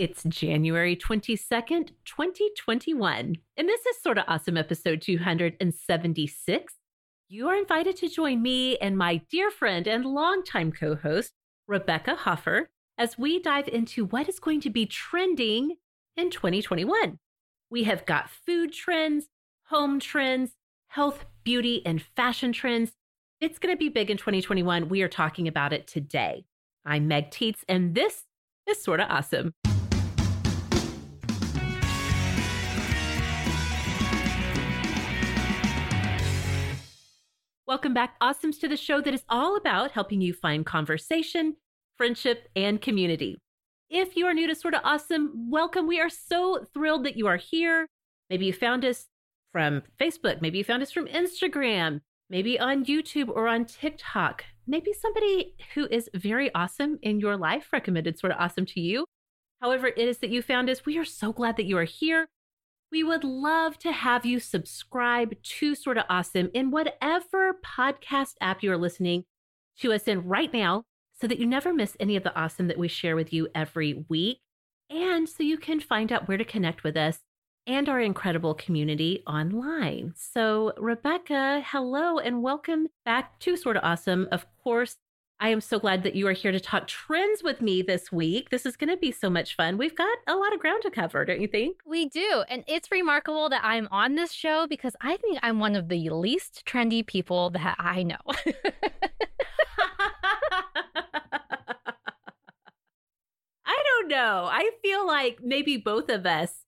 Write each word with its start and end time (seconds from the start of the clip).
It's 0.00 0.22
January 0.22 0.96
22nd, 0.96 1.90
2021, 2.06 3.36
and 3.58 3.68
this 3.68 3.84
is 3.84 4.00
Sorta 4.00 4.24
Awesome 4.26 4.56
episode 4.56 5.02
276. 5.02 6.74
You 7.28 7.48
are 7.48 7.54
invited 7.54 7.96
to 7.96 8.08
join 8.08 8.40
me 8.40 8.78
and 8.78 8.96
my 8.96 9.20
dear 9.30 9.50
friend 9.50 9.86
and 9.86 10.06
longtime 10.06 10.72
co 10.72 10.94
host, 10.94 11.34
Rebecca 11.68 12.14
Hoffer, 12.14 12.70
as 12.96 13.18
we 13.18 13.42
dive 13.42 13.68
into 13.68 14.06
what 14.06 14.26
is 14.26 14.40
going 14.40 14.62
to 14.62 14.70
be 14.70 14.86
trending 14.86 15.76
in 16.16 16.30
2021. 16.30 17.18
We 17.68 17.82
have 17.82 18.06
got 18.06 18.30
food 18.30 18.72
trends, 18.72 19.26
home 19.64 20.00
trends, 20.00 20.52
health, 20.88 21.26
beauty, 21.44 21.82
and 21.84 22.00
fashion 22.16 22.54
trends. 22.54 22.92
It's 23.38 23.58
going 23.58 23.74
to 23.74 23.78
be 23.78 23.90
big 23.90 24.10
in 24.10 24.16
2021. 24.16 24.88
We 24.88 25.02
are 25.02 25.08
talking 25.08 25.46
about 25.46 25.74
it 25.74 25.86
today. 25.86 26.46
I'm 26.86 27.06
Meg 27.06 27.30
Tietz, 27.30 27.64
and 27.68 27.94
this 27.94 28.24
is 28.66 28.82
Sorta 28.82 29.06
Awesome. 29.06 29.52
Welcome 37.70 37.94
back, 37.94 38.18
Awesomes, 38.18 38.58
to 38.62 38.66
the 38.66 38.76
show 38.76 39.00
that 39.00 39.14
is 39.14 39.22
all 39.28 39.54
about 39.54 39.92
helping 39.92 40.20
you 40.20 40.34
find 40.34 40.66
conversation, 40.66 41.54
friendship, 41.96 42.48
and 42.56 42.82
community. 42.82 43.38
If 43.88 44.16
you 44.16 44.26
are 44.26 44.34
new 44.34 44.48
to 44.48 44.56
Sorta 44.56 44.82
Awesome, 44.82 45.48
welcome. 45.48 45.86
We 45.86 46.00
are 46.00 46.08
so 46.08 46.66
thrilled 46.74 47.04
that 47.04 47.16
you 47.16 47.28
are 47.28 47.36
here. 47.36 47.86
Maybe 48.28 48.46
you 48.46 48.52
found 48.52 48.84
us 48.84 49.06
from 49.52 49.82
Facebook, 50.00 50.40
maybe 50.40 50.58
you 50.58 50.64
found 50.64 50.82
us 50.82 50.90
from 50.90 51.06
Instagram, 51.06 52.00
maybe 52.28 52.58
on 52.58 52.84
YouTube 52.84 53.28
or 53.28 53.46
on 53.46 53.66
TikTok. 53.66 54.46
Maybe 54.66 54.92
somebody 54.92 55.54
who 55.76 55.86
is 55.92 56.10
very 56.12 56.52
awesome 56.52 56.98
in 57.02 57.20
your 57.20 57.36
life 57.36 57.68
recommended 57.72 58.18
Sorta 58.18 58.36
Awesome 58.36 58.66
to 58.66 58.80
you. 58.80 59.04
However, 59.60 59.86
it 59.86 60.08
is 60.08 60.18
that 60.18 60.30
you 60.30 60.42
found 60.42 60.68
us. 60.70 60.84
We 60.84 60.98
are 60.98 61.04
so 61.04 61.32
glad 61.32 61.56
that 61.56 61.66
you 61.66 61.78
are 61.78 61.84
here. 61.84 62.26
We 62.92 63.04
would 63.04 63.22
love 63.22 63.78
to 63.78 63.92
have 63.92 64.26
you 64.26 64.40
subscribe 64.40 65.40
to 65.40 65.76
Sorta 65.76 66.04
Awesome 66.10 66.50
in 66.52 66.72
whatever 66.72 67.54
podcast 67.64 68.34
app 68.40 68.64
you 68.64 68.72
are 68.72 68.76
listening 68.76 69.26
to 69.78 69.92
us 69.92 70.08
in 70.08 70.26
right 70.26 70.52
now 70.52 70.82
so 71.20 71.28
that 71.28 71.38
you 71.38 71.46
never 71.46 71.72
miss 71.72 71.96
any 72.00 72.16
of 72.16 72.24
the 72.24 72.36
awesome 72.36 72.66
that 72.66 72.78
we 72.78 72.88
share 72.88 73.14
with 73.14 73.32
you 73.32 73.46
every 73.54 74.04
week. 74.08 74.40
And 74.90 75.28
so 75.28 75.44
you 75.44 75.56
can 75.56 75.78
find 75.78 76.10
out 76.10 76.26
where 76.26 76.36
to 76.36 76.44
connect 76.44 76.82
with 76.82 76.96
us 76.96 77.20
and 77.64 77.88
our 77.88 78.00
incredible 78.00 78.54
community 78.54 79.22
online. 79.24 80.12
So, 80.16 80.72
Rebecca, 80.76 81.62
hello 81.64 82.18
and 82.18 82.42
welcome 82.42 82.88
back 83.04 83.38
to 83.40 83.56
Sorta 83.56 83.80
Awesome. 83.86 84.26
Of 84.32 84.46
course, 84.64 84.96
I 85.42 85.48
am 85.48 85.62
so 85.62 85.78
glad 85.78 86.02
that 86.02 86.14
you 86.14 86.26
are 86.28 86.32
here 86.32 86.52
to 86.52 86.60
talk 86.60 86.86
trends 86.86 87.42
with 87.42 87.62
me 87.62 87.80
this 87.80 88.12
week. 88.12 88.50
This 88.50 88.66
is 88.66 88.76
going 88.76 88.90
to 88.90 88.96
be 88.98 89.10
so 89.10 89.30
much 89.30 89.56
fun. 89.56 89.78
We've 89.78 89.96
got 89.96 90.18
a 90.26 90.36
lot 90.36 90.52
of 90.52 90.60
ground 90.60 90.82
to 90.82 90.90
cover, 90.90 91.24
don't 91.24 91.40
you 91.40 91.48
think? 91.48 91.78
We 91.86 92.10
do. 92.10 92.44
And 92.50 92.62
it's 92.66 92.92
remarkable 92.92 93.48
that 93.48 93.64
I'm 93.64 93.88
on 93.90 94.16
this 94.16 94.32
show 94.32 94.66
because 94.66 94.94
I 95.00 95.16
think 95.16 95.38
I'm 95.42 95.58
one 95.58 95.76
of 95.76 95.88
the 95.88 96.10
least 96.10 96.64
trendy 96.66 97.06
people 97.06 97.48
that 97.50 97.76
I 97.78 98.02
know. 98.02 98.18
I 103.64 103.82
don't 103.86 104.08
know. 104.08 104.46
I 104.52 104.72
feel 104.82 105.06
like 105.06 105.38
maybe 105.42 105.78
both 105.78 106.10
of 106.10 106.26
us 106.26 106.66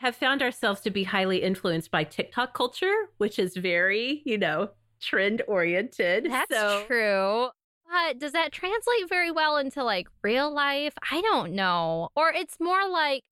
have 0.00 0.14
found 0.14 0.42
ourselves 0.42 0.82
to 0.82 0.90
be 0.90 1.04
highly 1.04 1.38
influenced 1.38 1.90
by 1.90 2.04
TikTok 2.04 2.52
culture, 2.52 3.08
which 3.16 3.38
is 3.38 3.56
very, 3.56 4.20
you 4.26 4.36
know, 4.36 4.68
trend 5.00 5.40
oriented. 5.48 6.26
That's 6.30 6.54
so, 6.54 6.84
true. 6.86 7.48
But 7.90 8.18
does 8.18 8.32
that 8.32 8.52
translate 8.52 9.08
very 9.08 9.30
well 9.30 9.56
into 9.56 9.82
like 9.82 10.06
real 10.22 10.52
life? 10.52 10.94
I 11.10 11.20
don't 11.22 11.52
know. 11.52 12.10
Or 12.14 12.30
it's 12.30 12.56
more 12.60 12.88
like 12.88 13.22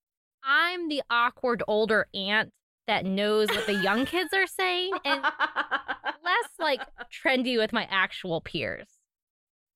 I'm 0.43 0.89
the 0.89 1.03
awkward 1.09 1.63
older 1.69 2.09
aunt 2.13 2.51
that 2.89 3.05
knows 3.05 3.49
what 3.49 3.67
the 3.67 3.75
young 3.75 4.07
kids 4.07 4.33
are 4.33 4.47
saying 4.47 4.93
and 5.05 5.23
less 5.23 6.51
like 6.59 6.81
trendy 7.25 7.57
with 7.57 7.73
my 7.73 7.87
actual 7.91 8.41
peers. 8.41 8.89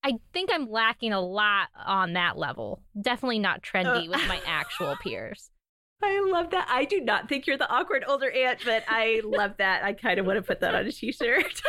I 0.03 0.13
think 0.33 0.49
I'm 0.51 0.69
lacking 0.69 1.13
a 1.13 1.21
lot 1.21 1.69
on 1.85 2.13
that 2.13 2.37
level. 2.37 2.81
Definitely 2.99 3.39
not 3.39 3.59
uh, 3.59 3.61
trendy 3.61 4.09
with 4.09 4.27
my 4.27 4.41
actual 4.45 4.95
peers. 5.01 5.49
I 6.01 6.19
love 6.29 6.49
that. 6.49 6.67
I 6.69 6.83
do 6.83 6.99
not 6.99 7.29
think 7.29 7.47
you're 7.47 7.57
the 7.57 7.69
awkward 7.69 8.03
older 8.05 8.29
aunt, 8.29 8.59
but 8.65 8.83
I 8.89 9.21
love 9.23 9.53
that. 9.59 9.85
I 9.85 9.93
kind 9.93 10.19
of 10.19 10.25
want 10.25 10.35
to 10.35 10.41
put 10.41 10.59
that 10.59 10.75
on 10.75 10.85
a 10.85 10.91
t 10.91 11.13
shirt. 11.13 11.61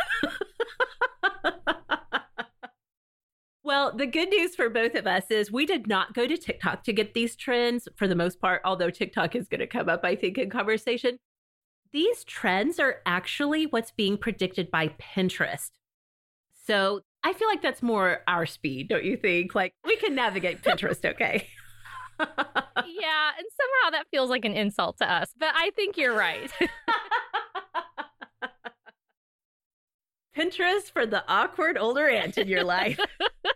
Well, 3.65 3.91
the 3.91 4.05
good 4.05 4.29
news 4.29 4.55
for 4.55 4.69
both 4.69 4.93
of 4.93 5.07
us 5.07 5.31
is 5.31 5.51
we 5.51 5.65
did 5.65 5.87
not 5.87 6.13
go 6.13 6.27
to 6.27 6.37
TikTok 6.37 6.83
to 6.83 6.93
get 6.93 7.15
these 7.15 7.35
trends 7.35 7.87
for 7.95 8.07
the 8.07 8.13
most 8.13 8.39
part, 8.39 8.61
although 8.63 8.91
TikTok 8.91 9.35
is 9.35 9.47
going 9.47 9.59
to 9.59 9.65
come 9.65 9.89
up, 9.89 10.01
I 10.03 10.15
think, 10.15 10.37
in 10.37 10.51
conversation. 10.51 11.17
These 11.91 12.23
trends 12.25 12.79
are 12.79 12.97
actually 13.07 13.65
what's 13.65 13.89
being 13.89 14.19
predicted 14.19 14.69
by 14.69 14.89
Pinterest. 14.99 15.71
So 16.67 17.01
I 17.23 17.33
feel 17.33 17.47
like 17.47 17.63
that's 17.63 17.81
more 17.81 18.21
our 18.27 18.45
speed, 18.45 18.87
don't 18.87 19.03
you 19.03 19.17
think? 19.17 19.55
Like 19.55 19.73
we 19.83 19.95
can 19.95 20.13
navigate 20.13 20.61
Pinterest 20.61 21.03
okay. 21.03 21.47
yeah, 22.19 22.25
and 22.27 22.35
somehow 22.85 23.89
that 23.93 24.05
feels 24.11 24.29
like 24.29 24.45
an 24.45 24.53
insult 24.53 24.99
to 24.99 25.11
us, 25.11 25.33
but 25.39 25.49
I 25.55 25.71
think 25.75 25.97
you're 25.97 26.15
right. 26.15 26.51
Pinterest 30.37 30.91
for 30.91 31.05
the 31.05 31.23
awkward 31.27 31.77
older 31.77 32.07
aunt 32.07 32.37
in 32.37 32.47
your 32.47 32.63
life. 32.63 32.99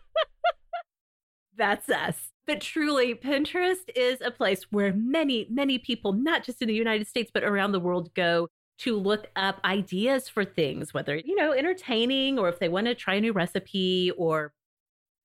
That's 1.60 1.90
us. 1.90 2.16
But 2.48 2.62
truly, 2.62 3.14
Pinterest 3.14 3.88
is 3.96 4.22
a 4.22 4.32
place 4.32 4.64
where 4.72 4.94
many, 4.94 5.46
many 5.52 5.78
people, 5.78 6.14
not 6.14 6.44
just 6.44 6.64
in 6.64 6.68
the 6.68 6.74
United 6.74 7.06
States, 7.06 7.30
but 7.32 7.44
around 7.44 7.74
the 7.74 7.80
world, 7.80 8.12
go 8.16 8.48
to 8.80 8.98
look 8.98 9.28
up 9.36 9.60
ideas 9.66 10.30
for 10.30 10.46
things, 10.46 10.94
whether, 10.94 11.18
you 11.18 11.36
know, 11.36 11.52
entertaining 11.52 12.40
or 12.40 12.48
if 12.48 12.58
they 12.58 12.70
want 12.70 12.88
to 12.88 12.96
try 12.96 13.16
a 13.16 13.22
new 13.22 13.34
recipe 13.34 14.12
or 14.18 14.54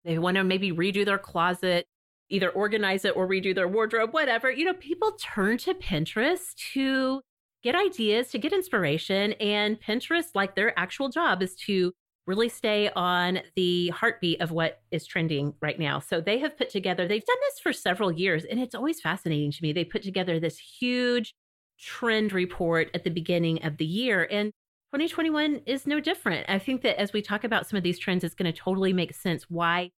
they 0.04 0.18
want 0.18 0.36
to 0.36 0.44
maybe 0.44 0.72
redo 0.72 1.04
their 1.04 1.18
closet, 1.18 1.86
either 2.28 2.50
organize 2.50 3.04
it 3.04 3.16
or 3.16 3.28
redo 3.28 3.54
their 3.54 3.68
wardrobe, 3.68 4.12
whatever. 4.12 4.50
You 4.50 4.64
know, 4.64 4.74
people 4.74 5.12
turn 5.12 5.56
to 5.58 5.72
Pinterest 5.72 6.54
to 6.74 7.22
get 7.62 7.76
ideas, 7.76 8.28
to 8.32 8.38
get 8.38 8.52
inspiration. 8.52 9.32
And 9.34 9.80
Pinterest, 9.80 10.30
like 10.34 10.56
their 10.56 10.78
actual 10.78 11.08
job, 11.08 11.42
is 11.42 11.54
to 11.66 11.92
really 12.26 12.48
stay 12.48 12.90
on 12.96 13.40
the 13.54 13.88
heartbeat 13.90 14.40
of 14.40 14.50
what 14.50 14.80
is 14.90 15.06
trending 15.06 15.54
right 15.60 15.78
now. 15.78 15.98
So 15.98 16.20
they 16.20 16.38
have 16.38 16.56
put 16.56 16.70
together, 16.70 17.06
they've 17.06 17.24
done 17.24 17.36
this 17.48 17.60
for 17.60 17.72
several 17.72 18.10
years, 18.10 18.44
and 18.44 18.58
it's 18.58 18.74
always 18.74 19.00
fascinating 19.00 19.50
to 19.52 19.62
me. 19.62 19.72
They 19.72 19.84
put 19.84 20.02
together 20.02 20.40
this 20.40 20.58
huge 20.58 21.34
trend 21.78 22.32
report 22.32 22.90
at 22.94 23.04
the 23.04 23.10
beginning 23.10 23.64
of 23.64 23.76
the 23.76 23.84
year. 23.84 24.26
And 24.30 24.52
2021 24.92 25.62
is 25.66 25.86
no 25.86 26.00
different. 26.00 26.48
I 26.48 26.58
think 26.58 26.82
that 26.82 27.00
as 27.00 27.12
we 27.12 27.20
talk 27.20 27.44
about 27.44 27.66
some 27.66 27.76
of 27.76 27.82
these 27.82 27.98
trends, 27.98 28.24
it's 28.24 28.34
going 28.34 28.52
to 28.52 28.58
totally 28.58 28.92
make 28.92 29.12
sense 29.12 29.44
why 29.50 29.90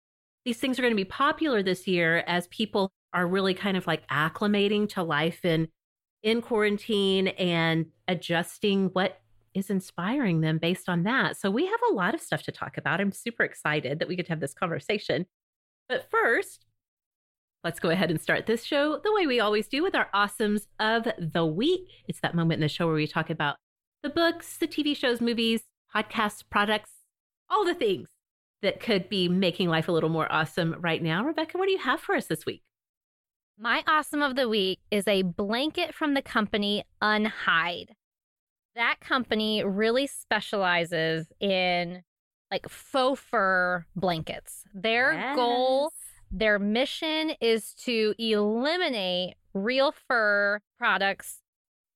these 0.46 0.58
things 0.58 0.80
are 0.80 0.84
going 0.84 0.94
to 0.94 0.96
be 0.96 1.06
popular 1.06 1.62
this 1.62 1.88
year 1.88 2.24
as 2.28 2.48
people 2.48 2.92
are 3.14 3.28
really 3.28 3.54
kind 3.54 3.78
of 3.78 3.88
like 3.88 4.08
acclimating 4.08 4.88
to 4.90 5.04
life 5.04 5.44
in 5.44 5.68
in 6.24 6.42
quarantine 6.42 7.28
and 7.28 7.86
adjusting 8.08 8.88
what 8.94 9.22
is 9.56 9.70
inspiring 9.70 10.42
them 10.42 10.60
based 10.60 10.88
on 10.88 11.04
that. 11.04 11.38
So 11.38 11.50
we 11.50 11.66
have 11.66 11.80
a 11.90 11.94
lot 11.94 12.14
of 12.14 12.22
stuff 12.22 12.44
to 12.44 12.52
talk 12.52 12.78
about. 12.78 13.02
I'm 13.02 13.12
super 13.12 13.44
excited 13.44 14.00
that 14.00 14.08
we 14.08 14.16
get 14.16 14.28
to 14.28 14.32
have 14.34 14.40
this 14.42 14.54
conversation. 14.54 15.26
But 15.90 16.10
first, 16.12 16.66
Let's 17.66 17.80
go 17.80 17.90
ahead 17.90 18.12
and 18.12 18.22
start 18.22 18.46
this 18.46 18.64
show 18.64 19.00
the 19.04 19.12
way 19.12 19.26
we 19.26 19.40
always 19.40 19.68
do 19.68 19.82
with 19.82 19.96
our 19.96 20.08
awesomes 20.14 20.68
of 20.80 21.08
the 21.18 21.44
week. 21.48 21.90
It's 22.08 22.20
that 22.20 22.36
moment 22.36 22.60
in 22.60 22.62
the 22.62 22.70
show 22.70 22.86
where 22.86 22.94
we 22.94 23.08
talk 23.08 23.32
about 23.32 23.56
the 24.04 24.10
books, 24.12 24.58
the 24.58 24.68
TV 24.68 24.96
shows, 24.96 25.20
movies, 25.20 25.64
podcasts, 25.94 26.44
products, 26.48 26.92
all 27.50 27.66
the 27.66 27.74
things 27.74 28.08
that 28.62 28.80
could 28.80 29.10
be 29.10 29.28
making 29.28 29.68
life 29.68 29.88
a 29.88 29.92
little 29.92 30.12
more 30.12 30.32
awesome 30.32 30.76
right 30.80 31.02
now. 31.02 31.26
Rebecca, 31.26 31.58
what 31.58 31.66
do 31.66 31.72
you 31.72 31.80
have 31.80 32.00
for 32.00 32.14
us 32.14 32.28
this 32.28 32.46
week? 32.46 32.62
My 33.58 33.84
awesome 33.88 34.22
of 34.22 34.36
the 34.36 34.48
week 34.48 34.78
is 34.92 35.08
a 35.08 35.24
blanket 35.24 35.96
from 35.96 36.14
the 36.14 36.22
company 36.22 36.84
Unhide. 37.02 37.96
That 38.76 39.00
company 39.00 39.64
really 39.64 40.08
specializes 40.08 41.32
in 41.40 42.04
like 42.52 42.68
faux 42.70 43.20
fur 43.20 43.86
blankets. 43.96 44.64
Their 44.74 45.14
Yes. 45.14 45.36
goal, 45.36 45.92
their 46.32 46.60
mission 46.60 47.32
is 47.42 47.74
to 47.86 48.14
eliminate 48.20 49.36
real 49.54 49.94
fur 50.08 50.60
products 50.78 51.42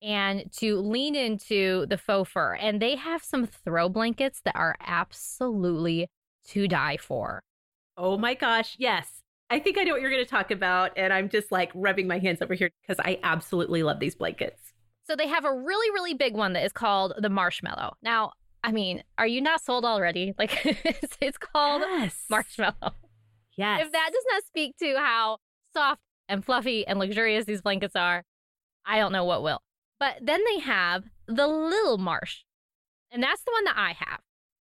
and 0.01 0.49
to 0.53 0.77
lean 0.79 1.15
into 1.15 1.85
the 1.87 1.97
faux 1.97 2.29
fur. 2.31 2.55
And 2.55 2.81
they 2.81 2.95
have 2.95 3.23
some 3.23 3.45
throw 3.45 3.89
blankets 3.89 4.41
that 4.45 4.55
are 4.55 4.75
absolutely 4.79 6.07
to 6.47 6.67
die 6.67 6.97
for. 6.97 7.41
Oh 7.97 8.17
my 8.17 8.33
gosh, 8.33 8.75
yes. 8.79 9.21
I 9.49 9.59
think 9.59 9.77
I 9.77 9.83
know 9.83 9.93
what 9.93 10.01
you're 10.01 10.11
going 10.11 10.23
to 10.23 10.29
talk 10.29 10.51
about. 10.51 10.91
And 10.95 11.11
I'm 11.11 11.27
just 11.27 11.51
like 11.51 11.71
rubbing 11.73 12.07
my 12.07 12.19
hands 12.19 12.41
over 12.41 12.53
here 12.53 12.69
because 12.81 13.03
I 13.03 13.19
absolutely 13.23 13.83
love 13.83 13.99
these 13.99 14.15
blankets. 14.15 14.68
So 15.09 15.15
they 15.15 15.27
have 15.27 15.43
a 15.43 15.51
really, 15.51 15.89
really 15.89 16.13
big 16.13 16.35
one 16.35 16.53
that 16.53 16.63
is 16.63 16.71
called 16.71 17.13
the 17.17 17.29
marshmallow. 17.29 17.95
Now, 18.03 18.33
I 18.63 18.71
mean, 18.71 19.01
are 19.17 19.25
you 19.25 19.41
not 19.41 19.59
sold 19.59 19.83
already? 19.83 20.35
Like 20.37 20.63
it's, 20.63 21.17
it's 21.19 21.37
called 21.37 21.81
yes. 21.81 22.25
marshmallow. 22.29 22.93
Yes. 23.57 23.87
If 23.87 23.91
that 23.91 24.09
does 24.13 24.23
not 24.31 24.43
speak 24.45 24.77
to 24.77 24.95
how 24.97 25.37
soft 25.73 26.01
and 26.27 26.45
fluffy 26.45 26.85
and 26.85 26.99
luxurious 26.99 27.45
these 27.45 27.61
blankets 27.61 27.95
are, 27.95 28.23
I 28.85 28.99
don't 28.99 29.11
know 29.11 29.25
what 29.25 29.41
will. 29.41 29.61
But 29.99 30.17
then 30.21 30.41
they 30.45 30.59
have 30.59 31.05
the 31.27 31.47
little 31.47 31.97
marsh. 31.97 32.43
And 33.11 33.23
that's 33.23 33.41
the 33.41 33.51
one 33.51 33.63
that 33.63 33.77
I 33.77 33.93
have. 33.97 34.19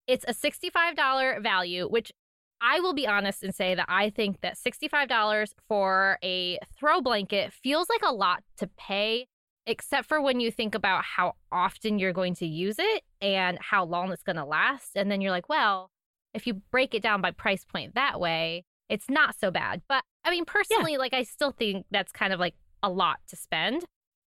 It's 0.08 0.24
a 0.30 0.34
$65 0.34 1.44
value, 1.44 1.90
which 1.90 2.14
I 2.62 2.80
will 2.80 2.94
be 2.94 3.06
honest 3.06 3.44
and 3.44 3.54
say 3.54 3.76
that 3.76 3.86
I 3.90 4.10
think 4.10 4.40
that 4.42 4.58
$65 4.58 5.50
for 5.68 6.18
a 6.24 6.58
throw 6.80 7.02
blanket 7.02 7.52
feels 7.52 7.90
like 7.90 8.02
a 8.04 8.14
lot 8.14 8.44
to 8.58 8.68
pay, 8.78 9.28
except 9.68 10.08
for 10.08 10.20
when 10.22 10.40
you 10.40 10.50
think 10.50 10.74
about 10.74 11.04
how 11.04 11.34
often 11.52 12.00
you're 12.00 12.14
going 12.14 12.34
to 12.36 12.48
use 12.48 12.78
it 12.80 13.04
and 13.22 13.60
how 13.62 13.84
long 13.86 14.12
it's 14.12 14.24
going 14.24 14.38
to 14.38 14.46
last. 14.46 14.92
And 14.96 15.12
then 15.12 15.22
you're 15.22 15.32
like, 15.32 15.50
well, 15.50 15.92
if 16.34 16.48
you 16.48 16.56
break 16.72 16.96
it 16.96 17.04
down 17.04 17.22
by 17.22 17.32
price 17.32 17.66
point 17.66 17.94
that 17.96 18.20
way, 18.20 18.66
it's 18.90 19.10
not 19.10 19.36
so 19.40 19.52
bad. 19.52 19.82
But 19.88 20.04
I 20.24 20.32
mean, 20.32 20.46
personally, 20.46 20.98
like, 20.98 21.14
I 21.14 21.24
still 21.24 21.52
think 21.52 21.86
that's 21.92 22.12
kind 22.12 22.34
of 22.34 22.40
like 22.40 22.56
a 22.82 22.90
lot 22.90 23.18
to 23.28 23.36
spend. 23.36 23.84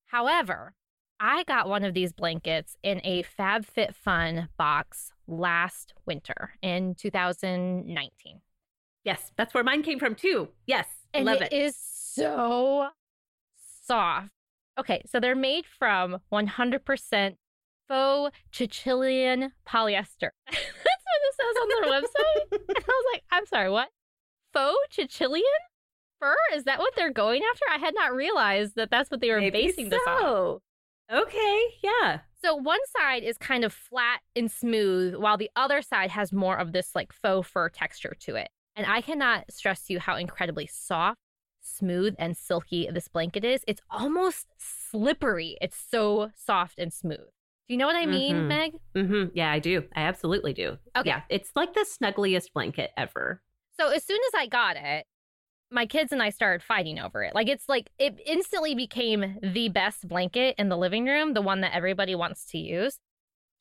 However, 0.07 0.75
I 1.21 1.45
got 1.45 1.69
one 1.69 1.85
of 1.85 1.95
these 1.95 2.13
blankets 2.13 2.77
in 2.83 3.01
a 3.05 3.23
FabFitFun 3.23 4.49
box 4.57 5.13
last 5.29 5.95
winter 6.07 6.55
in 6.63 6.95
2019. 6.97 8.41
Yes, 9.05 9.31
that's 9.37 9.55
where 9.55 9.63
mine 9.65 9.83
came 9.83 9.99
from 9.99 10.15
too. 10.15 10.49
Yes, 10.67 10.87
And 11.15 11.27
love 11.27 11.41
it 11.41 11.53
it. 11.53 11.57
is 11.57 11.77
so 11.77 12.89
soft. 13.87 14.29
Okay, 14.79 15.03
so 15.07 15.21
they're 15.21 15.35
made 15.37 15.65
from 15.79 16.19
100% 16.33 17.37
faux 17.89 18.37
Chichilian 18.53 19.51
polyester. 19.69 20.31
That's 20.51 21.05
what 21.05 21.21
it 21.23 21.35
says 21.35 21.57
on 21.61 21.69
their 21.69 22.01
website. 22.01 22.53
and 22.69 22.77
I 22.79 22.83
was 22.87 23.05
like, 23.13 23.23
I'm 23.31 23.47
sorry, 23.47 23.71
what? 23.71 23.89
Faux 24.53 24.77
Chichilian 24.97 25.43
fur? 26.19 26.37
Is 26.55 26.65
that 26.65 26.79
what 26.79 26.95
they're 26.97 27.13
going 27.13 27.43
after? 27.51 27.65
I 27.73 27.79
had 27.79 27.95
not 27.95 28.15
realized 28.15 28.77
that 28.77 28.91
that's 28.91 29.11
what 29.11 29.21
they 29.21 29.31
were 29.31 29.41
Maybe 29.41 29.67
basing 29.67 29.89
this 29.91 30.01
on. 30.07 30.19
so. 30.21 30.63
Okay, 31.13 31.63
yeah. 31.83 32.21
So 32.43 32.55
one 32.55 32.79
side 32.97 33.23
is 33.25 33.37
kind 33.37 33.65
of 33.65 33.73
flat 33.73 34.21
and 34.37 34.51
smooth, 34.51 35.17
while 35.17 35.37
the 35.37 35.51
other 35.57 35.83
side 35.83 36.11
has 36.11 36.33
more 36.33 36.57
of 36.57 36.73
this 36.73 36.93
like 36.95 37.13
faux 37.13 37.49
fur 37.49 37.69
texture 37.69 38.17
to 38.21 38.37
it. 38.37 38.49
And 38.77 38.87
I 38.87 39.01
cannot 39.01 39.45
stress 39.51 39.85
to 39.87 39.95
you 39.95 39.99
how 40.01 40.15
incredibly 40.17 40.69
soft, 40.73 41.19
smooth, 41.71 42.15
and 42.19 42.37
silky 42.37 42.89
this 42.93 43.09
blanket 43.09 43.45
is. 43.45 43.63
It's 43.67 43.81
almost 43.91 44.49
slippery. 44.59 45.57
It's 45.61 45.77
so 45.79 46.31
soft 46.35 46.79
and 46.79 46.93
smooth. 46.93 47.19
Do 47.69 47.75
you 47.75 47.77
know 47.77 47.87
what 47.87 47.97
I 47.97 48.07
mean, 48.07 48.37
Mhm. 48.37 48.49
Meg? 48.49 48.73
hmm 48.95 49.25
Yeah, 49.35 49.51
I 49.53 49.59
do. 49.61 49.85
I 49.95 50.03
absolutely 50.03 50.53
do. 50.53 50.79
Okay. 50.97 51.09
Yeah, 51.09 51.23
it's 51.29 51.53
like 51.55 51.75
the 51.75 51.87
snuggliest 51.89 52.53
blanket 52.53 52.91
ever. 52.97 53.43
So 53.79 53.89
as 53.89 54.05
soon 54.05 54.19
as 54.29 54.35
I 54.41 54.47
got 54.47 54.77
it, 54.77 55.07
my 55.71 55.87
kids 55.87 56.11
and 56.11 56.21
I 56.21 56.31
started 56.31 56.65
fighting 56.65 56.99
over 56.99 57.23
it. 57.23 57.33
Like 57.35 57.49
it's 57.49 57.69
like 57.69 57.91
it 57.99 58.19
instantly 58.27 58.75
became 58.75 59.39
the 59.41 59.69
best 59.69 60.09
blanket 60.09 60.57
in 60.59 60.69
the 60.69 60.77
living 60.77 61.07
room, 61.07 61.35
the 61.35 61.43
one 61.43 61.61
that 61.61 61.75
everybody 61.75 62.15
wants 62.17 62.45
to 62.47 62.59
use. 62.59 62.99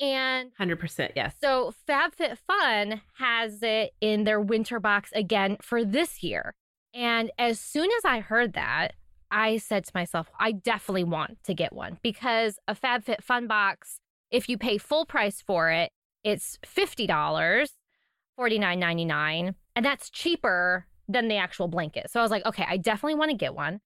And 0.02 0.52
100%. 0.60 1.12
Yes. 1.16 1.36
So 1.42 1.74
FabFitFun 1.88 3.02
has 3.18 3.62
it 3.62 3.92
in 4.02 4.24
their 4.24 4.40
winter 4.42 4.80
box 4.80 5.12
again 5.14 5.58
for 5.62 5.84
this 5.86 6.24
year. 6.24 6.56
And 7.00 7.32
as 7.40 7.60
soon 7.62 7.90
as 7.98 8.04
I 8.04 8.20
heard 8.20 8.52
that, 8.54 8.90
I 9.32 9.56
said 9.56 9.86
to 9.86 9.92
myself, 9.96 10.30
I 10.38 10.52
definitely 10.52 11.06
want 11.06 11.42
to 11.46 11.54
get 11.54 11.72
one 11.72 11.98
because 12.04 12.60
a 12.68 12.76
FabFitFun 12.76 13.48
box, 13.48 14.02
if 14.32 14.50
you 14.50 14.58
pay 14.58 14.78
full 14.78 15.06
price 15.06 15.42
for 15.42 15.72
it, 15.72 15.94
it's 16.26 16.60
$50, 16.66 17.08
$49.99, 17.08 19.56
and 19.78 19.86
that's 19.86 20.10
cheaper 20.10 20.88
than 21.08 21.30
the 21.30 21.38
actual 21.38 21.70
blanket. 21.70 22.12
So 22.12 22.20
I 22.20 22.24
was 22.24 22.32
like, 22.32 22.46
okay, 22.46 22.66
I 22.68 22.76
definitely 22.76 23.16
want 23.16 23.32
to 23.32 23.38
get 23.38 23.56
one. 23.56 23.80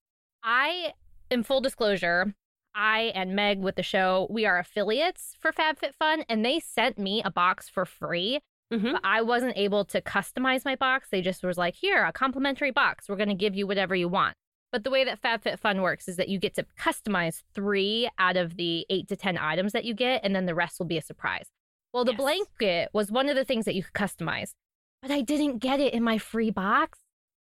I, 0.44 0.94
in 1.30 1.44
full 1.44 1.62
disclosure, 1.62 2.34
I 2.74 3.12
and 3.14 3.36
Meg 3.36 3.60
with 3.60 3.76
the 3.76 3.84
show, 3.84 4.26
we 4.32 4.48
are 4.48 4.58
affiliates 4.58 5.38
for 5.40 5.52
FabFitFun, 5.52 6.26
and 6.28 6.44
they 6.44 6.60
sent 6.60 6.98
me 6.98 7.22
a 7.24 7.30
box 7.30 7.70
for 7.70 7.86
free. 7.86 8.40
Mhm. 8.74 8.92
But 8.94 9.02
I 9.04 9.22
wasn't 9.22 9.58
able 9.58 9.86
to 9.86 10.02
customize 10.02 10.66
my 10.66 10.76
box. 10.76 11.10
They 11.10 11.22
just 11.22 11.44
was 11.44 11.58
like, 11.58 11.76
here, 11.76 12.04
a 12.04 12.12
complimentary 12.12 12.72
box. 12.72 13.08
We're 13.08 13.16
going 13.16 13.30
to 13.30 13.36
give 13.36 13.56
you 13.56 13.68
whatever 13.68 13.96
you 13.96 14.08
want. 14.10 14.36
But 14.72 14.84
the 14.84 14.90
way 14.90 15.04
that 15.04 15.22
FabFitFun 15.22 15.82
works 15.82 16.08
is 16.08 16.16
that 16.18 16.30
you 16.30 16.40
get 16.40 16.56
to 16.56 16.66
customize 16.80 17.44
three 17.54 18.10
out 18.18 18.36
of 18.38 18.58
the 18.58 18.86
eight 18.90 19.08
to 19.10 19.16
10 19.16 19.38
items 19.38 19.72
that 19.74 19.86
you 19.86 19.94
get, 19.94 20.22
and 20.24 20.36
then 20.36 20.48
the 20.48 20.56
rest 20.56 20.80
will 20.80 20.88
be 20.88 20.98
a 20.98 21.02
surprise. 21.02 21.48
Well, 21.94 22.04
the 22.06 22.14
Yes. 22.14 22.18
blanket 22.20 22.90
was 22.92 23.12
one 23.12 23.30
of 23.30 23.36
the 23.36 23.46
things 23.46 23.66
that 23.66 23.76
you 23.76 23.84
could 23.84 23.94
customize, 23.94 24.56
but 25.04 25.12
I 25.12 25.22
didn't 25.22 25.60
get 25.60 25.80
it 25.80 25.94
in 25.94 26.02
my 26.02 26.18
free 26.18 26.50
box. 26.50 27.00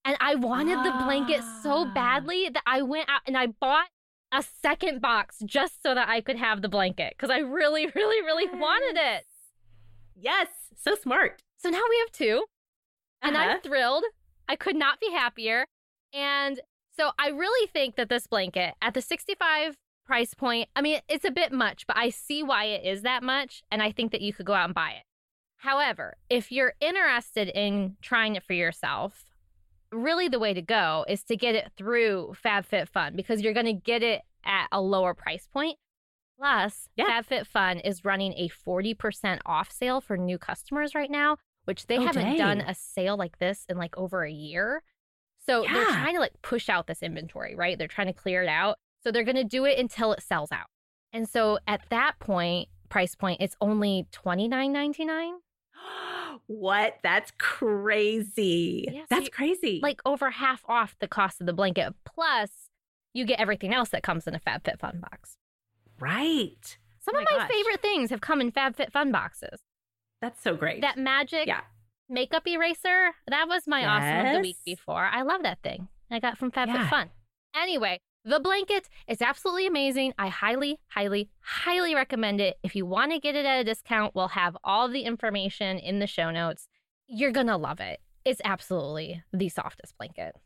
And 0.02 0.16
I 0.18 0.34
wanted 0.36 0.78
the 0.78 0.92
blanket 1.04 1.42
so 1.62 1.84
Ah. 1.86 1.92
badly 1.92 2.48
that 2.48 2.62
I 2.64 2.80
went 2.80 3.10
out 3.10 3.20
and 3.26 3.36
I 3.36 3.48
bought 3.48 3.88
a 4.32 4.42
second 4.42 5.02
box 5.02 5.40
just 5.44 5.82
so 5.82 5.94
that 5.94 6.08
I 6.08 6.22
could 6.22 6.36
have 6.36 6.62
the 6.62 6.70
blanket 6.70 7.12
because 7.18 7.28
I 7.28 7.40
really, 7.40 7.86
really, 7.94 8.22
really 8.24 8.46
wanted 8.46 8.96
it. 8.98 9.26
Yes. 10.20 10.48
So 10.76 10.94
smart. 10.94 11.42
So 11.58 11.68
now 11.70 11.82
we 11.88 11.98
have 12.00 12.12
two, 12.12 12.44
and 13.22 13.36
Uh-huh. 13.36 13.44
I'm 13.52 13.60
thrilled. 13.60 14.04
I 14.48 14.56
could 14.56 14.76
not 14.76 15.00
be 15.00 15.10
happier. 15.10 15.66
And 16.12 16.60
so 16.96 17.12
I 17.18 17.28
really 17.28 17.66
think 17.68 17.96
that 17.96 18.08
this 18.08 18.26
blanket 18.26 18.74
at 18.82 18.94
the 18.94 19.00
65 19.02 19.76
price 20.04 20.34
point, 20.34 20.68
I 20.74 20.82
mean, 20.82 21.00
it's 21.08 21.24
a 21.24 21.30
bit 21.30 21.52
much, 21.52 21.86
but 21.86 21.96
I 21.96 22.10
see 22.10 22.42
why 22.42 22.64
it 22.64 22.84
is 22.84 23.02
that 23.02 23.22
much. 23.22 23.62
And 23.70 23.82
I 23.82 23.92
think 23.92 24.10
that 24.12 24.20
you 24.20 24.32
could 24.32 24.46
go 24.46 24.54
out 24.54 24.64
and 24.64 24.74
buy 24.74 24.90
it. 24.92 25.04
However, 25.58 26.16
if 26.28 26.50
you're 26.50 26.74
interested 26.80 27.48
in 27.48 27.96
trying 28.02 28.34
it 28.34 28.42
for 28.42 28.54
yourself, 28.54 29.26
really 29.92 30.26
the 30.28 30.38
way 30.38 30.54
to 30.54 30.62
go 30.62 31.04
is 31.08 31.22
to 31.24 31.36
get 31.36 31.54
it 31.54 31.70
through 31.76 32.34
FabFitFun 32.44 33.14
because 33.14 33.42
you're 33.42 33.52
going 33.52 33.66
to 33.66 33.72
get 33.74 34.02
it 34.02 34.22
at 34.44 34.66
a 34.72 34.80
lower 34.80 35.14
price 35.14 35.46
point. 35.52 35.76
Plus, 36.40 36.88
Yeah. 36.96 37.20
FabFitFun 37.22 37.82
is 37.84 38.02
running 38.04 38.32
a 38.32 38.48
40% 38.48 39.40
off 39.44 39.70
sale 39.70 40.00
for 40.00 40.16
new 40.16 40.38
customers 40.38 40.94
right 40.94 41.10
now, 41.10 41.36
which 41.64 41.86
they 41.86 41.98
Oh, 41.98 42.06
haven't 42.06 42.38
done 42.38 42.62
a 42.62 42.74
sale 42.74 43.16
like 43.18 43.38
this 43.38 43.66
in 43.68 43.76
like 43.76 43.96
over 43.98 44.24
a 44.24 44.32
year. 44.32 44.82
So 45.46 45.62
they're 45.70 45.84
trying 45.84 46.14
to 46.14 46.20
like 46.20 46.40
push 46.42 46.68
out 46.70 46.86
this 46.86 47.02
inventory, 47.02 47.54
right? 47.54 47.76
They're 47.76 47.88
trying 47.88 48.06
to 48.06 48.12
clear 48.14 48.42
it 48.42 48.48
out. 48.48 48.78
So 49.04 49.10
they're 49.12 49.24
going 49.24 49.36
to 49.36 49.44
do 49.44 49.66
it 49.66 49.78
until 49.78 50.12
it 50.12 50.22
sells 50.22 50.50
out. 50.50 50.66
And 51.12 51.28
so 51.28 51.58
at 51.66 51.82
that 51.90 52.18
point, 52.20 52.68
price 52.88 53.14
point, 53.14 53.40
it's 53.42 53.56
only 53.60 54.06
$29.99. 54.12 55.32
what? 56.46 56.96
That's 57.02 57.32
crazy. 57.38 58.88
Yeah, 58.90 59.00
so 59.00 59.06
That's 59.10 59.28
crazy. 59.28 59.80
like 59.82 60.00
over 60.06 60.30
half 60.30 60.62
off 60.68 60.96
the 61.00 61.08
cost 61.08 61.40
of 61.40 61.46
the 61.46 61.52
blanket. 61.52 61.94
Plus, 62.04 62.50
you 63.12 63.24
get 63.26 63.40
everything 63.40 63.74
else 63.74 63.90
that 63.90 64.02
comes 64.02 64.26
in 64.26 64.34
a 64.34 64.40
FabFitFun 64.40 65.00
box. 65.00 65.36
Right. 66.00 66.76
Some 67.00 67.16
Oh 67.16 67.20
of 67.20 67.26
my 67.30 67.48
favorite 67.48 67.82
things 67.82 68.10
have 68.10 68.20
come 68.20 68.40
in 68.40 68.52
FabFitFun 68.52 69.12
boxes. 69.12 69.60
That's 70.20 70.42
so 70.42 70.54
great. 70.54 70.82
That 70.82 70.98
magic 70.98 71.46
yeah. 71.46 71.62
makeup 72.08 72.46
eraser, 72.46 73.12
that 73.26 73.48
was 73.48 73.66
my 73.66 73.86
awesome 73.86 74.26
of 74.26 74.34
the 74.34 74.48
week 74.48 74.58
before. 74.64 75.08
I 75.10 75.22
love 75.22 75.42
that 75.42 75.62
thing. 75.62 75.88
I 76.10 76.18
got 76.20 76.36
from 76.36 76.52
Yeah. 76.54 76.66
FabFitFun. 76.66 77.08
Anyway, 77.56 77.98
the 78.24 78.38
blanket 78.38 78.88
is 79.08 79.22
absolutely 79.22 79.66
amazing. 79.66 80.12
I 80.18 80.28
highly, 80.28 80.78
highly, 80.88 81.30
highly 81.40 81.94
recommend 81.94 82.40
it. 82.40 82.58
If 82.62 82.76
you 82.76 82.84
want 82.84 83.12
to 83.12 83.18
get 83.18 83.34
it 83.34 83.46
at 83.46 83.60
a 83.60 83.64
discount, 83.64 84.14
we'll 84.14 84.28
have 84.28 84.56
all 84.62 84.88
the 84.88 85.02
information 85.02 85.78
in 85.78 86.00
the 86.00 86.06
show 86.06 86.30
notes. 86.30 86.68
You're 87.06 87.32
going 87.32 87.46
to 87.46 87.56
love 87.56 87.80
it. 87.80 88.00
It's 88.24 88.42
absolutely 88.44 89.22
the 89.32 89.48
softest 89.48 89.96
blanket. 89.96 90.36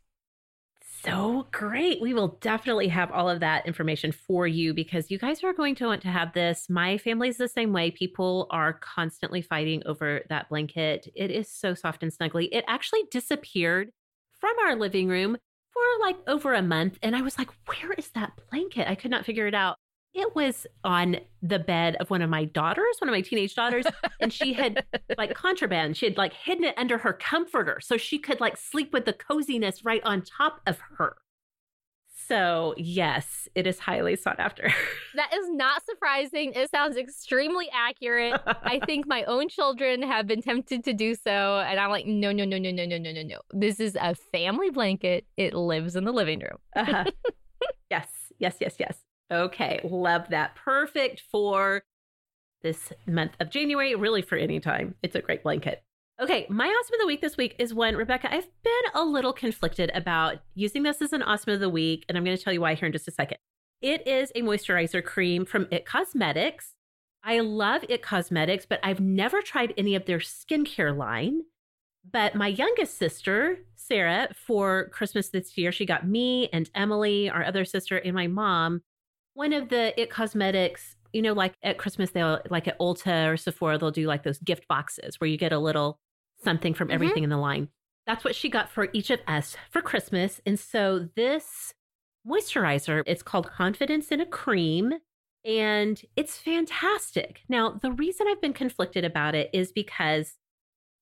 So 1.05 1.11
oh, 1.13 1.47
great. 1.51 2.01
We 2.01 2.15
will 2.15 2.39
definitely 2.41 2.87
have 2.87 3.11
all 3.11 3.29
of 3.29 3.39
that 3.41 3.67
information 3.67 4.11
for 4.11 4.47
you 4.47 4.73
because 4.73 5.11
you 5.11 5.19
guys 5.19 5.43
are 5.43 5.53
going 5.53 5.75
to 5.75 5.85
want 5.85 6.01
to 6.01 6.07
have 6.07 6.33
this. 6.33 6.67
My 6.67 6.97
family's 6.97 7.37
the 7.37 7.47
same 7.47 7.73
way. 7.73 7.91
People 7.91 8.47
are 8.49 8.73
constantly 8.73 9.43
fighting 9.43 9.83
over 9.85 10.23
that 10.29 10.49
blanket. 10.49 11.07
It 11.15 11.29
is 11.29 11.47
so 11.47 11.75
soft 11.75 12.01
and 12.01 12.11
snuggly. 12.11 12.49
It 12.51 12.65
actually 12.67 13.03
disappeared 13.11 13.91
from 14.39 14.55
our 14.65 14.75
living 14.75 15.07
room 15.07 15.37
for 15.71 15.81
like 16.01 16.17
over 16.25 16.55
a 16.55 16.63
month. 16.63 16.97
And 17.03 17.15
I 17.15 17.21
was 17.21 17.37
like, 17.37 17.49
where 17.67 17.93
is 17.93 18.09
that 18.15 18.31
blanket? 18.49 18.89
I 18.89 18.95
could 18.95 19.11
not 19.11 19.25
figure 19.25 19.45
it 19.45 19.53
out. 19.53 19.77
It 20.15 20.33
was 20.33 20.65
on 20.85 21.17
the 21.41 21.59
bed 21.59 21.97
of 21.99 22.09
one 22.09 22.21
of 22.21 22.29
my 22.29 22.45
daughters, 22.45 22.95
one 22.99 23.09
of 23.09 23.13
my 23.13 23.19
teenage 23.19 23.53
daughters, 23.53 23.85
and 24.21 24.31
she 24.31 24.53
had 24.53 24.85
like 25.17 25.33
contraband. 25.33 25.97
She 25.97 26.05
had 26.05 26.15
like 26.17 26.31
hidden 26.33 26.63
it 26.63 26.73
under 26.77 26.97
her 26.99 27.11
comforter 27.11 27.79
so 27.81 27.97
she 27.97 28.17
could 28.17 28.39
like 28.39 28.55
sleep 28.55 28.93
with 28.93 29.03
the 29.03 29.11
coziness 29.11 29.83
right 29.83 30.01
on 30.05 30.21
top 30.21 30.61
of 30.65 30.79
her. 30.97 31.17
So, 32.27 32.73
yes, 32.77 33.47
it 33.55 33.67
is 33.67 33.77
highly 33.77 34.15
sought 34.15 34.39
after. 34.39 34.73
That 35.15 35.33
is 35.33 35.49
not 35.49 35.85
surprising. 35.85 36.51
It 36.53 36.69
sounds 36.71 36.97
extremely 36.97 37.69
accurate. 37.73 38.41
I 38.63 38.81
think 38.85 39.07
my 39.07 39.23
own 39.23 39.47
children 39.47 40.01
have 40.01 40.27
been 40.27 40.41
tempted 40.41 40.83
to 40.83 40.93
do 40.93 41.15
so. 41.15 41.59
And 41.59 41.79
I'm 41.79 41.89
like, 41.89 42.05
no, 42.05 42.33
no, 42.33 42.43
no, 42.43 42.57
no, 42.57 42.69
no, 42.69 42.85
no, 42.85 42.97
no, 42.97 43.11
no, 43.13 43.21
no. 43.21 43.39
This 43.53 43.79
is 43.79 43.95
a 43.95 44.13
family 44.15 44.71
blanket. 44.71 45.25
It 45.37 45.53
lives 45.53 45.95
in 45.95 46.03
the 46.03 46.11
living 46.11 46.39
room. 46.39 46.57
uh-huh. 46.75 47.05
Yes, 47.89 48.07
yes, 48.39 48.57
yes, 48.59 48.75
yes. 48.77 48.97
Okay, 49.31 49.79
love 49.83 50.29
that. 50.29 50.55
Perfect 50.55 51.23
for 51.31 51.83
this 52.61 52.93
month 53.07 53.33
of 53.39 53.49
January, 53.49 53.95
really 53.95 54.21
for 54.21 54.37
any 54.37 54.59
time. 54.59 54.95
It's 55.03 55.15
a 55.15 55.21
great 55.21 55.43
blanket. 55.43 55.83
Okay, 56.21 56.45
my 56.49 56.67
awesome 56.67 56.93
of 56.93 56.99
the 57.01 57.07
week 57.07 57.21
this 57.21 57.35
week 57.35 57.55
is 57.59 57.73
one, 57.73 57.95
Rebecca, 57.95 58.33
I've 58.33 58.47
been 58.63 58.73
a 58.93 59.03
little 59.03 59.33
conflicted 59.33 59.91
about 59.93 60.37
using 60.53 60.83
this 60.83 61.01
as 61.01 61.11
an 61.11 61.21
awesome 61.21 61.53
of 61.53 61.59
the 61.59 61.69
week, 61.69 62.05
and 62.07 62.17
I'm 62.17 62.23
going 62.23 62.37
to 62.37 62.41
tell 62.41 62.53
you 62.53 62.61
why 62.61 62.75
here 62.75 62.85
in 62.85 62.93
just 62.93 63.07
a 63.07 63.11
second. 63.11 63.37
It 63.81 64.07
is 64.07 64.31
a 64.33 64.41
moisturizer 64.41 65.03
cream 65.03 65.45
from 65.45 65.67
It 65.71 65.85
Cosmetics. 65.85 66.75
I 67.21 67.41
love 67.41 67.83
It 67.89 68.01
Cosmetics, 68.01 68.65
but 68.65 68.79
I've 68.81 69.01
never 69.01 69.41
tried 69.41 69.73
any 69.77 69.95
of 69.95 70.05
their 70.05 70.19
skincare 70.19 70.95
line. 70.95 71.41
But 72.09 72.35
my 72.35 72.47
youngest 72.47 72.97
sister, 72.97 73.57
Sarah, 73.75 74.29
for 74.33 74.89
Christmas 74.89 75.29
this 75.29 75.57
year, 75.57 75.71
she 75.71 75.85
got 75.85 76.07
me 76.07 76.47
and 76.53 76.69
Emily, 76.73 77.29
our 77.29 77.43
other 77.43 77.65
sister, 77.65 77.97
and 77.97 78.13
my 78.15 78.27
mom 78.27 78.83
one 79.35 79.53
of 79.53 79.69
the 79.69 79.99
It 80.01 80.09
Cosmetics, 80.09 80.95
you 81.13 81.21
know, 81.21 81.33
like 81.33 81.53
at 81.61 81.77
Christmas, 81.77 82.11
they'll 82.11 82.41
like 82.49 82.67
at 82.67 82.79
Ulta 82.79 83.31
or 83.31 83.37
Sephora, 83.37 83.77
they'll 83.77 83.91
do 83.91 84.07
like 84.07 84.23
those 84.23 84.39
gift 84.39 84.67
boxes 84.67 85.19
where 85.19 85.29
you 85.29 85.37
get 85.37 85.53
a 85.53 85.59
little 85.59 85.99
something 86.43 86.73
from 86.73 86.87
Mhm. 86.87 86.93
everything 86.93 87.23
in 87.23 87.29
the 87.29 87.37
line. 87.37 87.69
That's 88.07 88.23
what 88.23 88.35
she 88.35 88.49
got 88.49 88.69
for 88.69 88.89
each 88.93 89.09
of 89.09 89.21
us 89.27 89.55
for 89.69 89.81
Christmas. 89.81 90.41
And 90.45 90.59
so 90.59 91.09
this 91.15 91.73
moisturizer, 92.27 93.03
it's 93.05 93.23
called 93.23 93.47
Confidence 93.47 94.11
in 94.11 94.19
a 94.19 94.25
Cream. 94.25 94.93
And 95.43 96.01
it's 96.15 96.37
fantastic. 96.37 97.43
Now, 97.47 97.69
the 97.69 97.91
reason 97.91 98.27
I've 98.27 98.41
been 98.41 98.53
conflicted 98.53 99.05
about 99.05 99.35
it 99.35 99.49
is 99.53 99.71
because 99.71 100.37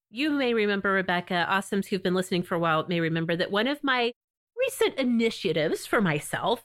you 0.10 0.32
may 0.32 0.54
remember, 0.54 0.92
Rebecca, 0.92 1.48
awesomes 1.50 1.88
who've 1.88 2.04
been 2.04 2.14
listening 2.14 2.44
for 2.44 2.56
a 2.56 2.60
while 2.60 2.86
may 2.88 3.00
remember 3.00 3.36
that 3.36 3.52
one 3.52 3.68
of 3.68 3.84
my 3.84 4.12
recent 4.58 4.96
initiatives 4.96 5.86
for 5.86 6.02
myself 6.02 6.64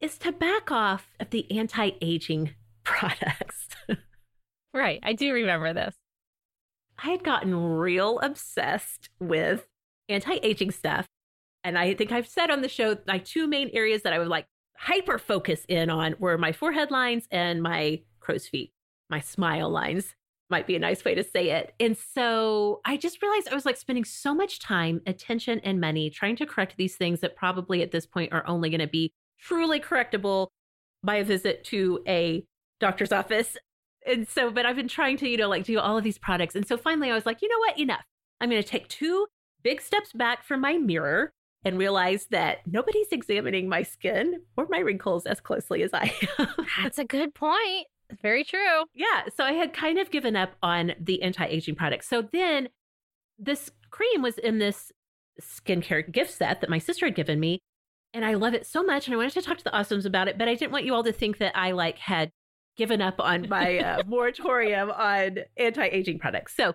is 0.00 0.18
to 0.18 0.32
back 0.32 0.70
off 0.70 1.08
of 1.20 1.30
the 1.30 1.50
anti 1.50 1.90
aging 2.00 2.54
products. 2.84 3.68
Right. 4.72 5.00
I 5.02 5.14
do 5.14 5.32
remember 5.32 5.72
this. 5.72 5.96
I 7.02 7.10
had 7.10 7.24
gotten 7.24 7.54
real 7.54 8.18
obsessed 8.20 9.08
with 9.18 9.66
anti 10.08 10.38
aging 10.42 10.70
stuff. 10.70 11.06
And 11.64 11.76
I 11.76 11.94
think 11.94 12.12
I've 12.12 12.28
said 12.28 12.50
on 12.50 12.62
the 12.62 12.68
show, 12.68 12.96
my 13.06 13.18
two 13.18 13.46
main 13.46 13.70
areas 13.72 14.02
that 14.02 14.12
I 14.12 14.18
would 14.18 14.28
like 14.28 14.46
hyper 14.76 15.18
focus 15.18 15.64
in 15.68 15.90
on 15.90 16.14
were 16.18 16.38
my 16.38 16.52
forehead 16.52 16.90
lines 16.90 17.26
and 17.30 17.62
my 17.62 18.00
crow's 18.20 18.46
feet, 18.46 18.72
my 19.10 19.20
smile 19.20 19.68
lines 19.68 20.14
might 20.48 20.66
be 20.66 20.74
a 20.74 20.80
nice 20.80 21.04
way 21.04 21.14
to 21.14 21.22
say 21.22 21.50
it. 21.50 21.74
And 21.78 21.96
so 21.96 22.80
I 22.84 22.96
just 22.96 23.22
realized 23.22 23.48
I 23.50 23.54
was 23.54 23.66
like 23.66 23.76
spending 23.76 24.04
so 24.04 24.34
much 24.34 24.58
time, 24.58 25.00
attention, 25.06 25.60
and 25.60 25.80
money 25.80 26.10
trying 26.10 26.36
to 26.36 26.46
correct 26.46 26.74
these 26.76 26.96
things 26.96 27.20
that 27.20 27.36
probably 27.36 27.82
at 27.82 27.92
this 27.92 28.06
point 28.06 28.32
are 28.32 28.46
only 28.46 28.68
going 28.70 28.80
to 28.80 28.88
be 28.88 29.12
truly 29.42 29.80
correctable 29.80 30.48
by 31.02 31.16
a 31.16 31.24
visit 31.24 31.64
to 31.64 32.00
a 32.06 32.44
doctor's 32.78 33.12
office. 33.12 33.56
And 34.06 34.26
so, 34.28 34.50
but 34.50 34.66
I've 34.66 34.76
been 34.76 34.88
trying 34.88 35.16
to, 35.18 35.28
you 35.28 35.36
know, 35.36 35.48
like 35.48 35.64
do 35.64 35.78
all 35.78 35.98
of 35.98 36.04
these 36.04 36.18
products. 36.18 36.54
And 36.54 36.66
so 36.66 36.76
finally 36.76 37.10
I 37.10 37.14
was 37.14 37.26
like, 37.26 37.42
you 37.42 37.48
know 37.48 37.58
what? 37.58 37.78
Enough. 37.78 38.04
I'm 38.40 38.50
going 38.50 38.62
to 38.62 38.68
take 38.68 38.88
two 38.88 39.26
big 39.62 39.80
steps 39.80 40.12
back 40.12 40.44
from 40.44 40.60
my 40.60 40.78
mirror 40.78 41.32
and 41.64 41.78
realize 41.78 42.26
that 42.30 42.58
nobody's 42.66 43.08
examining 43.12 43.68
my 43.68 43.82
skin 43.82 44.40
or 44.56 44.66
my 44.70 44.78
wrinkles 44.78 45.26
as 45.26 45.40
closely 45.40 45.82
as 45.82 45.90
I 45.92 46.14
am. 46.38 46.48
That's 46.82 46.98
a 46.98 47.04
good 47.04 47.34
point. 47.34 47.86
It's 48.08 48.22
Very 48.22 48.42
true. 48.44 48.84
yeah. 48.94 49.24
So 49.36 49.44
I 49.44 49.52
had 49.52 49.72
kind 49.74 49.98
of 49.98 50.10
given 50.10 50.34
up 50.36 50.54
on 50.62 50.92
the 50.98 51.22
anti 51.22 51.44
aging 51.44 51.74
products. 51.74 52.08
So 52.08 52.22
then 52.32 52.70
this 53.38 53.70
cream 53.90 54.22
was 54.22 54.38
in 54.38 54.58
this 54.58 54.90
skincare 55.40 56.10
gift 56.10 56.30
set 56.32 56.60
that 56.60 56.70
my 56.70 56.78
sister 56.78 57.06
had 57.06 57.14
given 57.14 57.38
me. 57.38 57.60
And 58.12 58.24
I 58.24 58.34
love 58.34 58.54
it 58.54 58.66
so 58.66 58.82
much. 58.82 59.06
And 59.06 59.14
I 59.14 59.16
wanted 59.16 59.34
to 59.34 59.42
talk 59.42 59.58
to 59.58 59.64
the 59.64 59.70
awesomes 59.70 60.04
about 60.04 60.28
it, 60.28 60.36
but 60.36 60.48
I 60.48 60.54
didn't 60.54 60.72
want 60.72 60.84
you 60.84 60.94
all 60.94 61.04
to 61.04 61.12
think 61.12 61.38
that 61.38 61.56
I 61.56 61.72
like 61.72 61.98
had 61.98 62.30
given 62.76 63.00
up 63.00 63.20
on 63.20 63.48
my 63.48 63.78
uh, 63.78 64.02
moratorium 64.06 64.90
on 64.90 65.38
anti 65.56 65.86
aging 65.86 66.18
products. 66.18 66.54
So 66.56 66.74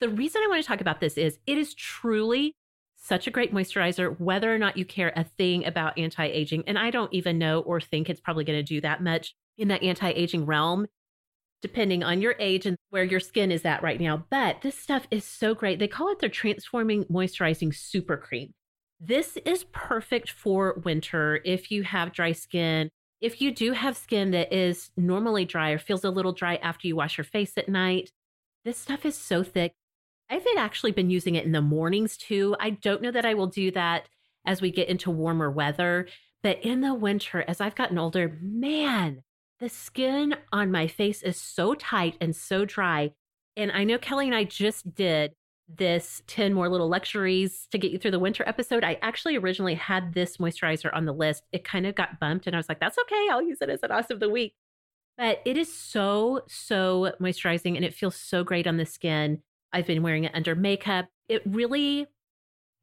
the 0.00 0.08
reason 0.08 0.42
I 0.44 0.48
want 0.48 0.62
to 0.62 0.66
talk 0.66 0.80
about 0.80 1.00
this 1.00 1.16
is 1.16 1.38
it 1.46 1.58
is 1.58 1.74
truly 1.74 2.56
such 2.96 3.26
a 3.26 3.30
great 3.30 3.52
moisturizer, 3.52 4.18
whether 4.18 4.52
or 4.52 4.58
not 4.58 4.76
you 4.76 4.84
care 4.84 5.12
a 5.14 5.24
thing 5.24 5.64
about 5.66 5.98
anti 5.98 6.24
aging. 6.24 6.64
And 6.66 6.78
I 6.78 6.90
don't 6.90 7.12
even 7.12 7.38
know 7.38 7.60
or 7.60 7.80
think 7.80 8.08
it's 8.08 8.20
probably 8.20 8.44
going 8.44 8.58
to 8.58 8.62
do 8.62 8.80
that 8.80 9.02
much 9.02 9.34
in 9.58 9.68
that 9.68 9.82
anti 9.82 10.10
aging 10.10 10.46
realm, 10.46 10.86
depending 11.60 12.02
on 12.02 12.20
your 12.20 12.34
age 12.38 12.66
and 12.66 12.76
where 12.90 13.04
your 13.04 13.20
skin 13.20 13.52
is 13.52 13.64
at 13.64 13.82
right 13.82 14.00
now. 14.00 14.24
But 14.30 14.62
this 14.62 14.78
stuff 14.78 15.06
is 15.10 15.24
so 15.24 15.54
great. 15.54 15.78
They 15.78 15.88
call 15.88 16.10
it 16.10 16.20
their 16.20 16.28
Transforming 16.28 17.04
Moisturizing 17.04 17.74
Super 17.74 18.16
Cream. 18.16 18.54
This 19.04 19.36
is 19.44 19.64
perfect 19.72 20.30
for 20.30 20.80
winter 20.84 21.40
if 21.44 21.72
you 21.72 21.82
have 21.82 22.12
dry 22.12 22.30
skin. 22.30 22.88
If 23.20 23.40
you 23.40 23.52
do 23.52 23.72
have 23.72 23.96
skin 23.96 24.30
that 24.30 24.52
is 24.52 24.92
normally 24.96 25.44
dry 25.44 25.70
or 25.70 25.78
feels 25.78 26.04
a 26.04 26.10
little 26.10 26.30
dry 26.30 26.54
after 26.56 26.86
you 26.86 26.94
wash 26.94 27.18
your 27.18 27.24
face 27.24 27.54
at 27.56 27.68
night, 27.68 28.12
this 28.64 28.78
stuff 28.78 29.04
is 29.04 29.16
so 29.16 29.42
thick. 29.42 29.72
I've 30.30 30.46
actually 30.56 30.92
been 30.92 31.10
using 31.10 31.34
it 31.34 31.44
in 31.44 31.50
the 31.50 31.60
mornings 31.60 32.16
too. 32.16 32.54
I 32.60 32.70
don't 32.70 33.02
know 33.02 33.10
that 33.10 33.24
I 33.24 33.34
will 33.34 33.48
do 33.48 33.72
that 33.72 34.06
as 34.46 34.62
we 34.62 34.70
get 34.70 34.86
into 34.86 35.10
warmer 35.10 35.50
weather, 35.50 36.06
but 36.40 36.64
in 36.64 36.80
the 36.80 36.94
winter, 36.94 37.44
as 37.48 37.60
I've 37.60 37.74
gotten 37.74 37.98
older, 37.98 38.38
man, 38.40 39.24
the 39.58 39.68
skin 39.68 40.36
on 40.52 40.70
my 40.70 40.86
face 40.86 41.24
is 41.24 41.36
so 41.36 41.74
tight 41.74 42.16
and 42.20 42.36
so 42.36 42.64
dry. 42.64 43.10
And 43.56 43.72
I 43.72 43.82
know 43.82 43.98
Kelly 43.98 44.26
and 44.26 44.34
I 44.34 44.44
just 44.44 44.94
did 44.94 45.32
this 45.76 46.22
10 46.26 46.54
more 46.54 46.68
little 46.68 46.88
luxuries 46.88 47.66
to 47.70 47.78
get 47.78 47.90
you 47.90 47.98
through 47.98 48.10
the 48.10 48.18
winter 48.18 48.44
episode. 48.46 48.84
I 48.84 48.98
actually 49.02 49.36
originally 49.36 49.74
had 49.74 50.14
this 50.14 50.36
moisturizer 50.36 50.90
on 50.94 51.04
the 51.04 51.12
list. 51.12 51.44
It 51.52 51.64
kind 51.64 51.86
of 51.86 51.94
got 51.94 52.20
bumped, 52.20 52.46
and 52.46 52.56
I 52.56 52.58
was 52.58 52.68
like, 52.68 52.80
that's 52.80 52.98
okay. 52.98 53.28
I'll 53.30 53.42
use 53.42 53.58
it 53.60 53.70
as 53.70 53.82
an 53.82 53.90
awesome 53.90 54.14
of 54.14 54.20
the 54.20 54.28
week. 54.28 54.54
But 55.18 55.40
it 55.44 55.56
is 55.56 55.72
so, 55.72 56.42
so 56.48 57.12
moisturizing 57.20 57.76
and 57.76 57.84
it 57.84 57.94
feels 57.94 58.16
so 58.16 58.44
great 58.44 58.66
on 58.66 58.76
the 58.76 58.86
skin. 58.86 59.42
I've 59.72 59.86
been 59.86 60.02
wearing 60.02 60.24
it 60.24 60.34
under 60.34 60.54
makeup. 60.54 61.08
It 61.28 61.42
really 61.46 62.06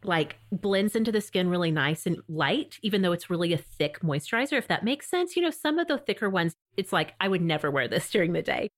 like 0.04 0.38
blends 0.52 0.96
into 0.96 1.12
the 1.12 1.22
skin 1.22 1.50
really 1.50 1.72
nice 1.72 2.06
and 2.06 2.22
light, 2.28 2.78
even 2.82 3.02
though 3.02 3.12
it's 3.12 3.30
really 3.30 3.52
a 3.54 3.58
thick 3.58 4.00
moisturizer, 4.02 4.58
if 4.58 4.68
that 4.68 4.84
makes 4.84 5.10
sense. 5.10 5.36
You 5.36 5.42
know, 5.42 5.52
some 5.52 5.80
of 5.80 5.88
the 5.88 5.98
thicker 5.98 6.30
ones, 6.30 6.56
it's 6.78 6.94
like 6.94 7.16
I 7.20 7.28
would 7.28 7.42
never 7.42 7.70
wear 7.70 7.88
this 7.88 8.10
during 8.12 8.34
the 8.34 8.42
day. 8.42 8.70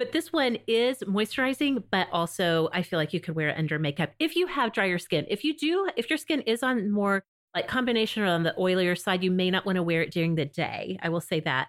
But 0.00 0.12
this 0.12 0.32
one 0.32 0.56
is 0.66 1.00
moisturizing, 1.00 1.84
but 1.90 2.08
also 2.10 2.70
I 2.72 2.80
feel 2.80 2.98
like 2.98 3.12
you 3.12 3.20
could 3.20 3.34
wear 3.34 3.50
it 3.50 3.58
under 3.58 3.78
makeup 3.78 4.12
if 4.18 4.34
you 4.34 4.46
have 4.46 4.72
drier 4.72 4.96
skin. 4.96 5.26
If 5.28 5.44
you 5.44 5.54
do, 5.54 5.90
if 5.94 6.08
your 6.08 6.16
skin 6.16 6.40
is 6.40 6.62
on 6.62 6.90
more 6.90 7.22
like 7.54 7.68
combination 7.68 8.22
or 8.22 8.26
on 8.26 8.42
the 8.42 8.54
oilier 8.58 8.98
side, 8.98 9.22
you 9.22 9.30
may 9.30 9.50
not 9.50 9.66
want 9.66 9.76
to 9.76 9.82
wear 9.82 10.00
it 10.00 10.10
during 10.10 10.36
the 10.36 10.46
day. 10.46 10.98
I 11.02 11.10
will 11.10 11.20
say 11.20 11.40
that. 11.40 11.68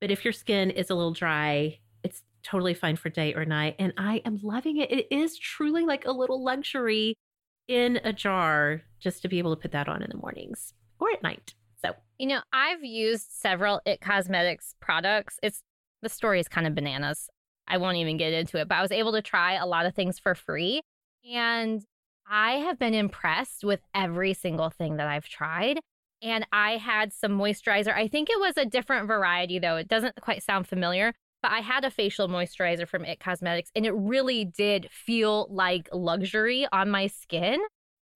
But 0.00 0.10
if 0.10 0.24
your 0.24 0.32
skin 0.32 0.70
is 0.70 0.90
a 0.90 0.96
little 0.96 1.12
dry, 1.12 1.78
it's 2.02 2.24
totally 2.42 2.74
fine 2.74 2.96
for 2.96 3.10
day 3.10 3.32
or 3.32 3.44
night. 3.44 3.76
And 3.78 3.92
I 3.96 4.22
am 4.24 4.40
loving 4.42 4.78
it. 4.78 4.90
It 4.90 5.06
is 5.12 5.38
truly 5.38 5.84
like 5.84 6.04
a 6.04 6.10
little 6.10 6.42
luxury 6.42 7.14
in 7.68 8.00
a 8.02 8.12
jar 8.12 8.82
just 8.98 9.22
to 9.22 9.28
be 9.28 9.38
able 9.38 9.54
to 9.54 9.62
put 9.62 9.70
that 9.70 9.88
on 9.88 10.02
in 10.02 10.10
the 10.10 10.16
mornings 10.16 10.74
or 10.98 11.12
at 11.12 11.22
night. 11.22 11.54
So, 11.80 11.92
You 12.18 12.26
know, 12.26 12.40
I've 12.52 12.82
used 12.82 13.30
several 13.30 13.80
It 13.86 14.00
Cosmetics 14.00 14.74
products. 14.80 15.38
It's 15.44 15.62
the 16.02 16.08
story 16.08 16.40
is 16.40 16.48
kind 16.48 16.66
of 16.66 16.74
bananas. 16.74 17.28
I 17.68 17.76
won't 17.76 17.98
even 17.98 18.16
get 18.16 18.32
into 18.32 18.58
it, 18.58 18.66
but 18.66 18.76
I 18.76 18.82
was 18.82 18.90
able 18.92 19.12
to 19.12 19.22
try 19.22 19.54
a 19.54 19.66
lot 19.66 19.86
of 19.86 19.94
things 19.94 20.18
for 20.18 20.34
free. 20.34 20.80
And 21.30 21.84
I 22.28 22.52
have 22.52 22.78
been 22.78 22.94
impressed 22.94 23.62
with 23.62 23.80
every 23.94 24.34
single 24.34 24.70
thing 24.70 24.96
that 24.96 25.06
I've 25.06 25.28
tried. 25.28 25.78
And 26.20 26.44
I 26.52 26.78
had 26.78 27.12
some 27.12 27.38
moisturizer. 27.38 27.94
I 27.94 28.08
think 28.08 28.28
it 28.28 28.40
was 28.40 28.56
a 28.56 28.64
different 28.64 29.06
variety, 29.06 29.58
though. 29.58 29.76
It 29.76 29.86
doesn't 29.86 30.20
quite 30.20 30.42
sound 30.42 30.66
familiar, 30.66 31.12
but 31.42 31.52
I 31.52 31.60
had 31.60 31.84
a 31.84 31.90
facial 31.90 32.26
moisturizer 32.26 32.88
from 32.88 33.04
It 33.04 33.20
Cosmetics, 33.20 33.70
and 33.76 33.86
it 33.86 33.92
really 33.92 34.44
did 34.44 34.88
feel 34.90 35.46
like 35.50 35.88
luxury 35.92 36.66
on 36.72 36.90
my 36.90 37.06
skin. 37.06 37.60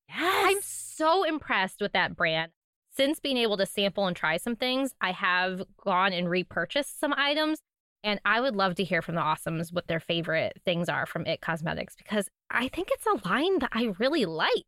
Yes. 0.09 0.45
I'm 0.47 0.61
so 0.63 1.23
impressed 1.23 1.81
with 1.81 1.93
that 1.93 2.17
brand. 2.17 2.51
since 2.95 3.21
being 3.21 3.37
able 3.39 3.57
to 3.57 3.67
sample 3.67 4.07
and 4.07 4.17
try 4.17 4.37
some 4.37 4.57
things, 4.57 4.95
I 5.01 5.13
have 5.13 5.63
gone 5.83 6.13
and 6.13 6.29
repurchased 6.29 6.99
some 7.01 7.15
items. 7.17 7.59
And 8.05 8.21
I 8.25 8.41
would 8.41 8.57
love 8.57 8.75
to 8.77 8.85
hear 8.85 9.01
from 9.01 9.15
the 9.15 9.21
awesomes 9.21 9.73
what 9.73 9.87
their 9.87 10.01
favorite 10.01 10.61
things 10.65 10.89
are 10.89 11.07
from 11.07 11.27
It 11.27 11.41
Cosmetics 11.41 11.95
because 11.97 12.29
I 12.51 12.69
think 12.69 12.89
it's 12.91 13.07
a 13.07 13.29
line 13.29 13.61
that 13.61 13.71
I 13.73 13.95
really 13.99 14.25
like. 14.25 14.65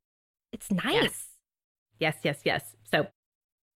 It's 0.52 0.70
nice. 0.70 0.84
Yes. 0.92 1.26
Yes, 1.98 2.16
yes, 2.22 2.38
yes. 2.44 2.76
So 2.90 3.06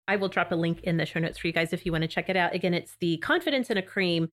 I 0.06 0.16
will 0.16 0.28
drop 0.28 0.52
a 0.52 0.56
link 0.56 0.80
in 0.82 0.96
the 0.96 1.06
show 1.06 1.20
notes 1.20 1.38
for 1.38 1.48
you 1.48 1.52
guys 1.52 1.72
if 1.72 1.84
you 1.84 1.92
want 1.92 2.02
to 2.02 2.08
check 2.08 2.28
it 2.28 2.36
out. 2.36 2.54
Again, 2.54 2.74
it's 2.74 2.96
the 3.00 3.16
Confidence 3.18 3.68
in 3.68 3.76
a 3.76 3.82
Cream 3.82 4.28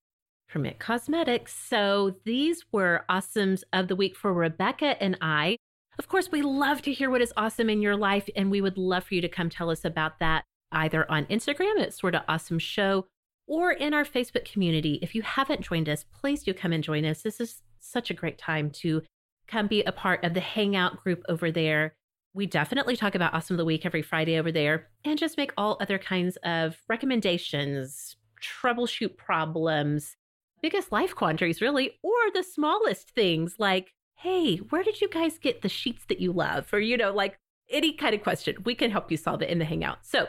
from 0.48 0.66
It 0.66 0.80
Cosmetics. 0.80 1.56
So 1.56 2.16
these 2.24 2.64
were 2.72 3.04
awesomes 3.10 3.64
of 3.74 3.88
the 3.88 3.96
week 3.96 4.16
for 4.16 4.32
Rebecca 4.32 5.02
and 5.02 5.18
I. 5.22 5.58
Of 5.98 6.08
course, 6.08 6.30
we 6.32 6.42
love 6.42 6.82
to 6.84 6.94
hear 6.94 7.10
what 7.10 7.22
is 7.22 7.34
awesome 7.38 7.70
in 7.70 7.82
your 7.82 7.96
life, 7.96 8.30
and 8.36 8.52
we 8.52 8.62
would 8.62 8.78
love 8.78 9.06
for 9.06 9.16
you 9.16 9.22
to 9.22 9.30
come 9.30 9.50
tell 9.50 9.70
us 9.70 9.86
about 9.86 10.20
that 10.20 10.44
either 10.72 11.10
on 11.10 11.26
Instagram 11.28 11.82
at 11.82 11.94
Sorta 11.94 12.24
Awesome 12.28 12.60
Show 12.60 13.08
or 13.48 13.72
in 13.72 13.94
our 13.94 14.06
Facebook 14.06 14.50
community. 14.50 15.00
If 15.02 15.16
you 15.16 15.22
haven't 15.22 15.62
joined 15.62 15.90
us, 15.90 16.04
please 16.04 16.44
do 16.44 16.54
come 16.54 16.74
and 16.74 16.84
join 16.84 17.06
us. 17.06 17.22
This 17.22 17.40
is 17.40 17.62
such 17.80 18.10
a 18.10 18.16
great 18.16 18.38
time 18.38 18.70
to 18.72 19.02
come 19.48 19.68
be 19.68 19.84
a 19.84 19.92
part 19.92 20.24
of 20.24 20.34
the 20.34 20.40
Hangout 20.40 21.04
group 21.04 21.24
over 21.30 21.52
there. 21.52 21.96
We 22.34 22.46
definitely 22.46 22.96
talk 22.98 23.16
about 23.16 23.34
Awesome 23.34 23.54
of 23.56 23.60
the 23.60 23.66
Week 23.66 23.86
every 23.86 24.02
Friday 24.02 24.38
over 24.38 24.52
there 24.52 24.88
and 25.04 25.20
just 25.20 25.38
make 25.38 25.54
all 25.58 25.78
other 25.80 25.98
kinds 25.98 26.38
of 26.44 26.78
recommendations, 26.90 28.18
troubleshoot 28.42 29.18
problems, 29.18 30.18
biggest 30.62 30.92
life 30.92 31.16
quandaries, 31.16 31.62
really, 31.62 31.92
or 32.02 32.14
the 32.34 32.44
smallest 32.44 33.12
things 33.12 33.56
like 33.60 33.94
hey, 34.18 34.58
where 34.58 34.84
did 34.84 35.02
you 35.02 35.10
guys 35.10 35.38
get 35.38 35.62
the 35.62 35.70
sheets 35.70 36.06
that 36.10 36.20
you 36.20 36.32
love? 36.32 36.72
Or, 36.74 36.80
you 36.80 36.98
know, 36.98 37.12
like 37.12 37.38
any 37.70 37.94
kind 37.94 38.16
of 38.16 38.24
question, 38.24 38.56
we 38.66 38.76
can 38.76 38.92
help 38.92 39.12
you 39.12 39.18
solve 39.18 39.42
it 39.42 39.50
in 39.50 39.60
the 39.60 39.66
Hangout. 39.66 40.00
So 40.02 40.28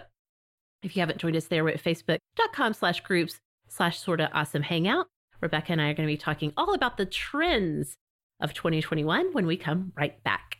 if 0.82 0.96
you 0.96 1.00
haven't 1.00 1.18
joined 1.18 1.36
us 1.36 1.46
there, 1.46 1.64
we're 1.64 1.70
at 1.70 1.82
facebook.com 1.82 2.74
slash 2.74 3.00
groups 3.00 3.40
slash 3.68 3.98
sorta 3.98 4.30
awesome 4.32 4.62
hangout. 4.62 5.06
Rebecca 5.40 5.72
and 5.72 5.80
I 5.80 5.90
are 5.90 5.94
going 5.94 6.08
to 6.08 6.12
be 6.12 6.16
talking 6.16 6.52
all 6.56 6.74
about 6.74 6.96
the 6.96 7.06
trends 7.06 7.96
of 8.40 8.54
2021 8.54 9.32
when 9.32 9.46
we 9.46 9.56
come 9.56 9.92
right 9.96 10.22
back. 10.24 10.58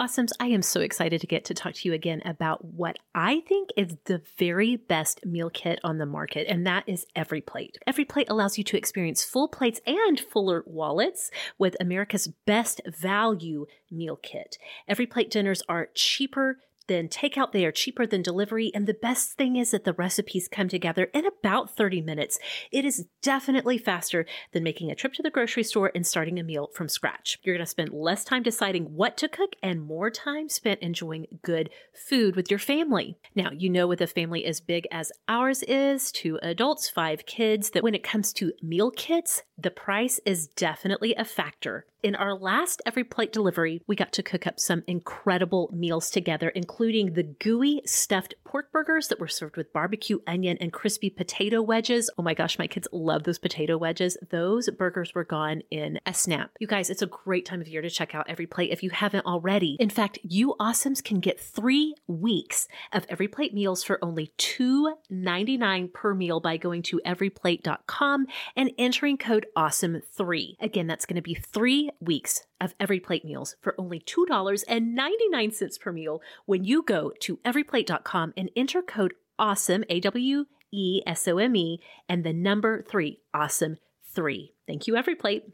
Awesomes, 0.00 0.30
I 0.40 0.46
am 0.46 0.62
so 0.62 0.80
excited 0.80 1.20
to 1.20 1.26
get 1.26 1.44
to 1.44 1.54
talk 1.54 1.74
to 1.74 1.88
you 1.88 1.92
again 1.92 2.22
about 2.24 2.64
what 2.64 2.96
I 3.14 3.40
think 3.46 3.68
is 3.76 3.96
the 4.06 4.22
very 4.38 4.76
best 4.76 5.26
meal 5.26 5.50
kit 5.50 5.78
on 5.84 5.98
the 5.98 6.06
market, 6.06 6.46
and 6.48 6.66
that 6.66 6.84
is 6.86 7.04
Every 7.14 7.42
Plate. 7.42 7.76
Every 7.86 8.06
Plate 8.06 8.30
allows 8.30 8.56
you 8.56 8.64
to 8.64 8.78
experience 8.78 9.22
full 9.22 9.46
plates 9.46 9.78
and 9.86 10.18
fuller 10.18 10.64
wallets 10.66 11.30
with 11.58 11.76
America's 11.80 12.28
best 12.46 12.80
value 12.86 13.66
meal 13.90 14.16
kit. 14.16 14.56
Every 14.88 15.04
Plate 15.04 15.30
dinners 15.30 15.62
are 15.68 15.90
cheaper 15.94 16.60
than 16.90 17.06
takeout. 17.06 17.52
They 17.52 17.64
are 17.64 17.70
cheaper 17.70 18.04
than 18.04 18.20
delivery. 18.20 18.72
And 18.74 18.88
the 18.88 18.94
best 18.94 19.34
thing 19.34 19.54
is 19.54 19.70
that 19.70 19.84
the 19.84 19.92
recipes 19.92 20.48
come 20.50 20.68
together 20.68 21.04
in 21.14 21.24
about 21.24 21.70
30 21.76 22.02
minutes. 22.02 22.36
It 22.72 22.84
is 22.84 23.06
definitely 23.22 23.78
faster 23.78 24.26
than 24.52 24.64
making 24.64 24.90
a 24.90 24.96
trip 24.96 25.12
to 25.12 25.22
the 25.22 25.30
grocery 25.30 25.62
store 25.62 25.92
and 25.94 26.04
starting 26.04 26.40
a 26.40 26.42
meal 26.42 26.68
from 26.74 26.88
scratch. 26.88 27.38
You're 27.44 27.54
going 27.54 27.64
to 27.64 27.70
spend 27.70 27.92
less 27.92 28.24
time 28.24 28.42
deciding 28.42 28.86
what 28.86 29.16
to 29.18 29.28
cook 29.28 29.52
and 29.62 29.80
more 29.80 30.10
time 30.10 30.48
spent 30.48 30.80
enjoying 30.80 31.26
good 31.42 31.70
food 31.94 32.34
with 32.34 32.50
your 32.50 32.58
family. 32.58 33.16
Now, 33.36 33.50
you 33.52 33.70
know, 33.70 33.86
with 33.86 34.00
a 34.00 34.08
family 34.08 34.44
as 34.44 34.60
big 34.60 34.88
as 34.90 35.12
ours 35.28 35.62
is, 35.62 36.10
two 36.10 36.40
adults, 36.42 36.88
five 36.88 37.24
kids, 37.24 37.70
that 37.70 37.84
when 37.84 37.94
it 37.94 38.02
comes 38.02 38.32
to 38.32 38.52
meal 38.62 38.90
kits, 38.90 39.44
the 39.56 39.70
price 39.70 40.18
is 40.26 40.48
definitely 40.48 41.14
a 41.14 41.24
factor. 41.24 41.86
In 42.02 42.14
our 42.14 42.32
last 42.34 42.80
Every 42.86 43.04
Plate 43.04 43.30
delivery, 43.30 43.82
we 43.86 43.94
got 43.94 44.10
to 44.14 44.22
cook 44.22 44.46
up 44.46 44.58
some 44.58 44.82
incredible 44.86 45.68
meals 45.70 46.08
together, 46.08 46.48
including 46.48 47.12
the 47.12 47.24
gooey 47.24 47.82
stuffed 47.84 48.34
pork 48.42 48.72
burgers 48.72 49.08
that 49.08 49.20
were 49.20 49.28
served 49.28 49.58
with 49.58 49.72
barbecue 49.74 50.18
onion 50.26 50.56
and 50.62 50.72
crispy 50.72 51.10
potato 51.10 51.60
wedges. 51.60 52.08
Oh 52.16 52.22
my 52.22 52.32
gosh, 52.32 52.58
my 52.58 52.66
kids 52.66 52.88
love 52.90 53.24
those 53.24 53.38
potato 53.38 53.76
wedges. 53.76 54.16
Those 54.30 54.70
burgers 54.70 55.14
were 55.14 55.24
gone 55.24 55.60
in 55.70 56.00
a 56.06 56.14
snap. 56.14 56.52
You 56.58 56.66
guys, 56.66 56.88
it's 56.88 57.02
a 57.02 57.06
great 57.06 57.44
time 57.44 57.60
of 57.60 57.68
year 57.68 57.82
to 57.82 57.90
check 57.90 58.14
out 58.14 58.30
Every 58.30 58.46
Plate 58.46 58.70
if 58.70 58.82
you 58.82 58.90
haven't 58.90 59.26
already. 59.26 59.76
In 59.78 59.90
fact, 59.90 60.18
you 60.22 60.54
awesomes 60.58 61.04
can 61.04 61.20
get 61.20 61.38
three 61.38 61.94
weeks 62.06 62.66
of 62.94 63.04
Every 63.10 63.28
Plate 63.28 63.52
meals 63.52 63.84
for 63.84 64.02
only 64.02 64.32
$2.99 64.38 65.92
per 65.92 66.14
meal 66.14 66.40
by 66.40 66.56
going 66.56 66.80
to 66.84 67.00
everyplate.com 67.04 68.26
and 68.56 68.72
entering 68.78 69.18
code 69.18 69.44
AWESOME3. 69.54 70.56
Again, 70.60 70.86
that's 70.86 71.04
going 71.04 71.16
to 71.16 71.22
be 71.22 71.34
three 71.34 71.89
weeks 72.00 72.44
of 72.60 72.74
Every 72.78 73.00
Plate 73.00 73.24
meals 73.24 73.56
for 73.60 73.74
only 73.78 74.00
$2.99 74.00 75.80
per 75.80 75.92
meal 75.92 76.22
when 76.46 76.64
you 76.64 76.82
go 76.82 77.12
to 77.20 77.38
everyplate.com 77.38 78.32
and 78.36 78.50
enter 78.56 78.82
code 78.82 79.14
AWESOME, 79.38 79.84
A 79.88 80.00
W 80.00 80.44
E 80.72 81.02
S 81.06 81.26
O 81.26 81.38
M 81.38 81.56
E, 81.56 81.80
and 82.08 82.24
the 82.24 82.32
number 82.32 82.82
three, 82.82 83.20
AWESOME 83.34 83.78
three. 84.04 84.54
Thank 84.66 84.86
you, 84.86 84.96
Every 84.96 85.14
Plate. 85.14 85.44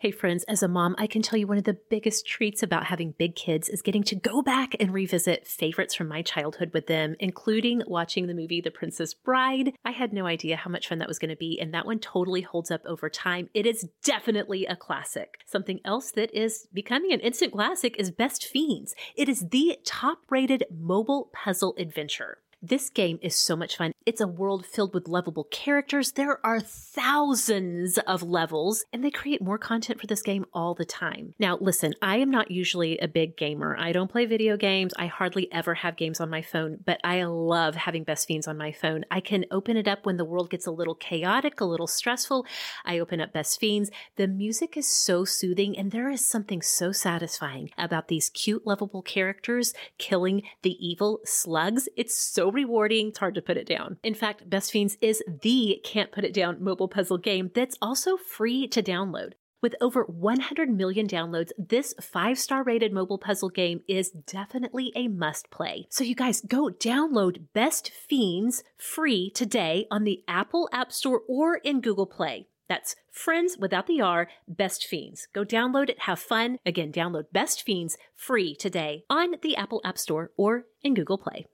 Hey, 0.00 0.12
friends, 0.12 0.44
as 0.44 0.62
a 0.62 0.66
mom, 0.66 0.94
I 0.96 1.06
can 1.06 1.20
tell 1.20 1.38
you 1.38 1.46
one 1.46 1.58
of 1.58 1.64
the 1.64 1.76
biggest 1.90 2.26
treats 2.26 2.62
about 2.62 2.86
having 2.86 3.12
big 3.18 3.36
kids 3.36 3.68
is 3.68 3.82
getting 3.82 4.02
to 4.04 4.14
go 4.14 4.40
back 4.40 4.74
and 4.80 4.94
revisit 4.94 5.46
favorites 5.46 5.94
from 5.94 6.08
my 6.08 6.22
childhood 6.22 6.70
with 6.72 6.86
them, 6.86 7.16
including 7.20 7.82
watching 7.86 8.26
the 8.26 8.32
movie 8.32 8.62
The 8.62 8.70
Princess 8.70 9.12
Bride. 9.12 9.74
I 9.84 9.90
had 9.90 10.14
no 10.14 10.24
idea 10.24 10.56
how 10.56 10.70
much 10.70 10.88
fun 10.88 11.00
that 11.00 11.08
was 11.08 11.18
going 11.18 11.28
to 11.28 11.36
be, 11.36 11.60
and 11.60 11.74
that 11.74 11.84
one 11.84 11.98
totally 11.98 12.40
holds 12.40 12.70
up 12.70 12.80
over 12.86 13.10
time. 13.10 13.50
It 13.52 13.66
is 13.66 13.90
definitely 14.02 14.64
a 14.64 14.74
classic. 14.74 15.40
Something 15.44 15.80
else 15.84 16.12
that 16.12 16.34
is 16.34 16.66
becoming 16.72 17.12
an 17.12 17.20
instant 17.20 17.52
classic 17.52 17.96
is 17.98 18.10
Best 18.10 18.46
Fiends. 18.46 18.94
It 19.16 19.28
is 19.28 19.50
the 19.50 19.76
top 19.84 20.20
rated 20.30 20.64
mobile 20.74 21.28
puzzle 21.34 21.74
adventure. 21.76 22.38
This 22.62 22.90
game 22.90 23.18
is 23.22 23.34
so 23.34 23.56
much 23.56 23.78
fun. 23.78 23.92
It's 24.04 24.20
a 24.20 24.26
world 24.26 24.66
filled 24.66 24.92
with 24.92 25.08
lovable 25.08 25.44
characters. 25.44 26.12
There 26.12 26.44
are 26.44 26.60
thousands 26.60 27.96
of 28.06 28.22
levels, 28.22 28.84
and 28.92 29.02
they 29.02 29.10
create 29.10 29.40
more 29.40 29.56
content 29.56 29.98
for 29.98 30.06
this 30.06 30.20
game 30.20 30.44
all 30.52 30.74
the 30.74 30.84
time. 30.84 31.32
Now, 31.38 31.56
listen, 31.58 31.94
I 32.02 32.18
am 32.18 32.30
not 32.30 32.50
usually 32.50 32.98
a 32.98 33.08
big 33.08 33.38
gamer. 33.38 33.78
I 33.78 33.92
don't 33.92 34.10
play 34.10 34.26
video 34.26 34.58
games. 34.58 34.92
I 34.98 35.06
hardly 35.06 35.50
ever 35.50 35.72
have 35.72 35.96
games 35.96 36.20
on 36.20 36.28
my 36.28 36.42
phone, 36.42 36.78
but 36.84 37.00
I 37.02 37.24
love 37.24 37.76
having 37.76 38.04
Best 38.04 38.28
Fiends 38.28 38.46
on 38.46 38.58
my 38.58 38.72
phone. 38.72 39.06
I 39.10 39.20
can 39.20 39.46
open 39.50 39.78
it 39.78 39.88
up 39.88 40.04
when 40.04 40.18
the 40.18 40.24
world 40.26 40.50
gets 40.50 40.66
a 40.66 40.70
little 40.70 40.94
chaotic, 40.94 41.62
a 41.62 41.64
little 41.64 41.86
stressful. 41.86 42.44
I 42.84 42.98
open 42.98 43.22
up 43.22 43.32
Best 43.32 43.58
Fiends. 43.58 43.90
The 44.16 44.28
music 44.28 44.76
is 44.76 44.86
so 44.86 45.24
soothing, 45.24 45.78
and 45.78 45.92
there 45.92 46.10
is 46.10 46.26
something 46.26 46.60
so 46.60 46.92
satisfying 46.92 47.70
about 47.78 48.08
these 48.08 48.28
cute, 48.28 48.66
lovable 48.66 49.00
characters 49.00 49.72
killing 49.96 50.42
the 50.60 50.76
evil 50.86 51.20
slugs. 51.24 51.88
It's 51.96 52.14
so 52.14 52.49
rewarding. 52.50 53.08
It's 53.08 53.18
hard 53.18 53.34
to 53.34 53.42
put 53.42 53.56
it 53.56 53.66
down. 53.66 53.98
In 54.02 54.14
fact, 54.14 54.48
Best 54.48 54.70
Fiends 54.72 54.96
is 55.00 55.22
the 55.42 55.80
can't 55.84 56.12
put 56.12 56.24
it 56.24 56.34
down 56.34 56.62
mobile 56.62 56.88
puzzle 56.88 57.18
game 57.18 57.50
that's 57.54 57.76
also 57.80 58.16
free 58.16 58.66
to 58.68 58.82
download. 58.82 59.32
With 59.62 59.74
over 59.80 60.04
100 60.04 60.70
million 60.70 61.06
downloads, 61.06 61.50
this 61.58 61.94
five 62.00 62.38
star 62.38 62.62
rated 62.62 62.94
mobile 62.94 63.18
puzzle 63.18 63.50
game 63.50 63.82
is 63.86 64.10
definitely 64.10 64.90
a 64.96 65.08
must 65.08 65.50
play. 65.50 65.86
So, 65.90 66.02
you 66.02 66.14
guys 66.14 66.40
go 66.40 66.70
download 66.70 67.44
Best 67.52 67.90
Fiends 67.90 68.64
free 68.78 69.30
today 69.30 69.86
on 69.90 70.04
the 70.04 70.24
Apple 70.26 70.70
App 70.72 70.92
Store 70.92 71.20
or 71.28 71.56
in 71.56 71.82
Google 71.82 72.06
Play. 72.06 72.46
That's 72.70 72.94
Friends 73.10 73.58
without 73.58 73.86
the 73.86 74.00
R, 74.00 74.28
Best 74.48 74.86
Fiends. 74.86 75.26
Go 75.34 75.44
download 75.44 75.90
it, 75.90 76.02
have 76.02 76.20
fun. 76.20 76.58
Again, 76.64 76.92
download 76.92 77.24
Best 77.32 77.62
Fiends 77.62 77.98
free 78.14 78.54
today 78.54 79.04
on 79.10 79.34
the 79.42 79.56
Apple 79.56 79.82
App 79.84 79.98
Store 79.98 80.30
or 80.36 80.66
in 80.82 80.94
Google 80.94 81.18
Play. 81.18 81.46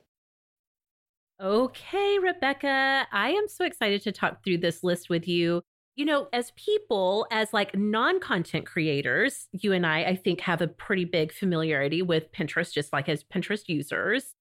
Okay, 1.40 2.18
Rebecca, 2.18 3.06
I 3.12 3.30
am 3.30 3.46
so 3.46 3.66
excited 3.66 4.02
to 4.02 4.12
talk 4.12 4.42
through 4.42 4.58
this 4.58 4.82
list 4.82 5.10
with 5.10 5.28
you. 5.28 5.60
You 5.94 6.06
know, 6.06 6.28
as 6.32 6.52
people, 6.56 7.26
as 7.30 7.52
like 7.52 7.74
non 7.76 8.20
content 8.20 8.64
creators, 8.66 9.46
you 9.52 9.72
and 9.72 9.86
I, 9.86 10.04
I 10.04 10.16
think, 10.16 10.40
have 10.40 10.62
a 10.62 10.68
pretty 10.68 11.04
big 11.04 11.32
familiarity 11.32 12.00
with 12.00 12.32
Pinterest, 12.32 12.72
just 12.72 12.92
like 12.92 13.08
as 13.08 13.22
Pinterest 13.22 13.68
users. 13.68 14.34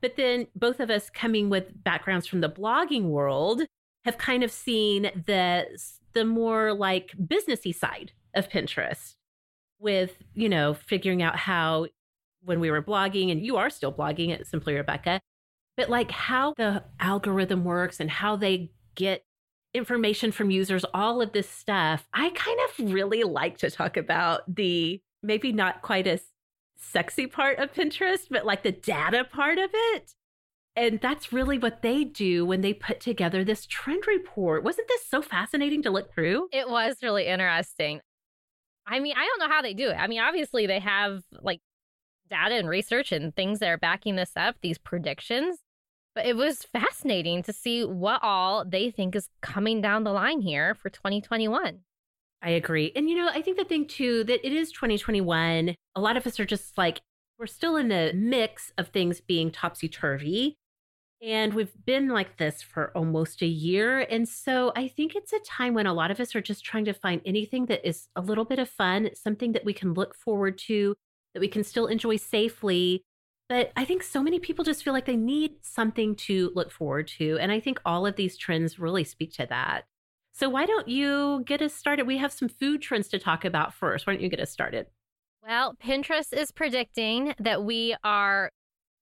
But 0.00 0.16
then 0.16 0.46
both 0.54 0.80
of 0.80 0.90
us 0.90 1.10
coming 1.10 1.50
with 1.50 1.84
backgrounds 1.84 2.26
from 2.26 2.40
the 2.40 2.48
blogging 2.48 3.04
world 3.04 3.62
have 4.04 4.16
kind 4.16 4.42
of 4.42 4.50
seen 4.50 5.02
the, 5.26 5.66
the 6.14 6.24
more 6.24 6.72
like 6.72 7.14
businessy 7.18 7.74
side 7.74 8.12
of 8.34 8.48
Pinterest 8.48 9.16
with, 9.78 10.16
you 10.34 10.48
know, 10.48 10.72
figuring 10.72 11.22
out 11.22 11.36
how 11.36 11.88
when 12.42 12.60
we 12.60 12.70
were 12.70 12.82
blogging, 12.82 13.30
and 13.30 13.44
you 13.44 13.56
are 13.56 13.68
still 13.68 13.92
blogging 13.92 14.32
at 14.32 14.46
Simply 14.46 14.74
Rebecca, 14.74 15.20
but 15.78 15.88
like 15.88 16.10
how 16.10 16.54
the 16.56 16.82
algorithm 16.98 17.64
works 17.64 18.00
and 18.00 18.10
how 18.10 18.34
they 18.34 18.72
get 18.96 19.24
information 19.72 20.32
from 20.32 20.50
users, 20.50 20.84
all 20.92 21.22
of 21.22 21.30
this 21.32 21.48
stuff. 21.48 22.08
I 22.12 22.30
kind 22.30 22.58
of 22.68 22.92
really 22.92 23.22
like 23.22 23.58
to 23.58 23.70
talk 23.70 23.96
about 23.96 24.56
the 24.56 25.00
maybe 25.22 25.52
not 25.52 25.80
quite 25.80 26.08
as 26.08 26.22
sexy 26.76 27.28
part 27.28 27.60
of 27.60 27.72
Pinterest, 27.72 28.26
but 28.28 28.44
like 28.44 28.64
the 28.64 28.72
data 28.72 29.22
part 29.22 29.58
of 29.58 29.70
it. 29.72 30.14
And 30.74 31.00
that's 31.00 31.32
really 31.32 31.58
what 31.58 31.82
they 31.82 32.02
do 32.02 32.44
when 32.44 32.60
they 32.60 32.74
put 32.74 32.98
together 32.98 33.44
this 33.44 33.64
trend 33.64 34.08
report. 34.08 34.64
Wasn't 34.64 34.88
this 34.88 35.06
so 35.06 35.22
fascinating 35.22 35.82
to 35.84 35.90
look 35.90 36.12
through? 36.12 36.48
It 36.52 36.68
was 36.68 36.96
really 37.04 37.28
interesting. 37.28 38.00
I 38.84 38.98
mean, 38.98 39.14
I 39.16 39.24
don't 39.24 39.48
know 39.48 39.54
how 39.54 39.62
they 39.62 39.74
do 39.74 39.90
it. 39.90 39.96
I 39.96 40.08
mean, 40.08 40.20
obviously 40.20 40.66
they 40.66 40.80
have 40.80 41.22
like 41.40 41.60
data 42.28 42.56
and 42.56 42.68
research 42.68 43.12
and 43.12 43.32
things 43.36 43.60
that 43.60 43.68
are 43.68 43.78
backing 43.78 44.16
this 44.16 44.32
up, 44.34 44.56
these 44.60 44.78
predictions. 44.78 45.58
But 46.18 46.26
it 46.26 46.36
was 46.36 46.64
fascinating 46.64 47.44
to 47.44 47.52
see 47.52 47.84
what 47.84 48.24
all 48.24 48.64
they 48.64 48.90
think 48.90 49.14
is 49.14 49.28
coming 49.40 49.80
down 49.80 50.02
the 50.02 50.10
line 50.10 50.40
here 50.40 50.74
for 50.74 50.90
2021. 50.90 51.78
I 52.42 52.50
agree. 52.50 52.90
And 52.96 53.08
you 53.08 53.14
know, 53.14 53.30
I 53.32 53.40
think 53.40 53.56
the 53.56 53.62
thing 53.62 53.86
too 53.86 54.24
that 54.24 54.44
it 54.44 54.52
is 54.52 54.72
2021. 54.72 55.76
A 55.94 56.00
lot 56.00 56.16
of 56.16 56.26
us 56.26 56.40
are 56.40 56.44
just 56.44 56.76
like 56.76 57.02
we're 57.38 57.46
still 57.46 57.76
in 57.76 57.86
the 57.86 58.10
mix 58.16 58.72
of 58.76 58.88
things 58.88 59.20
being 59.20 59.52
topsy 59.52 59.88
turvy. 59.88 60.56
And 61.22 61.54
we've 61.54 61.84
been 61.86 62.08
like 62.08 62.36
this 62.36 62.62
for 62.62 62.90
almost 62.96 63.40
a 63.40 63.46
year. 63.46 64.00
And 64.00 64.28
so 64.28 64.72
I 64.74 64.88
think 64.88 65.14
it's 65.14 65.32
a 65.32 65.38
time 65.38 65.72
when 65.72 65.86
a 65.86 65.94
lot 65.94 66.10
of 66.10 66.18
us 66.18 66.34
are 66.34 66.40
just 66.40 66.64
trying 66.64 66.86
to 66.86 66.92
find 66.92 67.20
anything 67.24 67.66
that 67.66 67.88
is 67.88 68.08
a 68.16 68.20
little 68.20 68.44
bit 68.44 68.58
of 68.58 68.68
fun, 68.68 69.10
something 69.14 69.52
that 69.52 69.64
we 69.64 69.72
can 69.72 69.94
look 69.94 70.16
forward 70.16 70.58
to, 70.66 70.96
that 71.34 71.40
we 71.40 71.46
can 71.46 71.62
still 71.62 71.86
enjoy 71.86 72.16
safely. 72.16 73.04
But 73.48 73.72
I 73.76 73.84
think 73.84 74.02
so 74.02 74.22
many 74.22 74.38
people 74.38 74.64
just 74.64 74.84
feel 74.84 74.92
like 74.92 75.06
they 75.06 75.16
need 75.16 75.52
something 75.62 76.14
to 76.16 76.52
look 76.54 76.70
forward 76.70 77.08
to. 77.18 77.38
And 77.40 77.50
I 77.50 77.60
think 77.60 77.80
all 77.84 78.06
of 78.06 78.16
these 78.16 78.36
trends 78.36 78.78
really 78.78 79.04
speak 79.04 79.32
to 79.34 79.46
that. 79.46 79.84
So 80.32 80.48
why 80.48 80.66
don't 80.66 80.86
you 80.86 81.42
get 81.46 81.62
us 81.62 81.74
started? 81.74 82.06
We 82.06 82.18
have 82.18 82.32
some 82.32 82.48
food 82.48 82.82
trends 82.82 83.08
to 83.08 83.18
talk 83.18 83.44
about 83.44 83.72
first. 83.72 84.06
Why 84.06 84.12
don't 84.12 84.22
you 84.22 84.28
get 84.28 84.40
us 84.40 84.50
started? 84.50 84.86
Well, 85.42 85.74
Pinterest 85.82 86.32
is 86.32 86.52
predicting 86.52 87.34
that 87.38 87.64
we 87.64 87.96
are 88.04 88.50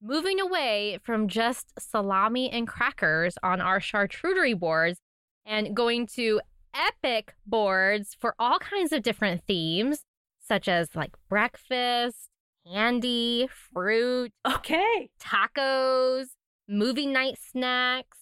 moving 0.01 0.41
away 0.41 0.99
from 1.03 1.27
just 1.27 1.73
salami 1.79 2.51
and 2.51 2.69
crackers 2.69 3.37
on 3.43 3.61
our 3.61 3.81
charcuterie 3.81 4.59
boards 4.59 5.01
and 5.45 5.75
going 5.75 6.07
to 6.15 6.41
epic 6.73 7.35
boards 7.47 8.15
for 8.19 8.35
all 8.39 8.59
kinds 8.59 8.93
of 8.93 9.03
different 9.03 9.43
themes, 9.47 10.05
such 10.39 10.69
as 10.69 10.95
like 10.95 11.17
breakfast, 11.29 12.29
candy, 12.71 13.49
fruit, 13.73 14.33
okay, 14.47 15.11
tacos, 15.21 16.27
movie 16.69 17.07
night 17.07 17.39
snacks. 17.41 18.19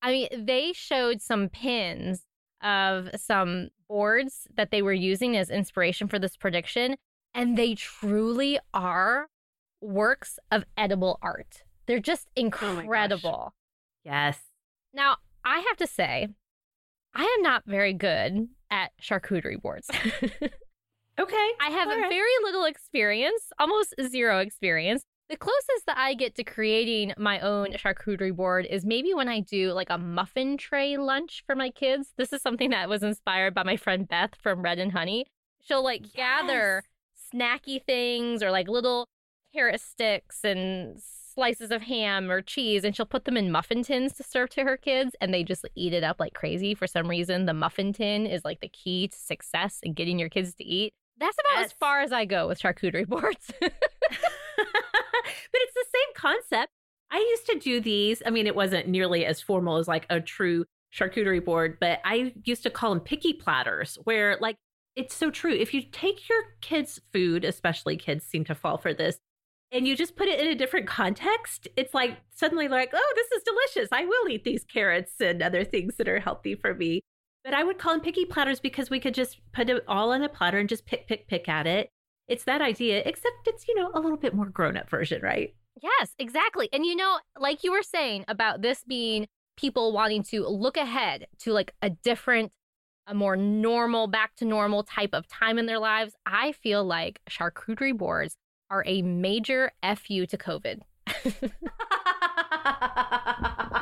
I 0.00 0.10
mean, 0.12 0.46
they 0.46 0.72
showed 0.72 1.20
some 1.22 1.48
pins 1.48 2.22
of 2.62 3.08
some 3.16 3.68
boards 3.88 4.46
that 4.56 4.70
they 4.70 4.82
were 4.82 4.92
using 4.92 5.36
as 5.36 5.50
inspiration 5.50 6.08
for 6.08 6.18
this 6.18 6.36
prediction, 6.36 6.96
and 7.34 7.56
they 7.56 7.74
truly 7.74 8.58
are 8.72 9.28
works 9.80 10.38
of 10.50 10.64
edible 10.76 11.18
art. 11.22 11.62
They're 11.86 12.00
just 12.00 12.28
Oh 12.36 12.40
incredible. 12.40 13.54
yes. 14.04 14.38
now, 14.94 15.16
I 15.44 15.58
have 15.68 15.76
to 15.78 15.86
say, 15.86 16.28
I 17.14 17.22
am 17.24 17.42
not 17.42 17.64
very 17.66 17.92
good 17.92 18.48
at 18.70 18.92
charcuterie 19.02 19.60
boards. 19.60 19.90
Okay. 21.22 21.50
I 21.60 21.70
have 21.70 21.88
right. 21.88 22.08
very 22.08 22.30
little 22.42 22.64
experience, 22.64 23.52
almost 23.58 23.94
zero 24.02 24.38
experience. 24.38 25.04
The 25.28 25.36
closest 25.36 25.86
that 25.86 25.96
I 25.96 26.14
get 26.14 26.34
to 26.34 26.44
creating 26.44 27.14
my 27.16 27.40
own 27.40 27.72
charcuterie 27.72 28.34
board 28.34 28.66
is 28.68 28.84
maybe 28.84 29.14
when 29.14 29.28
I 29.28 29.40
do 29.40 29.72
like 29.72 29.88
a 29.88 29.96
muffin 29.96 30.56
tray 30.56 30.96
lunch 30.96 31.42
for 31.46 31.54
my 31.54 31.70
kids. 31.70 32.12
This 32.18 32.32
is 32.32 32.42
something 32.42 32.70
that 32.70 32.88
was 32.88 33.02
inspired 33.02 33.54
by 33.54 33.62
my 33.62 33.76
friend 33.76 34.06
Beth 34.06 34.34
from 34.42 34.62
Red 34.62 34.78
and 34.78 34.92
Honey. 34.92 35.26
She'll 35.60 35.84
like 35.84 36.12
gather 36.12 36.82
snacky 37.32 37.82
things 37.82 38.42
or 38.42 38.50
like 38.50 38.68
little 38.68 39.06
carrot 39.54 39.80
sticks 39.80 40.44
and 40.44 41.00
slices 41.00 41.70
of 41.70 41.82
ham 41.82 42.30
or 42.30 42.42
cheese 42.42 42.84
and 42.84 42.94
she'll 42.94 43.06
put 43.06 43.24
them 43.24 43.38
in 43.38 43.50
muffin 43.50 43.82
tins 43.82 44.12
to 44.12 44.22
serve 44.22 44.50
to 44.50 44.64
her 44.64 44.76
kids 44.76 45.16
and 45.20 45.32
they 45.32 45.42
just 45.42 45.64
eat 45.74 45.94
it 45.94 46.04
up 46.04 46.20
like 46.20 46.34
crazy 46.34 46.74
for 46.74 46.86
some 46.86 47.08
reason 47.08 47.46
the 47.46 47.54
muffin 47.54 47.92
tin 47.92 48.26
is 48.26 48.44
like 48.44 48.60
the 48.60 48.68
key 48.68 49.08
to 49.08 49.16
success 49.16 49.80
in 49.82 49.94
getting 49.94 50.18
your 50.18 50.28
kids 50.28 50.54
to 50.54 50.64
eat 50.64 50.92
that's 51.22 51.36
about 51.46 51.64
as 51.64 51.72
far 51.72 52.00
as 52.00 52.12
i 52.12 52.24
go 52.24 52.46
with 52.48 52.60
charcuterie 52.60 53.06
boards 53.06 53.50
but 55.52 55.60
it's 55.60 55.74
the 55.74 55.84
same 55.92 56.14
concept. 56.14 56.72
I 57.10 57.18
used 57.18 57.46
to 57.46 57.58
do 57.58 57.80
these. 57.80 58.22
I 58.24 58.30
mean, 58.30 58.46
it 58.46 58.56
wasn't 58.56 58.88
nearly 58.88 59.24
as 59.26 59.40
formal 59.40 59.76
as 59.76 59.88
like 59.88 60.06
a 60.08 60.20
true 60.20 60.64
charcuterie 60.94 61.44
board, 61.44 61.78
but 61.80 62.00
I 62.04 62.32
used 62.44 62.62
to 62.64 62.70
call 62.70 62.90
them 62.90 63.00
picky 63.00 63.32
platters, 63.32 63.98
where 64.04 64.38
like 64.40 64.56
it's 64.96 65.14
so 65.14 65.30
true. 65.30 65.52
If 65.52 65.74
you 65.74 65.82
take 65.82 66.28
your 66.28 66.42
kids' 66.60 67.00
food, 67.12 67.44
especially 67.44 67.96
kids 67.96 68.24
seem 68.24 68.44
to 68.44 68.54
fall 68.54 68.78
for 68.78 68.94
this, 68.94 69.18
and 69.70 69.86
you 69.86 69.96
just 69.96 70.16
put 70.16 70.28
it 70.28 70.40
in 70.40 70.48
a 70.48 70.54
different 70.54 70.86
context, 70.86 71.68
it's 71.76 71.94
like 71.94 72.18
suddenly 72.34 72.66
they're 72.66 72.78
like, 72.78 72.90
oh, 72.94 73.12
this 73.14 73.30
is 73.32 73.42
delicious. 73.42 73.88
I 73.92 74.04
will 74.04 74.28
eat 74.28 74.44
these 74.44 74.64
carrots 74.64 75.12
and 75.20 75.42
other 75.42 75.64
things 75.64 75.96
that 75.96 76.08
are 76.08 76.20
healthy 76.20 76.54
for 76.54 76.74
me. 76.74 77.02
But 77.44 77.54
I 77.54 77.64
would 77.64 77.78
call 77.78 77.94
them 77.94 78.02
picky 78.02 78.24
platters 78.24 78.60
because 78.60 78.88
we 78.88 79.00
could 79.00 79.14
just 79.14 79.40
put 79.52 79.68
it 79.68 79.82
all 79.88 80.12
on 80.12 80.22
a 80.22 80.28
platter 80.28 80.58
and 80.58 80.68
just 80.68 80.86
pick, 80.86 81.08
pick, 81.08 81.26
pick 81.26 81.48
at 81.48 81.66
it. 81.66 81.90
It's 82.28 82.44
that 82.44 82.62
idea, 82.62 83.02
except 83.04 83.46
it's, 83.46 83.66
you 83.66 83.74
know, 83.74 83.90
a 83.94 84.00
little 84.00 84.16
bit 84.16 84.34
more 84.34 84.46
grown 84.46 84.76
up 84.76 84.88
version, 84.88 85.22
right? 85.22 85.54
yes 85.80 86.14
exactly 86.18 86.68
and 86.72 86.84
you 86.84 86.94
know 86.94 87.18
like 87.38 87.64
you 87.64 87.72
were 87.72 87.82
saying 87.82 88.24
about 88.28 88.62
this 88.62 88.84
being 88.84 89.26
people 89.56 89.92
wanting 89.92 90.22
to 90.22 90.46
look 90.46 90.76
ahead 90.76 91.26
to 91.38 91.52
like 91.52 91.72
a 91.82 91.90
different 91.90 92.52
a 93.06 93.14
more 93.14 93.36
normal 93.36 94.06
back 94.06 94.34
to 94.36 94.44
normal 94.44 94.82
type 94.82 95.10
of 95.12 95.26
time 95.28 95.58
in 95.58 95.66
their 95.66 95.78
lives 95.78 96.14
i 96.26 96.52
feel 96.52 96.84
like 96.84 97.20
charcuterie 97.28 97.96
boards 97.96 98.36
are 98.70 98.84
a 98.86 99.02
major 99.02 99.72
fu 99.96 100.26
to 100.26 100.36
covid 100.36 100.80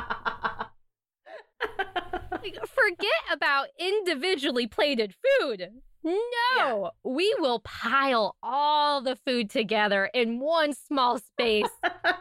forget 2.65 3.11
about 3.31 3.67
individually 3.79 4.67
plated 4.67 5.13
food. 5.39 5.69
No, 6.03 6.91
we 7.03 7.33
will 7.39 7.59
pile 7.59 8.35
all 8.41 9.01
the 9.01 9.15
food 9.15 9.49
together 9.49 10.09
in 10.13 10.39
one 10.39 10.73
small 10.73 11.19
space 11.19 11.69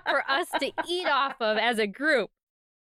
for 0.08 0.22
us 0.30 0.48
to 0.60 0.70
eat 0.88 1.06
off 1.06 1.36
of 1.40 1.56
as 1.56 1.78
a 1.78 1.86
group. 1.86 2.30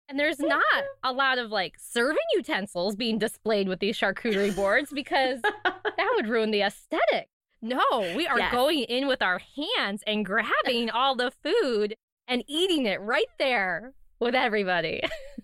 And 0.10 0.20
there's 0.20 0.40
not 0.40 0.64
a 1.04 1.14
lot 1.14 1.38
of 1.38 1.52
like 1.52 1.76
serving 1.80 2.18
utensils 2.34 2.96
being 2.96 3.18
displayed 3.20 3.68
with 3.70 3.80
these 3.80 3.98
charcuterie 3.98 4.56
boards 4.56 4.92
because 4.92 5.42
that 5.42 6.12
would 6.16 6.28
ruin 6.28 6.52
the 6.52 6.62
aesthetic. 6.64 7.30
No, 7.62 7.80
we 8.16 8.26
are 8.28 8.40
Yes. 8.40 8.52
going 8.52 8.80
in 8.80 9.08
with 9.08 9.22
our 9.22 9.40
hands 9.78 10.04
and 10.08 10.26
grabbing 10.26 10.90
all 10.94 11.16
the 11.16 11.32
food 11.44 11.96
and 12.28 12.44
eating 12.48 12.88
it 12.88 13.00
right 13.02 13.30
there 13.38 13.94
with 14.20 14.34
everybody. 14.36 15.02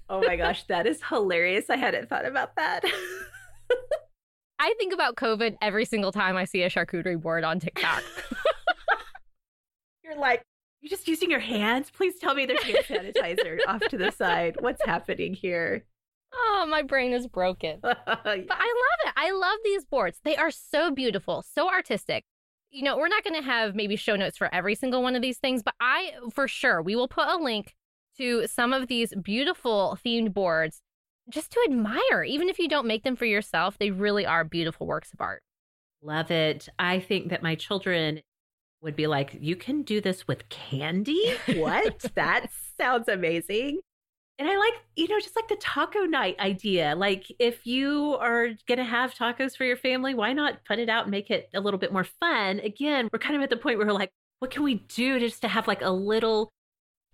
Oh 0.09 0.21
my 0.25 0.35
gosh, 0.35 0.63
that 0.65 0.87
is 0.87 1.01
hilarious. 1.03 1.69
I 1.69 1.77
hadn't 1.77 2.09
thought 2.09 2.25
about 2.25 2.55
that. 2.55 2.83
I 4.59 4.73
think 4.79 4.93
about 4.93 5.15
COVID 5.15 5.57
every 5.61 5.85
single 5.85 6.11
time 6.11 6.35
I 6.35 6.45
see 6.45 6.63
a 6.63 6.69
charcuterie 6.69 7.21
board 7.21 7.43
on 7.43 7.59
TikTok. 7.59 8.03
You're 10.03 10.17
like, 10.17 10.41
you're 10.81 10.89
just 10.89 11.07
using 11.07 11.29
your 11.29 11.41
hands? 11.41 11.89
Please 11.91 12.17
tell 12.17 12.33
me 12.33 12.45
there's 12.45 12.63
hand 12.63 12.85
sanitizer 12.87 13.57
off 13.67 13.81
to 13.89 13.97
the 13.97 14.09
side. 14.09 14.55
What's 14.59 14.83
happening 14.85 15.33
here? 15.33 15.83
oh, 16.33 16.65
my 16.69 16.81
brain 16.81 17.13
is 17.13 17.27
broken. 17.27 17.79
But 17.83 17.97
I 18.25 18.35
love 18.35 18.99
it. 19.05 19.13
I 19.15 19.31
love 19.31 19.59
these 19.63 19.85
boards. 19.85 20.19
They 20.23 20.35
are 20.35 20.51
so 20.51 20.91
beautiful, 20.91 21.43
so 21.53 21.69
artistic. 21.69 22.23
You 22.69 22.83
know, 22.83 22.97
we're 22.97 23.07
not 23.07 23.23
going 23.23 23.35
to 23.35 23.41
have 23.41 23.75
maybe 23.75 23.95
show 23.95 24.15
notes 24.15 24.37
for 24.37 24.53
every 24.53 24.75
single 24.75 25.01
one 25.01 25.15
of 25.15 25.21
these 25.21 25.37
things, 25.37 25.63
but 25.63 25.73
I, 25.79 26.11
for 26.33 26.47
sure, 26.47 26.81
we 26.81 26.95
will 26.95 27.07
put 27.07 27.27
a 27.27 27.37
link 27.37 27.73
to 28.17 28.47
some 28.47 28.73
of 28.73 28.88
these 28.88 29.13
beautiful 29.21 29.97
themed 30.06 30.34
boards 30.34 30.82
just 31.30 31.51
to 31.51 31.60
admire. 31.69 32.23
Even 32.25 32.49
if 32.49 32.60
you 32.60 32.67
don't 32.67 32.88
make 32.88 33.03
them 33.03 33.15
for 33.15 33.25
yourself, 33.25 33.77
they 33.77 33.91
really 33.91 34.25
are 34.25 34.43
beautiful 34.43 34.88
works 34.88 35.12
of 35.13 35.21
art. 35.21 35.41
Love 36.01 36.32
it. 36.32 36.69
I 36.80 36.99
think 36.99 37.30
that 37.30 37.43
my 37.43 37.56
children 37.56 38.21
would 38.82 38.95
be 38.95 39.08
like, 39.08 39.38
You 39.39 39.56
can 39.56 39.82
do 39.82 39.99
this 39.99 40.27
with 40.27 40.47
candy? 40.49 41.36
What? 41.56 42.06
that 42.15 42.47
sounds 42.80 43.08
amazing. 43.08 43.80
And 44.39 44.47
I 44.47 44.56
like, 44.56 44.73
you 44.95 45.08
know, 45.08 45.19
just 45.19 45.36
like 45.36 45.47
the 45.47 45.56
taco 45.56 46.01
night 46.01 46.36
idea. 46.39 46.93
Like, 46.95 47.25
if 47.39 47.65
you 47.65 48.17
are 48.21 48.49
going 48.67 48.77
to 48.77 48.84
have 48.84 49.15
tacos 49.15 49.58
for 49.58 49.63
your 49.63 49.77
family, 49.77 50.13
why 50.13 50.32
not 50.34 50.63
put 50.63 50.77
it 50.77 50.89
out 50.89 51.06
and 51.06 51.12
make 51.12 51.32
it 51.32 51.49
a 51.56 51.60
little 51.60 51.80
bit 51.80 51.91
more 51.91 52.03
fun? 52.03 52.60
Again, 52.60 53.10
we're 53.12 53.17
kind 53.17 53.36
of 53.36 53.41
at 53.41 53.49
the 53.49 53.58
point 53.58 53.80
where 53.80 53.88
we're 53.88 53.93
like, 53.93 54.12
what 54.38 54.51
can 54.51 54.62
we 54.62 54.75
do 54.75 55.19
just 55.19 55.41
to 55.41 55.47
have 55.47 55.67
like 55.67 55.82
a 55.82 55.89
little 55.89 56.51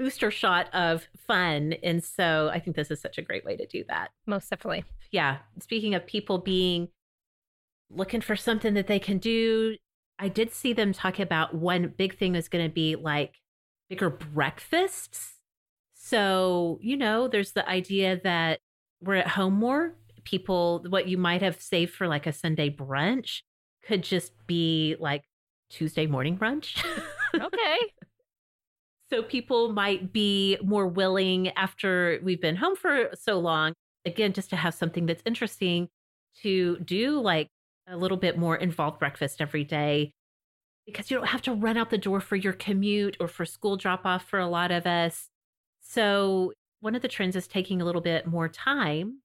booster 0.03 0.29
shot 0.31 0.67
of 0.73 1.07
fun? 1.27 1.73
And 1.81 2.03
so 2.03 2.49
I 2.53 2.59
think 2.59 2.75
this 2.75 2.91
is 2.91 2.99
such 2.99 3.17
a 3.17 3.21
great 3.21 3.45
way 3.45 3.55
to 3.55 3.65
do 3.65 3.85
that 3.87 4.09
Most 4.25 4.49
definitely. 4.49 4.83
yeah, 5.11 5.37
speaking 5.61 5.95
of 5.95 6.05
people 6.05 6.39
being 6.39 6.89
looking 7.89 8.19
for 8.21 8.35
something 8.35 8.73
that 8.73 8.87
they 8.87 8.99
can 8.99 9.17
do, 9.17 9.77
I 10.19 10.27
did 10.27 10.51
see 10.53 10.73
them 10.73 10.91
talk 10.93 11.19
about 11.19 11.53
one 11.55 11.93
big 11.97 12.17
thing 12.17 12.35
is 12.35 12.49
going 12.49 12.65
to 12.67 12.73
be 12.73 12.95
like 12.95 13.35
bigger 13.89 14.09
breakfasts. 14.09 15.35
So, 15.93 16.79
you 16.81 16.97
know, 16.97 17.27
there's 17.29 17.53
the 17.53 17.67
idea 17.69 18.19
that 18.23 18.59
we're 19.01 19.15
at 19.15 19.27
home 19.29 19.53
more. 19.53 19.95
People, 20.25 20.85
what 20.89 21.07
you 21.07 21.17
might 21.17 21.41
have 21.41 21.61
saved 21.61 21.93
for 21.93 22.07
like 22.07 22.27
a 22.27 22.33
Sunday 22.33 22.69
brunch 22.69 23.41
could 23.85 24.03
just 24.03 24.33
be 24.47 24.95
like 24.99 25.23
Tuesday 25.69 26.07
morning 26.07 26.37
brunch. 26.37 26.83
Okay. 27.35 27.77
So 29.13 29.21
people 29.21 29.71
might 29.71 30.11
be 30.11 30.57
more 30.63 30.87
willing 30.87 31.49
after 31.49 32.19
we've 32.23 32.41
been 32.41 32.55
home 32.55 32.75
for 32.75 33.09
so 33.13 33.37
long, 33.37 33.73
again, 34.05 34.33
just 34.33 34.49
to 34.49 34.55
have 34.55 34.73
something 34.73 35.05
that's 35.05 35.21
interesting 35.23 35.87
to 36.41 36.79
do, 36.79 37.21
like 37.21 37.47
a 37.87 37.95
little 37.95 38.17
bit 38.17 38.39
more 38.39 38.55
involved 38.55 38.97
breakfast 38.97 39.39
every 39.39 39.65
day. 39.65 40.13
because 40.87 41.11
you 41.11 41.17
don't 41.17 41.27
have 41.27 41.43
to 41.43 41.53
run 41.53 41.77
out 41.77 41.91
the 41.91 41.97
door 41.99 42.19
for 42.19 42.35
your 42.35 42.53
commute 42.53 43.15
or 43.19 43.27
for 43.27 43.45
school 43.45 43.77
drop 43.77 44.03
off 44.03 44.27
for 44.27 44.39
a 44.39 44.47
lot 44.47 44.71
of 44.71 44.87
us. 44.87 45.29
So, 45.81 46.51
one 46.79 46.95
of 46.95 47.03
the 47.03 47.07
trends 47.07 47.35
is 47.35 47.47
taking 47.47 47.83
a 47.83 47.85
little 47.85 48.01
bit 48.01 48.25
more 48.25 48.49
time 48.49 49.19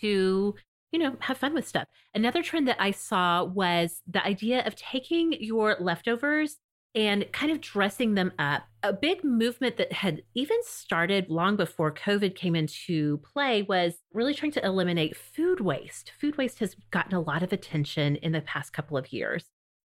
to, 0.00 0.54
you 0.90 0.98
know, 0.98 1.16
have 1.20 1.36
fun 1.36 1.52
with 1.52 1.68
stuff. 1.68 1.86
Another 2.14 2.42
trend 2.42 2.66
that 2.66 2.80
I 2.80 2.92
saw 2.92 3.44
was 3.44 4.00
the 4.06 4.24
idea 4.24 4.66
of 4.66 4.74
taking 4.74 5.34
your 5.38 5.76
leftovers 5.80 6.56
and 6.96 7.30
kind 7.30 7.52
of 7.52 7.60
dressing 7.60 8.14
them 8.14 8.32
up. 8.38 8.62
A 8.82 8.92
big 8.92 9.22
movement 9.22 9.76
that 9.76 9.92
had 9.92 10.22
even 10.34 10.56
started 10.62 11.28
long 11.28 11.54
before 11.54 11.92
COVID 11.92 12.34
came 12.34 12.56
into 12.56 13.18
play 13.18 13.62
was 13.62 13.98
really 14.14 14.32
trying 14.32 14.52
to 14.52 14.64
eliminate 14.64 15.14
food 15.14 15.60
waste. 15.60 16.12
Food 16.18 16.38
waste 16.38 16.58
has 16.60 16.74
gotten 16.90 17.14
a 17.14 17.20
lot 17.20 17.42
of 17.42 17.52
attention 17.52 18.16
in 18.16 18.32
the 18.32 18.40
past 18.40 18.72
couple 18.72 18.96
of 18.96 19.12
years. 19.12 19.44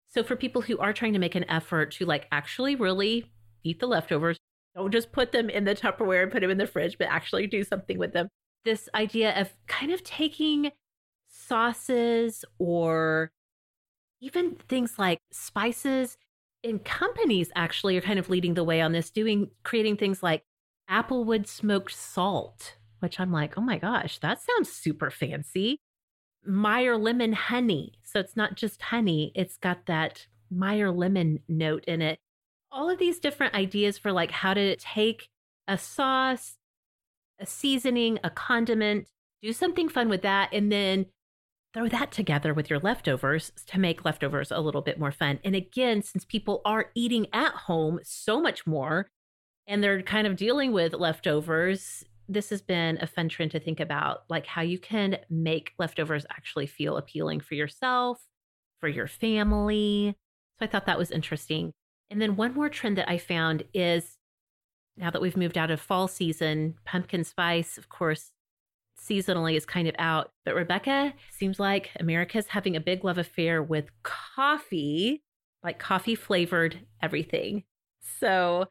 So 0.08 0.22
for 0.22 0.34
people 0.34 0.62
who 0.62 0.78
are 0.78 0.94
trying 0.94 1.12
to 1.12 1.18
make 1.18 1.34
an 1.34 1.48
effort 1.50 1.90
to 1.92 2.06
like 2.06 2.26
actually 2.32 2.74
really 2.74 3.30
eat 3.64 3.80
the 3.80 3.86
leftovers, 3.86 4.38
don't 4.74 4.92
just 4.92 5.12
put 5.12 5.30
them 5.30 5.50
in 5.50 5.64
the 5.64 5.74
Tupperware 5.74 6.22
and 6.22 6.32
put 6.32 6.40
them 6.40 6.50
in 6.50 6.58
the 6.58 6.66
fridge, 6.66 6.96
but 6.96 7.08
actually 7.08 7.46
do 7.46 7.64
something 7.64 7.98
with 7.98 8.14
them. 8.14 8.28
This 8.64 8.88
idea 8.94 9.38
of 9.38 9.52
kind 9.66 9.92
of 9.92 10.02
taking 10.02 10.70
sauces 11.28 12.46
or 12.58 13.30
even 14.22 14.54
things 14.68 14.98
like 14.98 15.18
spices 15.32 16.16
and 16.64 16.84
companies 16.84 17.52
actually 17.54 17.96
are 17.96 18.02
kind 18.02 18.18
of 18.18 18.30
leading 18.30 18.54
the 18.54 18.64
way 18.64 18.80
on 18.80 18.92
this, 18.92 19.10
doing 19.10 19.50
creating 19.62 19.96
things 19.96 20.22
like 20.22 20.42
applewood 20.90 21.46
smoked 21.46 21.94
salt, 21.94 22.76
which 23.00 23.20
I'm 23.20 23.30
like, 23.30 23.58
oh 23.58 23.60
my 23.60 23.78
gosh, 23.78 24.18
that 24.18 24.40
sounds 24.40 24.72
super 24.72 25.10
fancy. 25.10 25.78
Meyer 26.44 26.96
lemon 26.96 27.34
honey. 27.34 27.92
So 28.02 28.18
it's 28.18 28.36
not 28.36 28.56
just 28.56 28.80
honey, 28.82 29.30
it's 29.34 29.58
got 29.58 29.86
that 29.86 30.26
Meyer 30.50 30.90
lemon 30.90 31.40
note 31.48 31.84
in 31.84 32.00
it. 32.00 32.18
All 32.72 32.90
of 32.90 32.98
these 32.98 33.18
different 33.18 33.54
ideas 33.54 33.98
for 33.98 34.12
like 34.12 34.30
how 34.30 34.54
to 34.54 34.76
take 34.76 35.28
a 35.68 35.78
sauce, 35.78 36.56
a 37.38 37.46
seasoning, 37.46 38.18
a 38.24 38.30
condiment, 38.30 39.08
do 39.42 39.52
something 39.52 39.88
fun 39.88 40.08
with 40.08 40.22
that, 40.22 40.50
and 40.52 40.72
then 40.72 41.06
throw 41.74 41.88
that 41.88 42.12
together 42.12 42.54
with 42.54 42.70
your 42.70 42.78
leftovers 42.78 43.50
to 43.66 43.80
make 43.80 44.04
leftovers 44.04 44.52
a 44.52 44.60
little 44.60 44.80
bit 44.80 44.98
more 44.98 45.10
fun. 45.10 45.40
And 45.44 45.56
again, 45.56 46.02
since 46.02 46.24
people 46.24 46.62
are 46.64 46.90
eating 46.94 47.26
at 47.32 47.52
home 47.52 47.98
so 48.04 48.40
much 48.40 48.64
more 48.66 49.08
and 49.66 49.82
they're 49.82 50.02
kind 50.02 50.26
of 50.26 50.36
dealing 50.36 50.72
with 50.72 50.94
leftovers, 50.94 52.04
this 52.28 52.50
has 52.50 52.62
been 52.62 52.96
a 53.00 53.08
fun 53.08 53.28
trend 53.28 53.50
to 53.50 53.60
think 53.60 53.80
about 53.80 54.22
like 54.30 54.46
how 54.46 54.62
you 54.62 54.78
can 54.78 55.18
make 55.28 55.72
leftovers 55.78 56.24
actually 56.30 56.66
feel 56.66 56.96
appealing 56.96 57.40
for 57.40 57.54
yourself, 57.54 58.22
for 58.78 58.88
your 58.88 59.08
family. 59.08 60.16
So 60.58 60.64
I 60.64 60.68
thought 60.68 60.86
that 60.86 60.98
was 60.98 61.10
interesting. 61.10 61.72
And 62.08 62.22
then 62.22 62.36
one 62.36 62.54
more 62.54 62.68
trend 62.68 62.96
that 62.98 63.10
I 63.10 63.18
found 63.18 63.64
is 63.74 64.16
now 64.96 65.10
that 65.10 65.20
we've 65.20 65.36
moved 65.36 65.58
out 65.58 65.72
of 65.72 65.80
fall 65.80 66.06
season, 66.06 66.74
pumpkin 66.84 67.24
spice, 67.24 67.76
of 67.76 67.88
course, 67.88 68.30
seasonally 69.08 69.56
is 69.56 69.66
kind 69.66 69.88
of 69.88 69.94
out. 69.98 70.30
But 70.44 70.54
Rebecca 70.54 71.12
seems 71.30 71.60
like 71.60 71.90
America's 72.00 72.48
having 72.48 72.76
a 72.76 72.80
big 72.80 73.04
love 73.04 73.18
affair 73.18 73.62
with 73.62 73.86
coffee, 74.02 75.22
like 75.62 75.78
coffee 75.78 76.14
flavored 76.14 76.80
everything. 77.02 77.64
So 78.20 78.66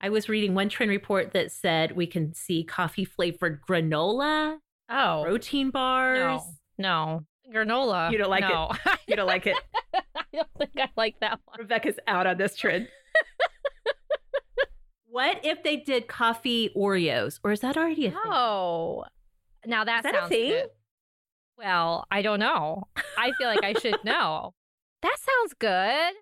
I 0.00 0.10
was 0.10 0.28
reading 0.28 0.54
one 0.54 0.68
trend 0.68 0.90
report 0.90 1.32
that 1.32 1.52
said 1.52 1.96
we 1.96 2.06
can 2.06 2.34
see 2.34 2.64
coffee 2.64 3.04
flavored 3.04 3.60
granola, 3.68 4.58
Oh, 4.88 5.22
protein 5.24 5.70
bars. 5.70 6.18
no, 6.18 6.44
no. 6.78 7.24
Granola. 7.54 8.12
You 8.12 8.18
don't 8.18 8.30
like 8.30 8.42
no. 8.42 8.70
it. 8.86 8.98
You 9.08 9.16
don't 9.16 9.26
like 9.26 9.46
it. 9.46 9.56
I 9.94 10.00
don't 10.32 10.48
think 10.56 10.70
I 10.78 10.88
like 10.96 11.18
that 11.20 11.40
one. 11.44 11.58
Rebecca's 11.58 11.96
out 12.06 12.26
on 12.26 12.36
this 12.38 12.56
trend. 12.56 12.86
what 15.06 15.40
if 15.44 15.62
they 15.64 15.76
did 15.76 16.06
coffee 16.06 16.70
Oreos? 16.76 17.40
Or 17.42 17.50
is 17.50 17.60
that 17.60 17.76
already 17.76 18.06
a 18.06 18.10
thing? 18.10 18.20
Oh, 18.24 19.04
now 19.66 19.84
that, 19.84 20.02
that 20.04 20.14
sounds 20.14 20.30
good. 20.30 20.68
Well, 21.58 22.06
I 22.10 22.22
don't 22.22 22.40
know. 22.40 22.84
I 23.18 23.32
feel 23.32 23.48
like 23.48 23.62
I 23.64 23.74
should 23.74 23.98
know. 24.04 24.54
That 25.02 25.16
sounds 25.18 25.54
good. 25.58 26.12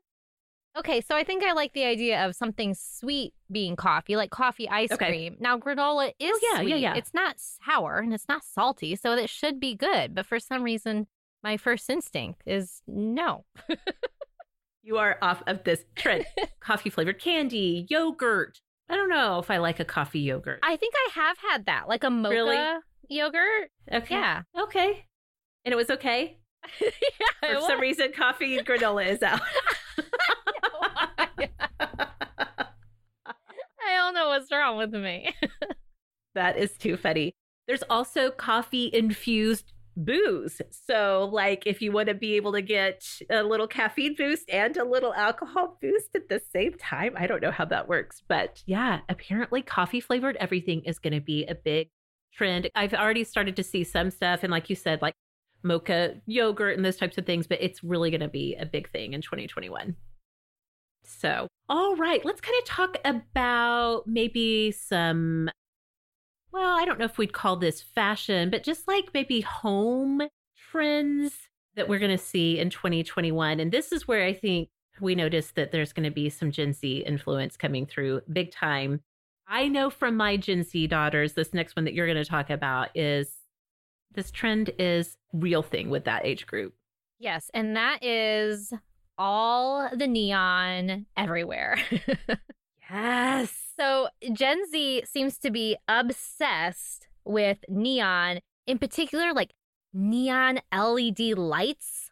Okay, 0.77 1.01
so 1.01 1.17
I 1.17 1.25
think 1.25 1.43
I 1.43 1.53
like 1.53 1.73
the 1.73 1.85
idea 1.85 2.25
of 2.25 2.37
something 2.37 2.75
sweet 2.75 3.35
being 3.51 3.75
coffee, 3.75 4.15
like 4.17 4.31
coffee 4.31 4.69
ice 4.69 4.93
Okay. 4.93 5.09
cream. 5.09 5.37
Now 5.41 5.59
granola 5.59 6.13
is 6.21 6.31
Oh, 6.33 6.41
yeah, 6.55 6.61
yeah, 6.61 6.77
yeah. 6.77 6.95
It's 6.95 7.13
not 7.15 7.37
sour 7.39 7.99
and 7.99 8.13
it's 8.15 8.29
not 8.29 8.45
salty, 8.45 8.95
so 8.95 9.13
it 9.15 9.29
should 9.31 9.59
be 9.59 9.75
good. 9.75 10.15
But 10.15 10.27
for 10.27 10.39
some 10.39 10.63
reason, 10.63 11.07
my 11.43 11.57
first 11.57 11.89
instinct 11.91 12.43
is 12.47 12.83
no. 12.87 13.45
You 14.83 14.99
are 14.99 15.19
off 15.21 15.43
of 15.47 15.65
this 15.65 15.85
trend. 15.97 16.25
coffee 16.61 16.91
flavored 16.91 17.19
candy, 17.21 17.87
yogurt. 17.91 18.61
I 18.89 18.97
don't 18.97 19.11
know 19.11 19.39
if 19.39 19.51
I 19.51 19.59
like 19.59 19.81
a 19.81 19.85
coffee 19.85 20.21
yogurt. 20.21 20.61
I 20.63 20.77
think 20.77 20.95
I 20.97 21.11
have 21.15 21.39
had 21.39 21.67
that, 21.67 21.89
like 21.89 22.05
a 22.05 22.11
mocha 22.11 22.35
Really? 22.35 22.57
Yogurt. 23.09 23.71
okay. 23.93 24.15
Yeah. 24.15 24.43
Okay. 24.59 25.05
And 25.65 25.73
it 25.73 25.77
was 25.77 25.91
okay. 25.91 26.39
yeah, 26.81 26.89
For 27.41 27.61
some 27.61 27.73
was. 27.73 27.81
reason, 27.81 28.13
coffee 28.13 28.57
and 28.59 28.67
granola 28.67 29.07
is 29.07 29.23
out. 29.23 29.41
I 33.81 33.97
don't 33.97 34.15
know 34.15 34.29
what's 34.29 34.51
wrong 34.53 34.77
with 34.77 34.93
me. 34.93 35.35
that 36.35 36.57
is 36.59 36.73
too 36.73 36.97
funny. 36.97 37.33
There's 37.67 37.83
also 37.89 38.31
coffee 38.31 38.91
infused 38.93 39.73
booze. 39.97 40.61
So, 40.71 41.29
like, 41.33 41.65
if 41.67 41.83
you 41.83 41.93
want 41.93 42.09
to 42.09 42.15
be 42.15 42.35
able 42.37 42.53
to 42.53 42.63
get 42.63 43.03
a 43.31 43.43
little 43.43 43.67
caffeine 43.67 44.15
boost 44.17 44.49
and 44.51 44.77
a 44.77 44.85
little 44.85 45.13
alcohol 45.15 45.79
boost 45.81 46.11
at 46.15 46.29
the 46.29 46.41
same 46.53 46.75
time, 46.75 47.15
I 47.17 47.27
don't 47.27 47.43
know 47.43 47.51
how 47.51 47.65
that 47.67 47.89
works. 47.89 48.23
But 48.27 48.63
yeah, 48.67 49.01
apparently, 49.09 49.63
coffee 49.63 50.01
flavored 50.01 50.37
everything 50.37 50.83
is 50.85 50.99
going 50.99 51.15
to 51.15 51.21
be 51.21 51.45
a 51.47 51.55
big 51.55 51.91
trend. 52.33 52.71
I've 52.75 52.95
already 52.95 53.25
started 53.25 53.57
to 53.57 53.63
see 53.63 53.85
some 53.85 54.11
stuff. 54.11 54.43
And 54.43 54.51
like 54.51 54.71
you 54.71 54.77
said, 54.77 55.03
like 55.03 55.15
mocha 55.63 56.15
yogurt 56.27 56.77
and 56.77 56.85
those 56.85 56.97
types 56.97 57.19
of 57.19 57.27
things, 57.27 57.47
but 57.47 57.59
it's 57.61 57.83
really 57.83 58.11
going 58.11 58.21
to 58.21 58.29
be 58.29 58.55
a 58.57 58.67
big 58.67 58.91
thing 58.91 59.13
in 59.13 59.23
2021. 59.23 59.97
So, 61.05 61.49
all 61.69 61.97
right, 61.97 62.25
let's 62.25 62.41
kind 62.41 62.57
of 62.61 62.65
talk 62.65 62.97
about 63.05 64.07
maybe 64.07 64.73
some 64.73 65.51
well, 66.53 66.79
I 66.79 66.85
don't 66.85 66.99
know 66.99 67.05
if 67.05 67.19
we'd 67.19 67.33
call 67.33 67.57
this 67.57 67.83
fashion, 67.83 68.51
but 68.51 68.63
just 68.63 68.89
like 68.89 69.11
maybe 69.13 69.43
home 69.43 70.23
trends 70.71 71.33
that 71.77 71.89
we're 71.89 71.99
going 71.99 72.17
to 72.17 72.19
see 72.19 72.59
in 72.59 72.71
2021. 72.71 73.61
And 73.61 73.71
this 73.71 73.93
is 73.93 74.09
where 74.09 74.25
I 74.25 74.33
think 74.33 74.69
we 75.01 75.15
noticed 75.15 75.55
that 75.57 75.73
there's 75.73 75.93
going 75.93 76.05
to 76.05 76.11
be 76.11 76.29
some 76.31 76.51
Gen 76.51 76.73
Z 76.73 77.05
influence 77.07 77.57
coming 77.57 77.87
through 77.87 78.23
big 78.33 78.51
time. 78.51 79.01
I 79.49 79.69
know 79.69 79.89
from 79.89 80.17
my 80.17 80.37
Gen 80.37 80.63
Z 80.63 80.87
daughters, 80.89 81.33
this 81.33 81.55
next 81.55 81.75
one 81.75 81.85
that 81.87 81.95
you're 81.95 82.07
going 82.07 82.23
to 82.23 82.25
talk 82.29 82.51
about 82.51 82.91
is 82.95 83.33
this 84.15 84.31
trend 84.31 84.71
is 84.79 85.17
real 85.33 85.63
thing 85.63 85.89
with 85.89 86.05
that 86.05 86.27
age 86.27 86.47
group. 86.47 86.75
Yes, 87.19 87.51
and 87.55 87.75
that 87.77 88.05
is 88.05 88.73
all 89.17 89.89
the 89.95 90.07
neon 90.07 91.07
everywhere. 91.17 91.79
Yes. 92.91 93.53
so 93.79 94.09
Gen 94.33 94.63
Z 94.71 95.03
seems 95.05 95.37
to 95.41 95.51
be 95.51 95.77
obsessed 95.89 97.07
with 97.23 97.59
neon, 97.69 98.41
in 98.67 98.79
particular, 98.79 99.35
like 99.35 99.51
neon 99.93 100.61
LED 100.73 101.37
lights 101.37 102.11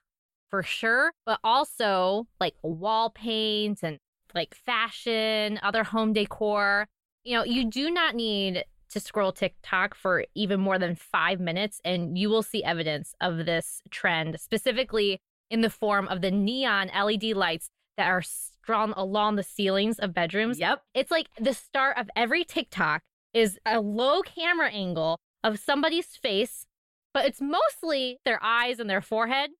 for 0.50 0.62
sure, 0.62 1.12
but 1.24 1.40
also 1.42 2.26
like 2.38 2.56
wall 2.62 3.08
paint 3.08 3.78
and 3.82 3.98
like 4.34 4.54
fashion, 4.54 5.58
other 5.62 5.82
home 5.82 6.12
decor. 6.12 6.88
You 7.26 7.38
know, 7.38 7.44
you 7.44 7.64
do 7.64 7.90
not 7.90 8.14
need 8.14 8.64
to 8.90 9.00
scroll 9.00 9.32
TikTok 9.32 9.96
for 9.96 10.24
even 10.36 10.60
more 10.60 10.78
than 10.78 10.94
five 10.94 11.40
minutes, 11.40 11.80
and 11.84 12.16
you 12.16 12.30
will 12.30 12.44
see 12.44 12.62
evidence 12.62 13.16
of 13.20 13.38
this 13.46 13.82
trend, 13.90 14.38
specifically 14.38 15.18
in 15.50 15.60
the 15.60 15.68
form 15.68 16.06
of 16.06 16.20
the 16.20 16.30
neon 16.30 16.88
LED 16.96 17.24
lights 17.36 17.68
that 17.96 18.06
are 18.06 18.22
drawn 18.62 18.92
along 18.92 19.34
the 19.34 19.42
ceilings 19.42 19.98
of 19.98 20.14
bedrooms. 20.14 20.60
Yep. 20.60 20.84
It's 20.94 21.10
like 21.10 21.26
the 21.36 21.52
start 21.52 21.98
of 21.98 22.08
every 22.14 22.44
TikTok 22.44 23.02
is 23.34 23.58
a 23.66 23.80
low 23.80 24.22
camera 24.22 24.70
angle 24.70 25.18
of 25.42 25.58
somebody's 25.58 26.06
face, 26.06 26.64
but 27.12 27.24
it's 27.26 27.40
mostly 27.40 28.18
their 28.24 28.38
eyes 28.40 28.78
and 28.78 28.88
their 28.88 29.02
forehead 29.02 29.50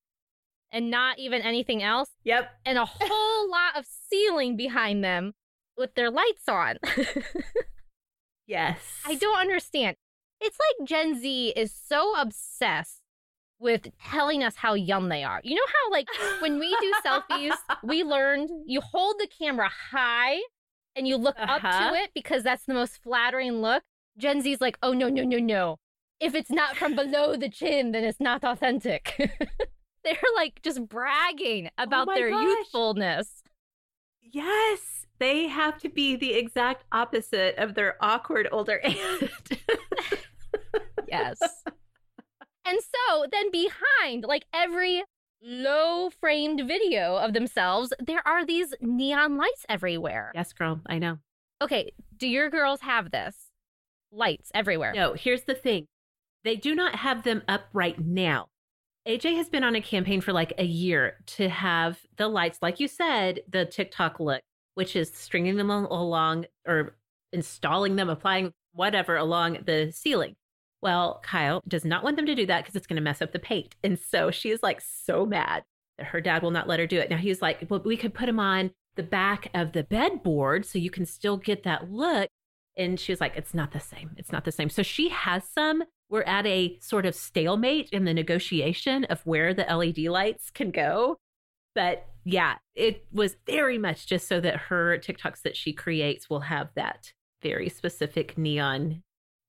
and 0.71 0.89
not 0.89 1.19
even 1.19 1.43
anything 1.43 1.83
else, 1.83 2.11
Yep. 2.23 2.49
and 2.65 2.79
a 2.79 2.85
whole 2.85 3.51
lot 3.51 3.77
of 3.77 3.87
ceiling 3.87 4.57
behind 4.57 5.03
them 5.03 5.33
with 5.77 5.95
their 5.95 6.11
lights 6.11 6.49
on. 6.49 6.77
Yes. 8.47 8.79
I 9.05 9.17
don't 9.17 9.39
understand. 9.39 9.97
It's 10.41 10.57
like 10.79 10.89
Gen 10.89 11.19
Z 11.21 11.49
is 11.57 11.75
so 11.75 12.15
obsessed 12.17 13.01
with 13.59 13.89
telling 14.11 14.45
us 14.45 14.57
how 14.57 14.75
young 14.75 15.09
they 15.09 15.25
are. 15.25 15.41
You 15.43 15.57
know 15.57 15.63
how, 15.67 15.91
like, 15.91 16.07
when 16.41 16.59
we 16.61 16.77
do 16.81 16.93
selfies, 17.05 17.55
we 17.83 18.05
learned 18.05 18.51
you 18.67 18.81
hold 18.81 19.17
the 19.19 19.27
camera 19.27 19.69
high 19.91 20.39
and 20.95 21.09
you 21.09 21.17
look 21.17 21.35
up 21.41 21.65
Uh-huh. 21.65 21.91
to 21.91 21.97
it 21.97 22.11
because 22.15 22.43
that's 22.45 22.67
the 22.67 22.75
most 22.75 23.03
flattering 23.03 23.61
look. 23.63 23.83
Gen 24.19 24.43
Z's 24.43 24.61
like, 24.61 24.79
oh, 24.83 24.93
no, 24.93 25.09
no, 25.09 25.25
no, 25.25 25.39
no. 25.39 25.79
If 26.21 26.35
it's 26.35 26.51
not 26.51 26.77
from 26.77 26.95
below 26.95 27.37
the 27.37 27.49
chin, 27.49 27.93
then 27.93 28.05
it's 28.05 28.21
not 28.21 28.45
authentic. 28.45 29.15
They're 30.05 30.17
like 30.37 30.63
just 30.63 30.87
bragging 30.89 31.69
about 31.79 32.07
my 32.07 32.15
their 32.15 32.31
gosh. 32.31 32.45
youthfulness. 32.45 33.43
Yes, 34.23 35.06
they 35.19 35.49
have 35.49 35.79
to 35.79 35.89
be 35.89 36.17
the 36.17 36.35
exact 36.35 36.85
opposite 36.93 37.57
of 37.59 37.75
their 37.75 37.97
awkward 38.01 38.49
older 38.53 38.81
aunt. 38.85 39.53
yes. 41.09 41.39
And 42.69 42.81
so 42.81 43.27
then 43.31 43.53
behind 43.53 44.25
like 44.25 44.45
every 44.53 45.05
low 45.41 46.11
framed 46.11 46.67
video 46.67 47.15
of 47.15 47.33
themselves, 47.33 47.93
there 48.05 48.27
are 48.27 48.45
these 48.45 48.75
neon 48.81 49.37
lights 49.37 49.65
everywhere. 49.69 50.33
yes, 50.35 50.53
girl, 50.53 50.81
I 50.87 50.99
know. 50.99 51.19
Okay, 51.63 51.93
do 52.17 52.27
your 52.27 52.51
girls 52.51 52.81
have 52.81 53.13
this? 53.13 53.37
Lights 54.11 54.51
everywhere. 54.53 54.93
No, 54.97 55.13
here's 55.15 55.43
the 55.45 55.55
thing. 55.55 55.87
They 56.43 56.57
do 56.57 56.75
not 56.75 56.97
have 56.97 57.23
them 57.23 57.43
up 57.47 57.67
right 57.73 57.99
now. 58.05 58.49
AJ 59.07 59.37
has 59.37 59.49
been 59.49 59.63
on 59.63 59.77
a 59.77 59.81
campaign 59.81 60.21
for 60.21 60.33
like 60.33 60.53
a 60.59 60.65
year 60.65 61.19
to 61.37 61.49
have 61.49 62.01
the 62.17 62.27
lights, 62.27 62.59
like 62.61 62.81
you 62.81 62.89
said, 62.89 63.43
the 63.49 63.65
TikTok 63.65 64.19
look, 64.19 64.43
which 64.77 64.95
is 64.95 65.11
stringing 65.11 65.57
them 65.57 65.71
along 65.71 66.45
or 66.67 66.97
installing 67.33 67.97
them, 67.97 68.11
applying 68.11 68.53
whatever 68.73 69.17
along 69.17 69.59
the 69.65 69.91
ceiling. 69.91 70.37
Well, 70.83 71.21
Kyle 71.25 71.63
does 71.67 71.85
not 71.85 72.05
want 72.05 72.17
them 72.17 72.27
to 72.27 72.35
do 72.35 72.45
that 72.47 72.63
because 72.63 72.77
it's 72.77 72.87
going 72.87 72.99
to 72.99 73.03
mess 73.03 73.23
up 73.23 73.33
the 73.33 73.39
paint. 73.39 73.75
And 73.83 73.99
so 73.99 74.31
she 74.31 74.51
is 74.51 74.63
like 74.63 74.83
so 74.83 75.25
mad 75.25 75.65
that 75.97 76.09
her 76.09 76.21
dad 76.21 76.43
will 76.43 76.51
not 76.51 76.69
let 76.69 76.79
her 76.79 76.87
do 76.87 76.99
it. 76.99 77.09
Now 77.09 77.17
he's 77.17 77.41
like, 77.41 77.67
well, 77.71 77.81
we 77.83 77.97
could 77.97 78.13
put 78.13 78.27
them 78.27 78.39
on 78.39 78.71
the 78.97 79.03
back 79.03 79.49
of 79.55 79.73
the 79.73 79.83
bedboard 79.83 80.67
so 80.67 80.79
you 80.79 80.91
can 80.91 81.07
still 81.07 81.39
get 81.39 81.63
that 81.63 81.91
look. 81.91 82.29
And 82.77 83.01
she 83.01 83.13
was 83.13 83.21
like, 83.21 83.33
it's 83.35 83.55
not 83.55 83.73
the 83.73 83.81
same. 83.81 84.11
It's 84.19 84.31
not 84.31 84.45
the 84.45 84.53
same. 84.53 84.69
So 84.69 84.83
she 84.83 85.09
has 85.09 85.43
some. 85.49 85.85
We're 86.11 86.23
at 86.25 86.47
a 86.47 86.79
sort 86.81 87.07
of 87.07 87.15
stalemate 87.15 87.89
in 87.93 88.05
the 88.05 88.13
negotiation 88.13 89.05
of 89.05 89.25
where 89.25 89.55
the 89.55 89.65
LED 89.65 89.99
lights 90.11 90.51
can 90.51 90.71
go. 90.71 91.17
But 91.75 92.07
yeah, 92.29 92.57
it 92.75 93.07
was 93.13 93.37
very 93.47 93.79
much 93.79 94.07
just 94.07 94.27
so 94.27 94.41
that 94.41 94.57
her 94.57 94.99
TikToks 94.99 95.43
that 95.43 95.57
she 95.57 95.73
creates 95.73 96.29
will 96.29 96.41
have 96.41 96.71
that 96.75 97.13
very 97.41 97.69
specific 97.69 98.37
neon 98.37 99.05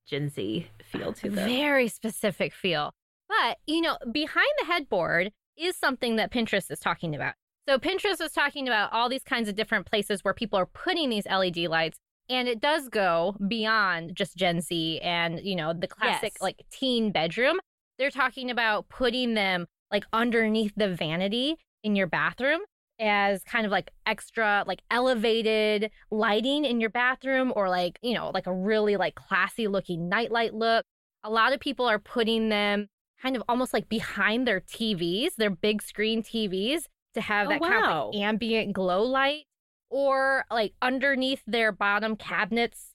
Gen 0.06 0.30
Z 0.30 0.68
feel 0.84 1.12
to 1.14 1.28
them. 1.28 1.48
Very 1.48 1.88
specific 1.88 2.54
feel. 2.54 2.92
But, 3.28 3.58
you 3.66 3.80
know, 3.80 3.98
behind 4.12 4.46
the 4.60 4.66
headboard 4.66 5.32
is 5.56 5.76
something 5.76 6.14
that 6.16 6.30
Pinterest 6.30 6.70
is 6.70 6.78
talking 6.78 7.16
about. 7.16 7.34
So 7.68 7.78
Pinterest 7.78 8.20
is 8.22 8.30
talking 8.32 8.68
about 8.68 8.92
all 8.92 9.08
these 9.08 9.24
kinds 9.24 9.48
of 9.48 9.56
different 9.56 9.84
places 9.84 10.22
where 10.22 10.32
people 10.32 10.56
are 10.58 10.66
putting 10.66 11.10
these 11.10 11.26
LED 11.26 11.56
lights. 11.58 11.98
And 12.30 12.46
it 12.46 12.60
does 12.60 12.88
go 12.88 13.34
beyond 13.48 14.14
just 14.14 14.36
Gen 14.36 14.60
Z 14.60 15.00
and, 15.00 15.40
you 15.42 15.56
know, 15.56 15.72
the 15.72 15.88
classic 15.88 16.34
Yes. 16.34 16.42
like 16.42 16.64
teen 16.70 17.10
bedroom. 17.10 17.58
They're 17.98 18.10
talking 18.10 18.50
about 18.52 18.88
putting 18.88 19.34
them 19.34 19.66
like 19.90 20.04
underneath 20.12 20.72
the 20.76 20.94
vanity 20.94 21.56
in 21.82 21.96
your 21.96 22.06
bathroom 22.06 22.60
as 23.00 23.42
kind 23.44 23.64
of 23.64 23.70
like 23.70 23.90
extra 24.06 24.64
like 24.66 24.80
elevated 24.90 25.90
lighting 26.10 26.64
in 26.64 26.80
your 26.80 26.90
bathroom 26.90 27.52
or 27.54 27.68
like, 27.68 27.98
you 28.02 28.14
know, 28.14 28.30
like 28.34 28.46
a 28.46 28.52
really 28.52 28.96
like 28.96 29.14
classy 29.14 29.68
looking 29.68 30.08
nightlight 30.08 30.54
look. 30.54 30.84
A 31.22 31.30
lot 31.30 31.52
of 31.52 31.60
people 31.60 31.86
are 31.86 31.98
putting 31.98 32.48
them 32.48 32.88
kind 33.22 33.36
of 33.36 33.42
almost 33.48 33.72
like 33.72 33.88
behind 33.88 34.46
their 34.46 34.60
TVs, 34.60 35.34
their 35.36 35.50
big 35.50 35.82
screen 35.82 36.22
TVs 36.22 36.82
to 37.14 37.20
have 37.20 37.46
Oh, 37.46 37.50
that 37.50 37.60
kind 37.60 37.84
of 37.84 38.06
like 38.14 38.16
ambient 38.16 38.72
glow 38.72 39.02
light 39.02 39.44
or 39.90 40.44
like 40.50 40.74
underneath 40.82 41.42
their 41.46 41.72
bottom 41.72 42.16
cabinets 42.16 42.94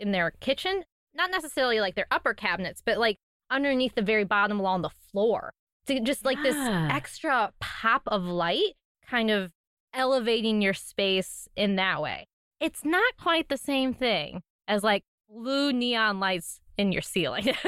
in 0.00 0.12
their 0.12 0.30
kitchen. 0.30 0.84
Not 1.14 1.30
necessarily 1.30 1.80
like 1.80 1.94
their 1.94 2.08
upper 2.10 2.34
cabinets, 2.34 2.82
but 2.84 2.98
like 2.98 3.18
underneath 3.50 3.94
the 3.94 4.02
very 4.02 4.24
bottom 4.24 4.58
along 4.58 4.82
the 4.82 4.90
floor 5.12 5.52
to 5.86 6.00
just 6.00 6.24
like 6.24 6.42
this 6.42 6.56
extra 6.56 7.52
pop 7.60 8.02
of 8.06 8.24
light, 8.24 8.74
kind 9.08 9.30
of 9.30 9.52
elevating 9.92 10.60
your 10.62 10.74
space 10.74 11.48
in 11.56 11.76
that 11.76 12.02
way. 12.02 12.26
It's 12.60 12.84
not 12.84 13.16
quite 13.18 13.48
the 13.48 13.56
same 13.56 13.94
thing 13.94 14.42
as 14.66 14.82
like 14.82 15.04
blue 15.28 15.72
neon 15.72 16.20
lights 16.20 16.60
in 16.76 16.92
your 16.92 17.02
ceiling. 17.02 17.52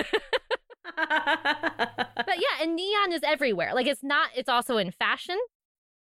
but 0.96 1.06
yeah, 1.06 2.62
and 2.62 2.76
neon 2.76 3.12
is 3.12 3.22
everywhere. 3.22 3.72
Like 3.74 3.86
it's 3.86 4.02
not, 4.02 4.30
it's 4.36 4.48
also 4.48 4.78
in 4.78 4.90
fashion, 4.90 5.38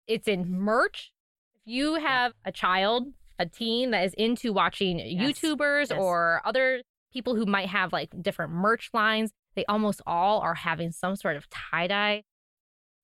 it's 0.07 0.27
in 0.27 0.45
mm-hmm. 0.45 0.59
merch. 0.59 1.11
If 1.55 1.61
you 1.65 1.95
have 1.95 2.33
a 2.43 2.51
child, 2.51 3.07
a 3.39 3.45
teen 3.45 3.91
that 3.91 4.05
is 4.05 4.13
into 4.13 4.53
watching 4.53 4.99
YouTubers 4.99 5.89
yes. 5.89 5.99
or 5.99 6.41
other 6.45 6.83
people 7.11 7.35
who 7.35 7.45
might 7.45 7.69
have 7.69 7.91
like 7.91 8.09
different 8.21 8.53
merch 8.53 8.89
lines, 8.93 9.31
they 9.55 9.65
almost 9.65 10.01
all 10.05 10.39
are 10.39 10.55
having 10.55 10.91
some 10.91 11.15
sort 11.15 11.35
of 11.35 11.49
tie 11.49 11.87
dye, 11.87 12.23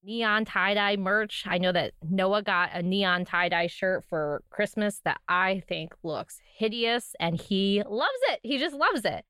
neon 0.04 0.46
tie 0.46 0.74
dye 0.74 0.98
merch. 0.98 1.44
I 1.48 1.58
know 1.58 1.72
that 1.72 1.94
Noah 2.04 2.44
got 2.44 2.72
a 2.74 2.82
neon 2.82 3.26
tie 3.26 3.50
dye 3.50 3.68
shirt 3.68 4.04
for 4.10 4.44
Christmas 4.50 5.02
that 5.06 5.20
I 5.28 5.64
think 5.68 5.94
looks 6.04 6.40
hideous 6.58 7.16
and 7.20 7.40
he 7.40 7.84
loves 7.88 8.20
it. 8.30 8.40
He 8.44 8.58
just 8.58 8.76
loves 8.76 9.06
it. 9.06 9.24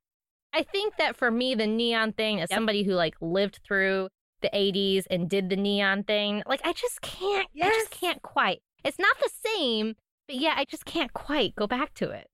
I 0.53 0.63
think 0.63 0.97
that 0.97 1.15
for 1.15 1.31
me, 1.31 1.55
the 1.55 1.67
neon 1.67 2.13
thing, 2.13 2.41
as 2.41 2.49
somebody 2.49 2.83
who 2.83 2.93
like 2.93 3.15
lived 3.21 3.59
through 3.65 4.09
the 4.41 4.49
80s 4.53 5.05
and 5.09 5.29
did 5.29 5.49
the 5.49 5.55
neon 5.55 6.03
thing, 6.03 6.43
like 6.45 6.61
I 6.65 6.73
just 6.73 7.01
can't, 7.01 7.47
I 7.61 7.69
just 7.69 7.91
can't 7.91 8.21
quite. 8.21 8.61
It's 8.83 8.99
not 8.99 9.15
the 9.19 9.29
same, 9.45 9.95
but 10.27 10.35
yeah, 10.37 10.53
I 10.57 10.65
just 10.65 10.85
can't 10.85 11.13
quite 11.13 11.55
go 11.55 11.67
back 11.67 11.93
to 11.95 12.09
it. 12.09 12.27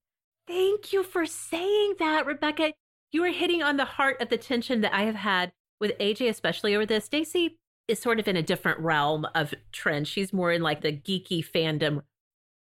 Thank 0.48 0.92
you 0.92 1.02
for 1.02 1.26
saying 1.26 1.96
that, 1.98 2.24
Rebecca. 2.26 2.72
You 3.10 3.24
are 3.24 3.32
hitting 3.32 3.62
on 3.62 3.78
the 3.78 3.84
heart 3.84 4.20
of 4.20 4.28
the 4.28 4.36
tension 4.36 4.82
that 4.82 4.94
I 4.94 5.02
have 5.02 5.14
had 5.14 5.52
with 5.80 5.96
AJ, 5.98 6.28
especially 6.28 6.74
over 6.74 6.84
this. 6.84 7.06
Stacy 7.06 7.56
is 7.86 7.98
sort 7.98 8.20
of 8.20 8.28
in 8.28 8.36
a 8.36 8.42
different 8.42 8.80
realm 8.80 9.26
of 9.34 9.54
trend. 9.72 10.06
She's 10.06 10.32
more 10.32 10.52
in 10.52 10.62
like 10.62 10.82
the 10.82 10.92
geeky 10.92 11.44
fandom 11.44 12.02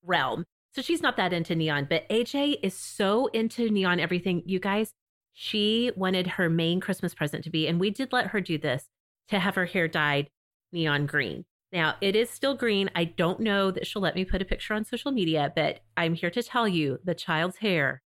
realm. 0.04 0.44
So 0.76 0.82
she's 0.82 1.02
not 1.02 1.16
that 1.18 1.32
into 1.32 1.56
neon, 1.56 1.88
but 1.90 2.10
AJ 2.10 2.58
is 2.62 2.74
so 2.74 3.28
into 3.28 3.70
neon 3.70 4.00
everything. 4.00 4.44
You 4.46 4.60
guys, 4.60 4.92
she 5.32 5.92
wanted 5.96 6.28
her 6.28 6.50
main 6.50 6.82
Christmas 6.82 7.14
present 7.14 7.44
to 7.46 7.50
be, 7.50 7.68
and 7.68 7.80
we 7.80 7.90
did 7.90 8.12
let 8.12 8.28
her 8.28 8.42
do 8.42 8.58
this 8.58 8.90
to 9.30 9.40
have 9.40 9.56
her 9.56 9.66
hair 9.66 9.88
dyed 9.88 10.30
neon 10.74 11.06
green. 11.06 11.46
Now, 11.72 11.96
it 12.02 12.16
is 12.16 12.30
still 12.30 12.56
green. 12.56 12.90
I 12.96 13.06
don't 13.06 13.40
know 13.40 13.72
that 13.72 13.88
she'll 13.88 14.02
let 14.02 14.16
me 14.16 14.26
put 14.26 14.42
a 14.42 14.46
picture 14.46 14.74
on 14.74 14.84
social 14.84 15.12
media, 15.12 15.54
but 15.56 15.80
I'm 15.96 16.16
here 16.16 16.32
to 16.32 16.44
tell 16.44 16.68
you 16.68 17.00
the 17.04 17.16
child's 17.16 17.58
hair 17.58 18.02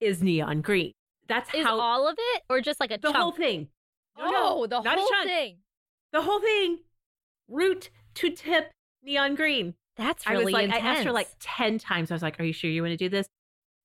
is 0.00 0.22
neon 0.22 0.60
green. 0.60 0.92
That's 1.28 1.52
Is 1.54 1.64
how 1.64 1.78
all 1.80 2.08
of 2.08 2.16
it 2.18 2.42
or 2.48 2.60
just 2.60 2.80
like 2.80 2.90
a 2.90 2.98
the 2.98 3.08
chunk? 3.08 3.16
whole 3.16 3.32
thing. 3.32 3.68
No, 4.18 4.30
no, 4.30 4.32
oh, 4.34 4.66
the 4.66 4.80
not 4.80 4.98
a 4.98 5.00
whole 5.00 5.24
thing. 5.24 5.58
The 6.12 6.22
whole 6.22 6.40
thing, 6.40 6.80
root 7.48 7.90
to 8.14 8.30
tip, 8.30 8.70
neon 9.02 9.34
green. 9.34 9.74
That's 9.96 10.26
I 10.26 10.32
really 10.32 10.46
was 10.46 10.52
like, 10.54 10.64
intense. 10.64 10.84
I 10.84 10.86
asked 10.88 11.04
her 11.04 11.12
like 11.12 11.28
10 11.40 11.78
times. 11.78 12.10
I 12.10 12.14
was 12.14 12.22
like, 12.22 12.38
Are 12.40 12.44
you 12.44 12.52
sure 12.52 12.70
you 12.70 12.82
want 12.82 12.92
to 12.92 12.96
do 12.96 13.08
this? 13.08 13.26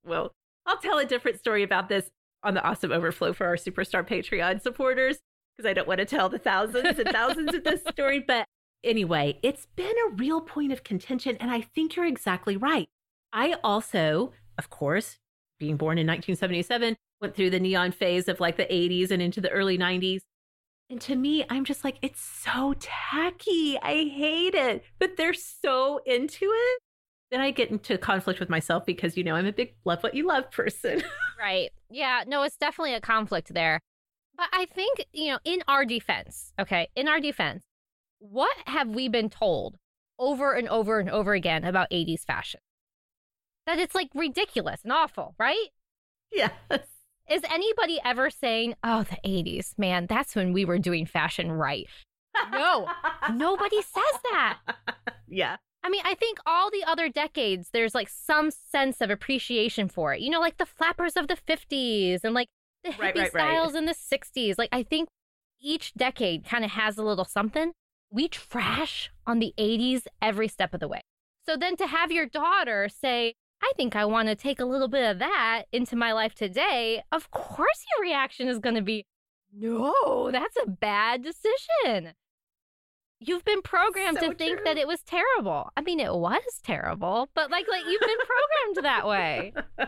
Well, 0.05 0.31
I'll 0.65 0.77
tell 0.77 0.97
a 0.97 1.05
different 1.05 1.39
story 1.39 1.63
about 1.63 1.89
this 1.89 2.09
on 2.43 2.53
the 2.53 2.63
Awesome 2.63 2.91
Overflow 2.91 3.33
for 3.33 3.45
our 3.47 3.55
Superstar 3.55 4.07
Patreon 4.07 4.61
supporters 4.61 5.19
because 5.55 5.69
I 5.69 5.73
don't 5.73 5.87
want 5.87 5.99
to 5.99 6.05
tell 6.05 6.29
the 6.29 6.39
thousands 6.39 6.99
and 6.99 7.09
thousands 7.09 7.53
of 7.53 7.63
this 7.63 7.81
story. 7.91 8.19
But 8.19 8.45
anyway, 8.83 9.39
it's 9.43 9.67
been 9.75 9.95
a 10.07 10.15
real 10.15 10.41
point 10.41 10.71
of 10.71 10.83
contention. 10.83 11.37
And 11.39 11.51
I 11.51 11.61
think 11.61 11.95
you're 11.95 12.05
exactly 12.05 12.57
right. 12.57 12.87
I 13.33 13.55
also, 13.63 14.33
of 14.57 14.69
course, 14.69 15.17
being 15.59 15.77
born 15.77 15.97
in 15.97 16.07
1977, 16.07 16.95
went 17.21 17.35
through 17.35 17.49
the 17.49 17.59
neon 17.59 17.91
phase 17.91 18.27
of 18.27 18.39
like 18.39 18.57
the 18.57 18.65
80s 18.65 19.11
and 19.11 19.21
into 19.21 19.41
the 19.41 19.49
early 19.49 19.77
90s. 19.77 20.21
And 20.89 21.01
to 21.01 21.15
me, 21.15 21.45
I'm 21.49 21.65
just 21.65 21.83
like, 21.83 21.97
it's 22.01 22.21
so 22.21 22.73
tacky. 22.79 23.77
I 23.81 24.05
hate 24.05 24.55
it. 24.55 24.83
But 24.99 25.17
they're 25.17 25.33
so 25.33 25.99
into 26.05 26.45
it. 26.45 26.81
Then 27.29 27.41
I 27.41 27.51
get 27.51 27.69
into 27.71 27.97
conflict 27.97 28.39
with 28.39 28.49
myself 28.49 28.85
because, 28.85 29.17
you 29.17 29.23
know, 29.23 29.35
I'm 29.35 29.45
a 29.45 29.51
big 29.51 29.75
love 29.83 30.01
what 30.01 30.13
you 30.15 30.25
love 30.27 30.49
person. 30.51 31.03
Right. 31.39 31.69
Yeah. 31.91 32.23
No, 32.25 32.41
it's 32.41 32.57
definitely 32.57 32.95
a 32.95 32.99
conflict 32.99 33.53
there. 33.53 33.79
But 34.35 34.47
I 34.53 34.65
think, 34.65 35.05
you 35.13 35.31
know, 35.31 35.39
in 35.45 35.61
our 35.67 35.85
defense, 35.85 36.51
okay, 36.59 36.87
in 36.95 37.07
our 37.07 37.19
defense, 37.19 37.63
what 38.17 38.57
have 38.65 38.89
we 38.89 39.07
been 39.07 39.29
told 39.29 39.77
over 40.17 40.53
and 40.53 40.67
over 40.67 40.99
and 40.99 41.11
over 41.11 41.33
again 41.33 41.63
about 41.63 41.91
80s 41.91 42.21
fashion? 42.25 42.59
That 43.67 43.77
it's 43.77 43.93
like 43.93 44.09
ridiculous 44.15 44.81
and 44.83 44.91
awful, 44.91 45.35
right? 45.37 45.67
yes. 46.31 46.51
Is 47.29 47.41
anybody 47.51 47.99
ever 48.05 48.29
saying, 48.29 48.75
oh, 48.83 49.03
the 49.03 49.17
80s, 49.29 49.77
man, 49.77 50.07
that's 50.07 50.35
when 50.35 50.53
we 50.53 50.63
were 50.65 50.77
doing 50.79 51.05
fashion 51.05 51.51
right? 51.51 51.87
No, 52.51 52.87
nobody 53.33 53.81
says 53.81 54.21
that. 54.31 54.59
yeah. 55.27 55.57
I 55.83 55.89
mean, 55.89 56.01
I 56.05 56.15
think 56.15 56.39
all 56.45 56.69
the 56.69 56.83
other 56.85 57.09
decades, 57.09 57.69
there's 57.71 57.95
like 57.95 58.09
some 58.09 58.51
sense 58.51 59.01
of 59.01 59.09
appreciation 59.09 59.89
for 59.89 60.13
it. 60.13 60.21
You 60.21 60.29
know, 60.29 60.39
like 60.39 60.57
the 60.57 60.65
flappers 60.65 61.15
of 61.15 61.27
the 61.27 61.35
50s 61.37 62.23
and 62.23 62.33
like 62.33 62.47
the 62.83 62.91
hippie 62.91 62.99
Right, 62.99 63.15
right, 63.15 63.33
right. 63.33 63.43
styles 63.43 63.75
in 63.75 63.85
the 63.85 63.95
60s. 63.95 64.55
Like, 64.57 64.69
I 64.71 64.83
think 64.83 65.09
each 65.59 65.93
decade 65.95 66.45
kind 66.45 66.63
of 66.63 66.71
has 66.71 66.97
a 66.97 67.03
little 67.03 67.25
something. 67.25 67.71
We 68.11 68.27
trash 68.27 69.11
on 69.25 69.39
the 69.39 69.53
80s 69.57 70.03
every 70.21 70.47
step 70.47 70.73
of 70.73 70.79
the 70.79 70.87
way. 70.87 71.01
So 71.45 71.57
then 71.57 71.75
to 71.77 71.87
have 71.87 72.11
your 72.11 72.25
daughter 72.25 72.89
say, 72.89 73.35
I 73.67 73.73
think 73.75 73.97
I 73.97 74.05
want 74.05 74.29
to 74.29 74.35
take 74.35 74.61
a 74.61 74.65
little 74.65 74.87
bit 74.87 75.03
of 75.09 75.19
that 75.19 75.63
into 75.73 75.97
my 75.97 76.13
life 76.13 76.33
today, 76.33 77.03
of 77.11 77.29
course 77.31 77.83
your 77.91 78.07
reaction 78.07 78.47
is 78.47 78.59
going 78.59 78.75
to 78.75 78.81
be, 78.81 79.05
no, 79.53 80.29
that's 80.31 80.55
a 80.63 80.69
bad 80.69 81.21
decision. 81.21 82.13
You've 83.19 83.43
been 83.43 83.61
programmed 83.61 84.19
So 84.19 84.29
to 84.29 84.35
think 84.35 84.57
true. 84.57 84.63
that 84.65 84.77
it 84.77 84.87
was 84.87 85.01
terrible. 85.01 85.69
I 85.75 85.81
mean, 85.81 85.99
it 85.99 86.13
was 86.13 86.43
terrible, 86.63 87.27
but 87.35 87.51
like, 87.51 87.65
like 87.67 87.83
you've 87.85 87.99
been 87.99 88.17
programmed 88.73 88.85
that 88.85 89.07
way. 89.07 89.53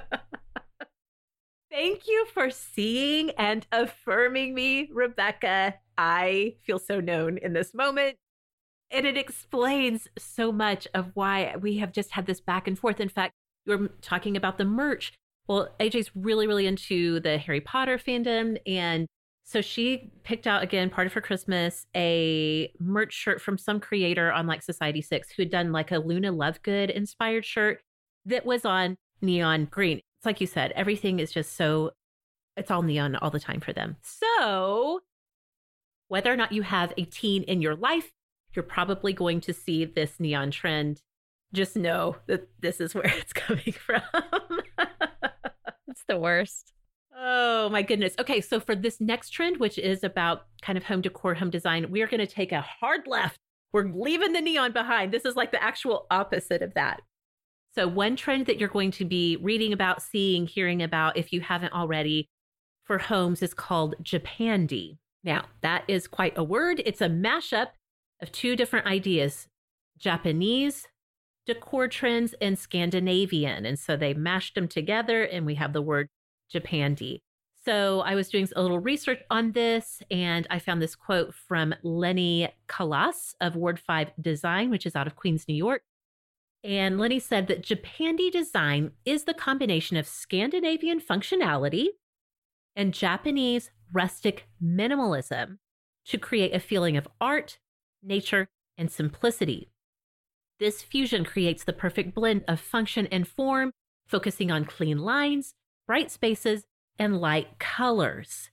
Thank 1.72 2.08
you 2.08 2.26
for 2.34 2.50
seeing 2.50 3.30
and 3.32 3.66
affirming 3.72 4.56
me, 4.56 4.90
Rebecca. 4.92 5.76
I 5.98 6.56
feel 6.66 6.80
so 6.80 7.00
known 7.00 7.38
in 7.38 7.54
this 7.54 7.74
moment. 7.74 8.18
And 8.92 9.06
it 9.06 9.16
explains 9.16 10.08
so 10.18 10.52
much 10.52 10.88
of 10.94 11.12
why 11.14 11.56
we 11.62 11.78
have 11.78 11.94
just 11.94 12.12
had 12.12 12.26
this 12.26 12.42
back 12.42 12.68
and 12.68 12.78
forth. 12.78 13.00
In 13.00 13.10
fact, 13.10 13.36
you 13.70 13.78
were 13.78 13.88
talking 14.02 14.36
about 14.36 14.58
the 14.58 14.66
merch. 14.66 15.14
Well, 15.48 15.70
AJ's 15.80 16.12
really, 16.16 16.48
really 16.48 16.68
into 16.68 17.20
the 17.20 17.38
Harry 17.38 17.62
Potter 17.62 17.98
fandom. 17.98 18.58
And 18.68 19.08
so 19.44 19.62
she 19.62 20.12
picked 20.24 20.46
out 20.46 20.62
again, 20.62 20.92
part 20.92 21.08
of 21.08 21.14
her 21.14 21.22
Christmas, 21.22 21.88
a 21.96 22.72
merch 22.80 23.14
shirt 23.14 23.42
from 23.42 23.58
some 23.58 23.80
creator 23.80 24.32
on 24.32 24.46
like 24.46 24.64
Society6 24.64 25.22
who 25.36 25.42
had 25.42 25.50
done 25.50 25.72
like 25.72 25.92
a 25.92 25.98
Luna 25.98 26.32
Lovegood 26.32 26.92
inspired 26.92 27.46
shirt 27.46 27.82
that 28.26 28.46
was 28.46 28.64
on 28.64 28.96
neon 29.22 29.66
green. 29.66 29.98
It's 29.98 30.26
like 30.26 30.40
you 30.40 30.48
said, 30.48 30.72
everything 30.76 31.20
is 31.20 31.32
just 31.32 31.56
so, 31.56 31.92
it's 32.58 32.70
all 32.70 32.84
neon 32.84 33.16
all 33.16 33.32
the 33.32 33.40
time 33.40 33.60
for 33.60 33.74
them. 33.74 33.96
So, 34.04 35.00
whether 36.10 36.32
or 36.32 36.38
not 36.38 36.52
you 36.52 36.62
have 36.62 36.94
a 36.98 37.06
teen 37.06 37.44
in 37.44 37.62
your 37.62 37.76
life, 37.76 38.12
you're 38.54 38.64
probably 38.64 39.14
going 39.14 39.42
to 39.42 39.54
see 39.54 39.86
this 39.86 40.20
neon 40.20 40.52
trend. 40.52 41.02
Just 41.54 41.76
know 41.76 42.18
that 42.28 42.48
this 42.60 42.80
is 42.80 42.94
where 42.94 43.06
it's 43.18 43.34
coming 43.34 43.74
from. 43.74 44.02
It's 45.88 46.04
the 46.08 46.20
worst. 46.20 46.72
oh 47.18 47.68
my 47.70 47.82
goodness. 47.82 48.14
Okay, 48.20 48.42
so 48.42 48.60
for 48.60 48.76
this 48.76 49.02
next 49.02 49.32
trend, 49.32 49.58
which 49.58 49.80
is 49.80 50.04
about 50.04 50.46
kind 50.62 50.78
of 50.78 50.84
home 50.84 51.02
decor, 51.02 51.34
home 51.34 51.50
design, 51.50 51.90
we 51.90 52.04
are 52.04 52.08
going 52.08 52.20
to 52.20 52.28
take 52.28 52.52
a 52.52 52.62
hard 52.62 53.08
left. 53.08 53.40
We're 53.74 53.90
leaving 53.92 54.34
the 54.34 54.40
neon 54.40 54.72
behind. 54.72 55.12
This 55.12 55.26
is 55.26 55.36
like 55.36 55.52
the 55.52 55.62
actual 55.62 56.06
opposite 56.12 56.62
of 56.62 56.76
that. 56.76 57.02
So, 57.76 57.88
one 57.88 58.16
trend 58.16 58.46
that 58.46 58.60
you're 58.60 58.70
going 58.70 58.92
to 58.92 59.06
be 59.06 59.38
reading 59.38 59.74
about, 59.74 60.02
seeing, 60.02 60.48
hearing 60.48 60.82
about, 60.82 61.18
if 61.18 61.34
you 61.34 61.42
haven't 61.42 61.74
already, 61.74 62.30
for 62.84 62.98
homes 62.98 63.42
is 63.42 63.54
called 63.54 63.96
Japandi. 64.04 64.98
Now, 65.24 65.46
that 65.62 65.84
is 65.88 66.08
quite 66.08 66.38
a 66.38 66.44
word. 66.44 66.82
It's 66.86 67.02
a 67.02 67.10
mashup 67.10 67.70
of 68.22 68.32
two 68.32 68.56
different 68.56 68.86
ideas 68.86 69.48
Japanese 69.98 70.88
decor 71.50 71.88
trends 71.88 72.36
and 72.40 72.60
Scandinavian. 72.60 73.66
And 73.66 73.80
so 73.80 73.98
they 73.98 74.14
mashed 74.14 74.54
them 74.54 74.68
together, 74.68 75.24
and 75.24 75.48
we 75.48 75.56
have 75.56 75.74
the 75.74 75.82
word 75.82 76.10
Japandi. 76.54 77.22
So 77.66 78.02
I 78.02 78.14
was 78.14 78.30
doing 78.30 78.48
a 78.56 78.62
little 78.62 78.78
research 78.78 79.22
on 79.32 79.54
this, 79.54 80.04
and 80.12 80.46
I 80.52 80.60
found 80.60 80.80
this 80.80 80.96
quote 80.96 81.34
from 81.34 81.74
Lenny 81.82 82.50
Kalas 82.68 83.34
of 83.42 83.56
Ward 83.56 83.80
5 83.80 84.12
Design, 84.22 84.70
which 84.70 84.86
is 84.86 84.96
out 84.96 85.08
of 85.08 85.16
Queens, 85.16 85.46
New 85.48 85.56
York. 85.56 85.82
And 86.64 87.00
Lenny 87.00 87.18
said 87.18 87.48
that 87.48 87.64
Japandi 87.64 88.32
design 88.32 88.92
is 89.04 89.24
the 89.24 89.34
combination 89.34 89.98
of 89.98 90.08
Scandinavian 90.08 91.02
functionality 91.02 91.88
and 92.76 92.94
Japanese 92.94 93.72
rustic 93.92 94.48
minimalism 94.64 95.58
to 96.06 96.20
create 96.20 96.54
a 96.54 96.60
feeling 96.60 96.96
of 96.96 97.08
art, 97.20 97.58
nature, 98.04 98.50
and 98.78 98.92
simplicity. 98.92 99.72
This 100.60 100.82
fusion 100.82 101.24
creates 101.24 101.64
the 101.64 101.74
perfect 101.74 102.14
blend 102.14 102.44
of 102.48 102.60
function 102.60 103.08
and 103.08 103.28
form, 103.28 103.72
focusing 104.08 104.52
on 104.52 104.66
clean 104.66 105.00
lines, 105.00 105.54
bright 105.88 106.12
spaces, 106.12 106.66
and 106.98 107.22
light 107.22 107.60
colors. 107.60 108.50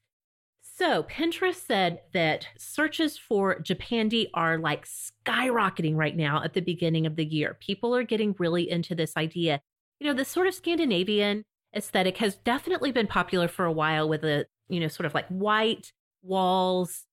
So, 0.62 1.04
Pinterest 1.04 1.54
said 1.54 2.02
that 2.12 2.48
searches 2.58 3.16
for 3.16 3.60
Japandi 3.60 4.28
are 4.34 4.58
like 4.58 4.86
skyrocketing 4.86 5.96
right 5.96 6.14
now 6.14 6.44
at 6.44 6.52
the 6.52 6.60
beginning 6.60 7.06
of 7.06 7.16
the 7.16 7.24
year. 7.24 7.56
People 7.60 7.96
are 7.96 8.02
getting 8.02 8.36
really 8.38 8.70
into 8.70 8.94
this 8.94 9.16
idea. 9.16 9.60
You 9.98 10.06
know, 10.06 10.14
this 10.14 10.28
sort 10.28 10.46
of 10.46 10.54
Scandinavian 10.54 11.44
aesthetic 11.74 12.18
has 12.18 12.36
definitely 12.36 12.92
been 12.92 13.06
popular 13.06 13.48
for 13.48 13.64
a 13.64 13.72
while 13.72 14.06
with 14.08 14.22
a, 14.22 14.46
you 14.68 14.78
know, 14.78 14.88
sort 14.88 15.06
of 15.06 15.14
like 15.14 15.26
white 15.28 15.92
walls, 16.22 17.06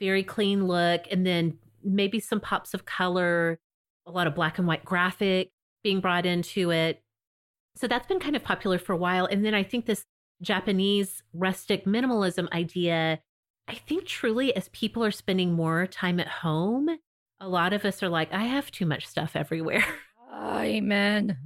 very 0.00 0.24
clean 0.24 0.66
look, 0.66 1.02
and 1.10 1.24
then 1.24 1.56
maybe 1.84 2.18
some 2.18 2.40
pops 2.40 2.74
of 2.74 2.84
color, 2.84 3.60
a 4.06 4.10
lot 4.10 4.26
of 4.26 4.34
black 4.34 4.58
and 4.58 4.66
white 4.66 4.84
graphic 4.84 5.50
being 5.82 6.00
brought 6.00 6.26
into 6.26 6.70
it. 6.70 7.02
So 7.76 7.88
that's 7.88 8.06
been 8.06 8.20
kind 8.20 8.36
of 8.36 8.44
popular 8.44 8.78
for 8.78 8.92
a 8.92 8.96
while. 8.96 9.26
And 9.26 9.44
then 9.44 9.54
I 9.54 9.62
think 9.62 9.86
this 9.86 10.04
Japanese 10.42 11.22
rustic 11.32 11.84
minimalism 11.84 12.50
idea, 12.52 13.20
I 13.68 13.74
think 13.74 14.06
truly 14.06 14.54
as 14.54 14.68
people 14.68 15.04
are 15.04 15.10
spending 15.10 15.52
more 15.52 15.86
time 15.86 16.20
at 16.20 16.28
home, 16.28 16.88
a 17.40 17.48
lot 17.48 17.72
of 17.72 17.84
us 17.84 18.02
are 18.02 18.08
like, 18.08 18.32
I 18.32 18.44
have 18.44 18.70
too 18.70 18.86
much 18.86 19.06
stuff 19.06 19.32
everywhere. 19.34 19.84
Amen. 20.34 21.38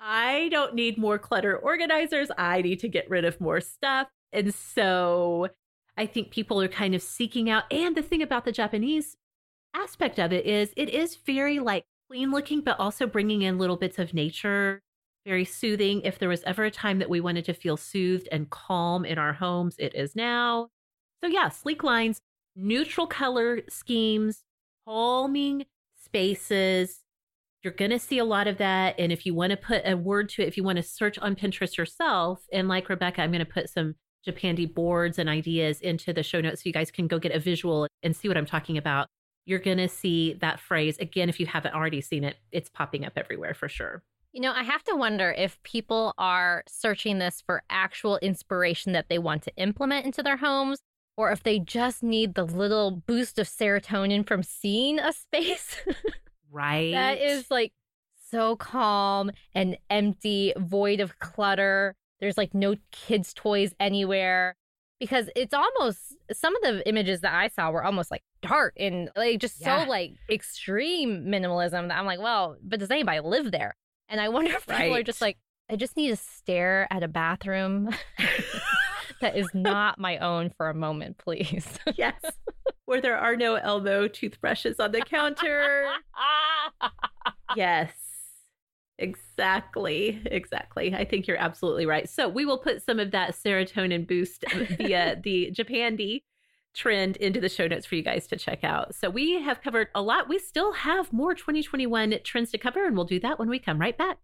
I 0.00 0.48
don't 0.50 0.74
need 0.74 0.98
more 0.98 1.18
clutter 1.18 1.56
organizers. 1.56 2.30
I 2.36 2.62
need 2.62 2.80
to 2.80 2.88
get 2.88 3.08
rid 3.08 3.24
of 3.24 3.40
more 3.40 3.60
stuff. 3.60 4.08
And 4.32 4.52
so 4.54 5.48
I 5.96 6.06
think 6.06 6.30
people 6.30 6.60
are 6.60 6.68
kind 6.68 6.94
of 6.94 7.02
seeking 7.02 7.48
out. 7.48 7.64
And 7.72 7.96
the 7.96 8.02
thing 8.02 8.22
about 8.22 8.44
the 8.44 8.52
Japanese 8.52 9.16
aspect 9.74 10.18
of 10.18 10.32
it 10.32 10.46
is 10.46 10.72
it 10.76 10.88
is 10.88 11.16
very 11.16 11.58
like 11.58 11.84
clean 12.08 12.30
looking, 12.30 12.60
but 12.60 12.78
also 12.78 13.06
bringing 13.06 13.42
in 13.42 13.58
little 13.58 13.76
bits 13.76 13.98
of 13.98 14.14
nature, 14.14 14.82
very 15.26 15.44
soothing. 15.44 16.02
If 16.02 16.18
there 16.18 16.28
was 16.28 16.42
ever 16.44 16.64
a 16.64 16.70
time 16.70 16.98
that 16.98 17.10
we 17.10 17.20
wanted 17.20 17.44
to 17.46 17.54
feel 17.54 17.76
soothed 17.76 18.28
and 18.30 18.50
calm 18.50 19.04
in 19.04 19.18
our 19.18 19.32
homes, 19.32 19.76
it 19.78 19.94
is 19.94 20.14
now. 20.14 20.68
So, 21.22 21.28
yeah, 21.28 21.48
sleek 21.48 21.82
lines, 21.82 22.20
neutral 22.54 23.06
color 23.06 23.62
schemes, 23.68 24.42
calming 24.86 25.66
spaces. 26.02 27.00
You're 27.62 27.72
going 27.72 27.90
to 27.90 27.98
see 27.98 28.18
a 28.18 28.24
lot 28.24 28.46
of 28.46 28.58
that. 28.58 28.94
And 28.98 29.10
if 29.10 29.24
you 29.24 29.34
want 29.34 29.50
to 29.50 29.56
put 29.56 29.82
a 29.86 29.96
word 29.96 30.28
to 30.30 30.42
it, 30.42 30.48
if 30.48 30.56
you 30.58 30.62
want 30.62 30.76
to 30.76 30.82
search 30.82 31.18
on 31.18 31.34
Pinterest 31.34 31.78
yourself, 31.78 32.46
and 32.52 32.68
like 32.68 32.90
Rebecca, 32.90 33.22
I'm 33.22 33.32
going 33.32 33.44
to 33.44 33.50
put 33.50 33.70
some 33.70 33.94
Japandi 34.26 34.72
boards 34.72 35.18
and 35.18 35.28
ideas 35.28 35.80
into 35.80 36.12
the 36.12 36.22
show 36.22 36.42
notes 36.42 36.62
so 36.62 36.68
you 36.68 36.72
guys 36.72 36.90
can 36.90 37.06
go 37.06 37.18
get 37.18 37.32
a 37.32 37.38
visual 37.38 37.86
and 38.02 38.14
see 38.14 38.28
what 38.28 38.36
I'm 38.36 38.46
talking 38.46 38.76
about. 38.76 39.08
You're 39.46 39.58
going 39.58 39.78
to 39.78 39.88
see 39.88 40.34
that 40.34 40.60
phrase 40.60 40.98
again. 40.98 41.28
If 41.28 41.38
you 41.38 41.46
haven't 41.46 41.74
already 41.74 42.00
seen 42.00 42.24
it, 42.24 42.36
it's 42.50 42.68
popping 42.68 43.04
up 43.04 43.12
everywhere 43.16 43.54
for 43.54 43.68
sure. 43.68 44.02
You 44.32 44.40
know, 44.40 44.52
I 44.52 44.64
have 44.64 44.82
to 44.84 44.96
wonder 44.96 45.30
if 45.30 45.62
people 45.62 46.14
are 46.18 46.64
searching 46.66 47.18
this 47.18 47.42
for 47.44 47.62
actual 47.70 48.18
inspiration 48.18 48.92
that 48.92 49.08
they 49.08 49.18
want 49.18 49.42
to 49.42 49.54
implement 49.56 50.06
into 50.06 50.22
their 50.22 50.38
homes, 50.38 50.80
or 51.16 51.30
if 51.30 51.42
they 51.42 51.60
just 51.60 52.02
need 52.02 52.34
the 52.34 52.44
little 52.44 52.90
boost 52.90 53.38
of 53.38 53.46
serotonin 53.46 54.26
from 54.26 54.42
seeing 54.42 54.98
a 54.98 55.12
space 55.12 55.76
Right. 56.50 56.92
that 56.92 57.18
is 57.20 57.50
like 57.50 57.72
so 58.30 58.56
calm 58.56 59.30
and 59.54 59.76
empty, 59.90 60.52
void 60.56 60.98
of 61.00 61.18
clutter. 61.20 61.94
There's 62.20 62.38
like 62.38 62.54
no 62.54 62.74
kids' 62.90 63.34
toys 63.34 63.74
anywhere. 63.78 64.56
Because 65.00 65.28
it's 65.36 65.52
almost 65.52 65.98
some 66.32 66.56
of 66.56 66.62
the 66.62 66.88
images 66.88 67.20
that 67.20 67.34
I 67.34 67.48
saw 67.48 67.70
were 67.70 67.84
almost 67.84 68.10
like 68.10 68.22
dark 68.48 68.74
and 68.78 69.10
like 69.16 69.40
just 69.40 69.60
Yeah. 69.60 69.84
so 69.84 69.88
like 69.90 70.14
extreme 70.30 71.24
minimalism 71.26 71.88
that 71.88 71.98
I'm 71.98 72.06
like, 72.06 72.20
well, 72.20 72.56
but 72.62 72.80
does 72.80 72.90
anybody 72.90 73.20
live 73.20 73.50
there? 73.52 73.74
And 74.08 74.20
I 74.20 74.28
wonder 74.28 74.50
if 74.56 74.66
people 74.66 74.94
are 74.94 75.02
just 75.02 75.20
like, 75.20 75.38
I 75.70 75.76
just 75.76 75.96
need 75.96 76.10
to 76.10 76.16
stare 76.16 76.86
at 76.90 77.02
a 77.02 77.08
bathroom 77.08 77.88
that 79.20 79.36
is 79.36 79.48
not 79.54 79.98
my 79.98 80.18
own 80.18 80.50
for 80.56 80.68
a 80.68 80.74
moment, 80.74 81.18
please. 81.18 81.66
yes. 81.96 82.20
Where 82.84 83.00
there 83.00 83.16
are 83.16 83.34
no 83.36 83.54
elbow 83.54 84.06
toothbrushes 84.08 84.78
on 84.78 84.92
the 84.92 85.00
counter. 85.00 85.86
yes. 87.56 87.92
Exactly. 88.98 90.22
Exactly. 90.26 90.94
I 90.94 91.04
think 91.04 91.26
you're 91.26 91.36
absolutely 91.38 91.86
right. 91.86 92.08
So 92.08 92.28
we 92.28 92.44
will 92.44 92.58
put 92.58 92.82
some 92.84 93.00
of 93.00 93.10
that 93.12 93.34
serotonin 93.34 94.06
boost 94.06 94.44
via 94.78 95.16
the 95.22 95.50
Japandi 95.52 96.22
trend 96.74 97.16
into 97.16 97.40
the 97.40 97.48
show 97.48 97.66
notes 97.66 97.86
for 97.86 97.94
you 97.94 98.02
guys 98.02 98.26
to 98.28 98.36
check 98.36 98.64
out. 98.64 98.94
So 98.94 99.08
we 99.10 99.40
have 99.42 99.62
covered 99.62 99.88
a 99.94 100.02
lot. 100.02 100.28
We 100.28 100.38
still 100.38 100.72
have 100.72 101.12
more 101.12 101.34
2021 101.34 102.14
trends 102.24 102.50
to 102.50 102.58
cover, 102.58 102.84
and 102.86 102.96
we'll 102.96 103.06
do 103.06 103.20
that 103.20 103.38
when 103.38 103.48
we 103.48 103.58
come 103.58 103.80
right 103.80 103.96
back. 103.96 104.18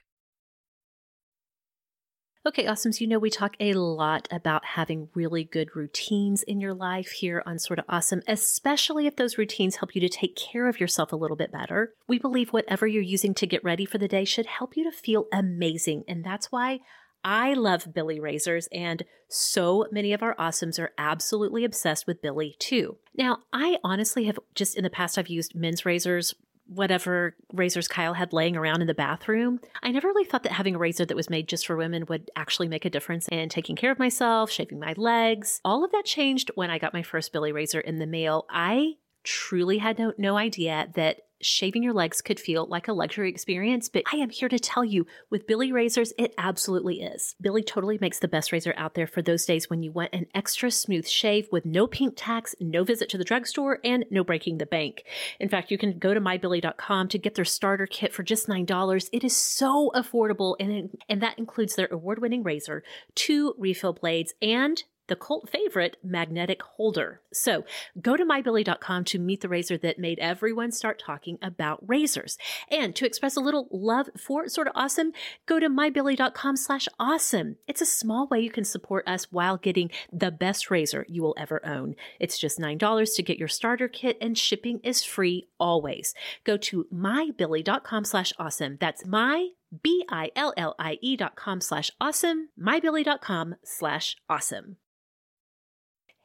Okay, 2.46 2.64
awesomes. 2.64 3.02
You 3.02 3.06
know, 3.06 3.18
we 3.18 3.28
talk 3.28 3.54
a 3.60 3.74
lot 3.74 4.26
about 4.30 4.64
having 4.64 5.10
really 5.14 5.44
good 5.44 5.76
routines 5.76 6.42
in 6.42 6.58
your 6.58 6.72
life 6.72 7.10
here 7.10 7.42
on 7.44 7.58
Sorta 7.58 7.84
Awesome, 7.86 8.22
especially 8.26 9.06
if 9.06 9.16
those 9.16 9.36
routines 9.36 9.76
help 9.76 9.94
you 9.94 10.00
to 10.00 10.08
take 10.08 10.36
care 10.36 10.66
of 10.66 10.80
yourself 10.80 11.12
a 11.12 11.16
little 11.16 11.36
bit 11.36 11.52
better. 11.52 11.92
We 12.08 12.18
believe 12.18 12.48
whatever 12.48 12.86
you're 12.86 13.02
using 13.02 13.34
to 13.34 13.46
get 13.46 13.62
ready 13.62 13.84
for 13.84 13.98
the 13.98 14.08
day 14.08 14.24
should 14.24 14.46
help 14.46 14.74
you 14.74 14.84
to 14.84 14.90
feel 14.90 15.26
amazing. 15.30 16.04
And 16.08 16.24
that's 16.24 16.50
why 16.50 16.80
I 17.24 17.54
love 17.54 17.92
Billie 17.92 18.20
razors, 18.20 18.68
and 18.72 19.04
so 19.28 19.86
many 19.92 20.12
of 20.12 20.22
our 20.22 20.34
awesomes 20.36 20.78
are 20.78 20.92
absolutely 20.96 21.64
obsessed 21.64 22.06
with 22.06 22.22
Billie 22.22 22.56
too. 22.58 22.96
Now, 23.14 23.38
I 23.52 23.78
honestly 23.84 24.24
have 24.24 24.38
just 24.54 24.76
in 24.76 24.84
the 24.84 24.90
past, 24.90 25.18
I've 25.18 25.28
used 25.28 25.54
men's 25.54 25.84
razors 25.84 26.34
whatever 26.70 27.34
razors 27.52 27.88
Kyle 27.88 28.14
had 28.14 28.32
laying 28.32 28.56
around 28.56 28.80
in 28.80 28.86
the 28.86 28.94
bathroom. 28.94 29.60
I 29.82 29.90
never 29.90 30.06
really 30.06 30.24
thought 30.24 30.44
that 30.44 30.52
having 30.52 30.76
a 30.76 30.78
razor 30.78 31.04
that 31.04 31.16
was 31.16 31.28
made 31.28 31.48
just 31.48 31.66
for 31.66 31.76
women 31.76 32.06
would 32.08 32.30
actually 32.36 32.68
make 32.68 32.84
a 32.84 32.90
difference 32.90 33.26
in 33.30 33.48
taking 33.48 33.74
care 33.74 33.90
of 33.90 33.98
myself, 33.98 34.52
shaving 34.52 34.78
my 34.78 34.94
legs. 34.96 35.60
All 35.64 35.84
of 35.84 35.90
that 35.90 36.04
changed 36.04 36.50
when 36.54 36.70
I 36.70 36.78
got 36.78 36.94
my 36.94 37.02
first 37.02 37.32
Billie 37.32 37.50
razor 37.50 37.80
in 37.80 37.98
the 37.98 38.06
mail. 38.06 38.46
I 38.48 38.94
truly 39.24 39.78
had 39.78 39.98
no, 39.98 40.12
no 40.16 40.36
idea 40.36 40.88
that 40.94 41.22
shaving 41.40 41.82
your 41.82 41.92
legs 41.92 42.20
could 42.20 42.38
feel 42.38 42.66
like 42.66 42.88
a 42.88 42.92
luxury 42.92 43.28
experience, 43.28 43.88
but 43.88 44.02
I 44.12 44.16
am 44.16 44.30
here 44.30 44.48
to 44.48 44.58
tell 44.58 44.84
you 44.84 45.06
with 45.30 45.46
Billie 45.46 45.72
razors, 45.72 46.12
it 46.18 46.34
absolutely 46.38 47.02
is. 47.02 47.34
Billie 47.40 47.62
totally 47.62 47.98
makes 48.00 48.18
the 48.18 48.28
best 48.28 48.52
razor 48.52 48.74
out 48.76 48.94
there 48.94 49.06
for 49.06 49.22
those 49.22 49.44
days 49.44 49.70
when 49.70 49.82
you 49.82 49.92
want 49.92 50.14
an 50.14 50.26
extra 50.34 50.70
smooth 50.70 51.06
shave 51.06 51.48
with 51.50 51.64
no 51.64 51.86
pink 51.86 52.14
tax, 52.16 52.54
no 52.60 52.84
visit 52.84 53.08
to 53.10 53.18
the 53.18 53.24
drugstore, 53.24 53.78
and 53.84 54.04
no 54.10 54.24
breaking 54.24 54.58
the 54.58 54.66
bank. 54.66 55.04
In 55.38 55.48
fact, 55.48 55.70
you 55.70 55.78
can 55.78 55.98
go 55.98 56.14
to 56.14 56.20
mybillie.com 56.20 57.08
to 57.08 57.18
get 57.18 57.34
their 57.34 57.44
starter 57.44 57.86
kit 57.86 58.12
for 58.12 58.22
just 58.22 58.46
$9. 58.46 59.08
It 59.12 59.24
is 59.24 59.36
so 59.36 59.90
affordable, 59.94 60.56
and, 60.60 60.96
and 61.08 61.22
that 61.22 61.38
includes 61.38 61.76
their 61.76 61.88
award 61.90 62.20
winning 62.20 62.42
razor, 62.42 62.82
two 63.14 63.54
refill 63.58 63.92
blades, 63.92 64.34
and 64.42 64.82
the 65.10 65.16
cult 65.16 65.50
favorite 65.50 65.98
magnetic 66.02 66.62
holder. 66.62 67.20
So 67.32 67.64
go 68.00 68.16
to 68.16 68.24
mybillie.com 68.24 69.04
to 69.04 69.18
meet 69.18 69.42
the 69.42 69.48
razor 69.48 69.76
that 69.78 69.98
made 69.98 70.18
everyone 70.20 70.72
start 70.72 70.98
talking 70.98 71.38
about 71.42 71.86
razors. 71.86 72.38
And 72.70 72.96
to 72.96 73.04
express 73.04 73.36
a 73.36 73.40
little 73.40 73.68
love 73.70 74.08
for 74.16 74.48
sort 74.48 74.68
of 74.68 74.72
awesome, 74.76 75.12
go 75.46 75.60
to 75.60 75.68
mybillie.com 75.68 76.56
slash 76.56 76.88
awesome. 76.98 77.56
It's 77.66 77.82
a 77.82 77.86
small 77.86 78.28
way 78.28 78.40
you 78.40 78.50
can 78.50 78.64
support 78.64 79.06
us 79.06 79.30
while 79.30 79.58
getting 79.58 79.90
the 80.12 80.30
best 80.30 80.70
razor 80.70 81.04
you 81.08 81.22
will 81.22 81.34
ever 81.36 81.64
own. 81.66 81.96
It's 82.18 82.38
just 82.38 82.58
$9 82.58 83.16
to 83.16 83.22
get 83.22 83.38
your 83.38 83.48
starter 83.48 83.88
kit 83.88 84.16
and 84.20 84.38
shipping 84.38 84.80
is 84.84 85.02
free 85.02 85.48
always. 85.58 86.14
Go 86.44 86.56
to 86.56 86.86
mybillie.com 86.94 88.04
slash 88.04 88.32
awesome. 88.38 88.78
That's 88.80 89.04
my 89.04 89.48
B-I-L-L-I-E 89.82 91.16
dot 91.16 91.36
com 91.36 91.60
slash 91.60 91.90
awesome, 92.00 92.48
mybillie.com 92.60 93.56
slash 93.64 94.16
awesome. 94.28 94.76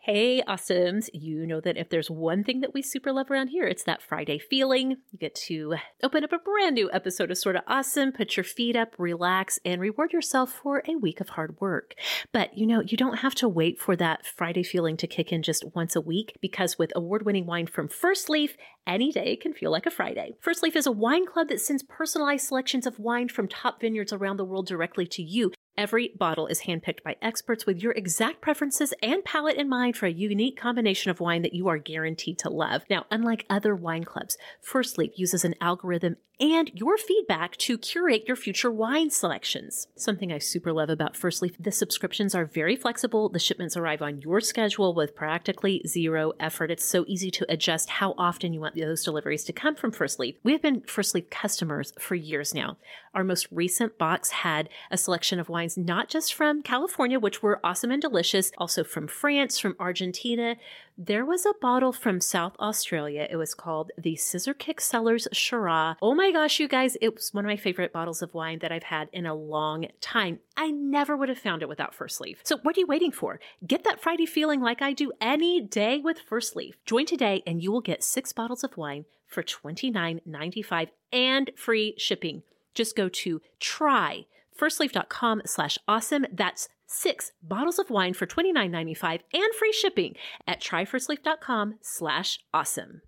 Hey, 0.06 0.44
awesomes. 0.48 1.10
You 1.14 1.48
know 1.48 1.60
that 1.62 1.78
if 1.78 1.90
there's 1.90 2.12
one 2.12 2.44
thing 2.44 2.62
that 2.62 2.76
we 2.76 2.84
super 2.84 3.12
love 3.12 3.32
around 3.32 3.48
here, 3.48 3.66
it's 3.66 3.86
that 3.86 4.04
Friday 4.04 4.38
feeling. 4.38 4.98
You 5.10 5.18
get 5.18 5.34
to 5.48 5.78
open 6.04 6.24
up 6.24 6.32
a 6.32 6.38
brand 6.38 6.76
new 6.76 6.92
episode 6.94 7.32
of 7.32 7.40
Sorta 7.40 7.64
Awesome, 7.66 8.12
put 8.12 8.38
your 8.38 8.44
feet 8.44 8.76
up, 8.76 8.94
relax, 9.00 9.58
and 9.66 9.82
reward 9.82 10.14
yourself 10.14 10.52
for 10.52 10.84
a 10.88 10.96
week 10.96 11.22
of 11.22 11.30
hard 11.30 11.60
work. 11.60 11.96
But 12.32 12.56
you 12.56 12.68
know, 12.68 12.82
you 12.82 12.96
don't 12.98 13.18
have 13.18 13.34
to 13.34 13.50
wait 13.50 13.80
for 13.80 13.96
that 13.96 14.28
Friday 14.28 14.62
feeling 14.62 14.96
to 14.98 15.08
kick 15.08 15.32
in 15.32 15.42
just 15.42 15.66
once 15.74 15.96
a 15.96 16.02
week 16.02 16.38
because 16.40 16.78
with 16.78 16.94
award 16.96 17.26
winning 17.26 17.48
wine 17.48 17.66
from 17.66 17.88
First 17.88 18.30
Leaf, 18.30 18.56
any 18.86 19.12
day 19.12 19.36
can 19.36 19.54
feel 19.54 19.72
like 19.72 19.88
a 19.88 19.90
Friday. 19.90 20.36
First 20.40 20.62
Leaf 20.62 20.76
is 20.76 20.86
a 20.86 20.92
wine 20.92 21.26
club 21.26 21.50
that 21.50 21.62
sends 21.62 21.82
personalized 21.82 22.46
selections 22.46 22.86
of 22.86 23.00
wine 23.00 23.28
from 23.28 23.48
top 23.48 23.82
vineyards 23.82 24.14
around 24.14 24.38
the 24.38 24.46
world 24.46 24.68
directly 24.68 25.08
to 25.08 25.24
you. 25.24 25.52
Every 25.78 26.14
bottle 26.18 26.48
is 26.48 26.62
handpicked 26.62 27.04
by 27.04 27.18
experts 27.22 27.66
with 27.66 27.84
your 27.84 27.92
exact 27.92 28.40
preferences 28.40 28.94
and 29.04 29.26
palate 29.26 29.58
in 29.58 29.68
mind 29.68 29.98
for 29.98 30.06
a 30.06 30.12
unique 30.12 30.58
combination 30.58 31.12
of 31.12 31.20
wine 31.20 31.42
that 31.42 31.54
you 31.54 31.68
are 31.68 31.78
guaranteed 31.78 32.40
to 32.40 32.50
love. 32.50 32.84
Now, 32.90 33.06
unlike 33.12 33.46
other 33.50 33.76
wine 33.76 34.06
clubs, 34.06 34.38
First 34.62 34.98
Leaf 34.98 35.12
uses 35.18 35.44
an 35.44 35.56
algorithm 35.60 36.16
and 36.40 36.70
your 36.74 36.98
feedback 36.98 37.56
to 37.58 37.78
curate 37.78 38.26
your 38.28 38.36
future 38.36 38.72
wine 38.72 39.10
selections. 39.10 39.88
Something 39.96 40.34
I 40.34 40.40
super 40.40 40.74
love 40.74 40.90
about 40.90 41.16
First 41.16 41.42
Leaf, 41.42 41.56
the 41.60 41.72
subscriptions 41.72 42.36
are 42.36 42.46
very 42.46 42.76
flexible. 42.76 43.30
The 43.30 43.40
shipments 43.40 43.78
arrive 43.78 44.02
on 44.02 44.22
your 44.22 44.42
schedule 44.42 44.94
with 44.94 45.16
practically 45.16 45.82
zero 45.88 46.34
effort. 46.40 46.72
It's 46.72 46.84
so 46.84 47.06
easy 47.08 47.32
to 47.32 47.46
adjust 47.50 47.90
how 47.90 48.14
often 48.18 48.54
you 48.54 48.60
want 48.60 48.76
those 48.76 49.04
deliveries 49.04 49.46
to 49.46 49.54
come 49.54 49.76
from 49.76 49.92
First 49.92 50.20
Leaf. 50.20 50.36
We 50.44 50.52
have 50.52 50.62
been 50.62 50.82
First 50.82 51.16
Leaf 51.16 51.30
customers 51.30 51.94
for 52.00 52.16
years 52.16 52.54
now. 52.54 52.78
Our 53.14 53.24
most 53.24 53.48
recent 53.50 53.98
box 53.98 54.30
had 54.30 54.68
a 54.92 54.98
selection 54.98 55.40
of 55.40 55.48
wines 55.48 55.78
not 55.78 56.10
just 56.10 56.34
from 56.34 56.62
California, 56.62 57.18
which 57.18 57.42
were 57.42 57.62
awesome 57.64 57.92
and 57.92 58.02
delicious, 58.02 58.52
also 58.58 58.84
from 58.84 59.08
France, 59.08 59.58
from 59.58 59.76
Argentina. 59.80 60.58
There 60.98 61.26
was 61.26 61.46
a 61.46 61.54
bottle 61.60 61.92
from 61.92 62.22
South 62.22 62.56
Australia. 62.58 63.28
It 63.30 63.36
was 63.36 63.54
called 63.54 63.92
the 63.98 64.16
Scissor 64.16 64.54
Kick 64.54 64.80
Cellars 64.80 65.28
Shiraz. 65.34 65.98
Oh 66.02 66.16
my 66.16 66.32
gosh, 66.32 66.58
you 66.58 66.70
guys, 66.70 66.96
it 67.02 67.14
was 67.14 67.34
one 67.34 67.44
of 67.44 67.50
my 67.50 67.58
favorite 67.58 67.92
bottles 67.92 68.22
of 68.22 68.34
wine 68.34 68.60
that 68.60 68.72
I've 68.72 68.84
had 68.84 69.10
in 69.12 69.26
a 69.26 69.36
long 69.36 69.88
time. 70.00 70.40
I 70.56 70.72
never 70.72 71.18
would 71.18 71.28
have 71.28 71.38
found 71.38 71.62
it 71.62 71.68
without 71.68 71.94
First 71.94 72.22
Leaf. 72.22 72.40
So 72.44 72.60
what 72.64 72.78
are 72.78 72.80
you 72.80 72.88
waiting 72.88 73.12
for? 73.12 73.42
Get 73.68 73.84
that 73.84 74.02
Friday 74.02 74.26
feeling 74.26 74.62
like 74.62 74.82
I 74.82 74.94
do 74.94 75.12
any 75.20 75.60
day 75.60 76.00
with 76.00 76.18
First 76.18 76.56
Leaf. 76.56 76.78
Join 76.86 77.06
today 77.06 77.44
and 77.46 77.62
you 77.62 77.74
will 77.74 77.82
get 77.82 78.02
six 78.02 78.32
bottles 78.32 78.64
of 78.64 78.78
wine 78.78 79.04
for 79.28 79.44
$29.95 79.44 80.88
and 81.12 81.52
free 81.58 81.96
shipping. 81.98 82.44
Just 82.74 82.96
go 82.96 83.10
to 83.10 83.42
try 83.60 84.28
firstleaf.com 84.58 85.42
slash 85.46 85.78
awesome. 85.88 86.26
That's 86.32 86.70
six 86.96 87.32
bottles 87.42 87.80
of 87.80 87.90
wine 87.90 88.14
for 88.14 88.26
$29.95 88.26 89.22
and 89.34 89.56
free 89.58 89.74
shipping 89.74 90.16
at 90.48 90.62
tryfirstleaf.com 90.62 91.76
slash 91.82 92.40
awesome. 92.54 93.02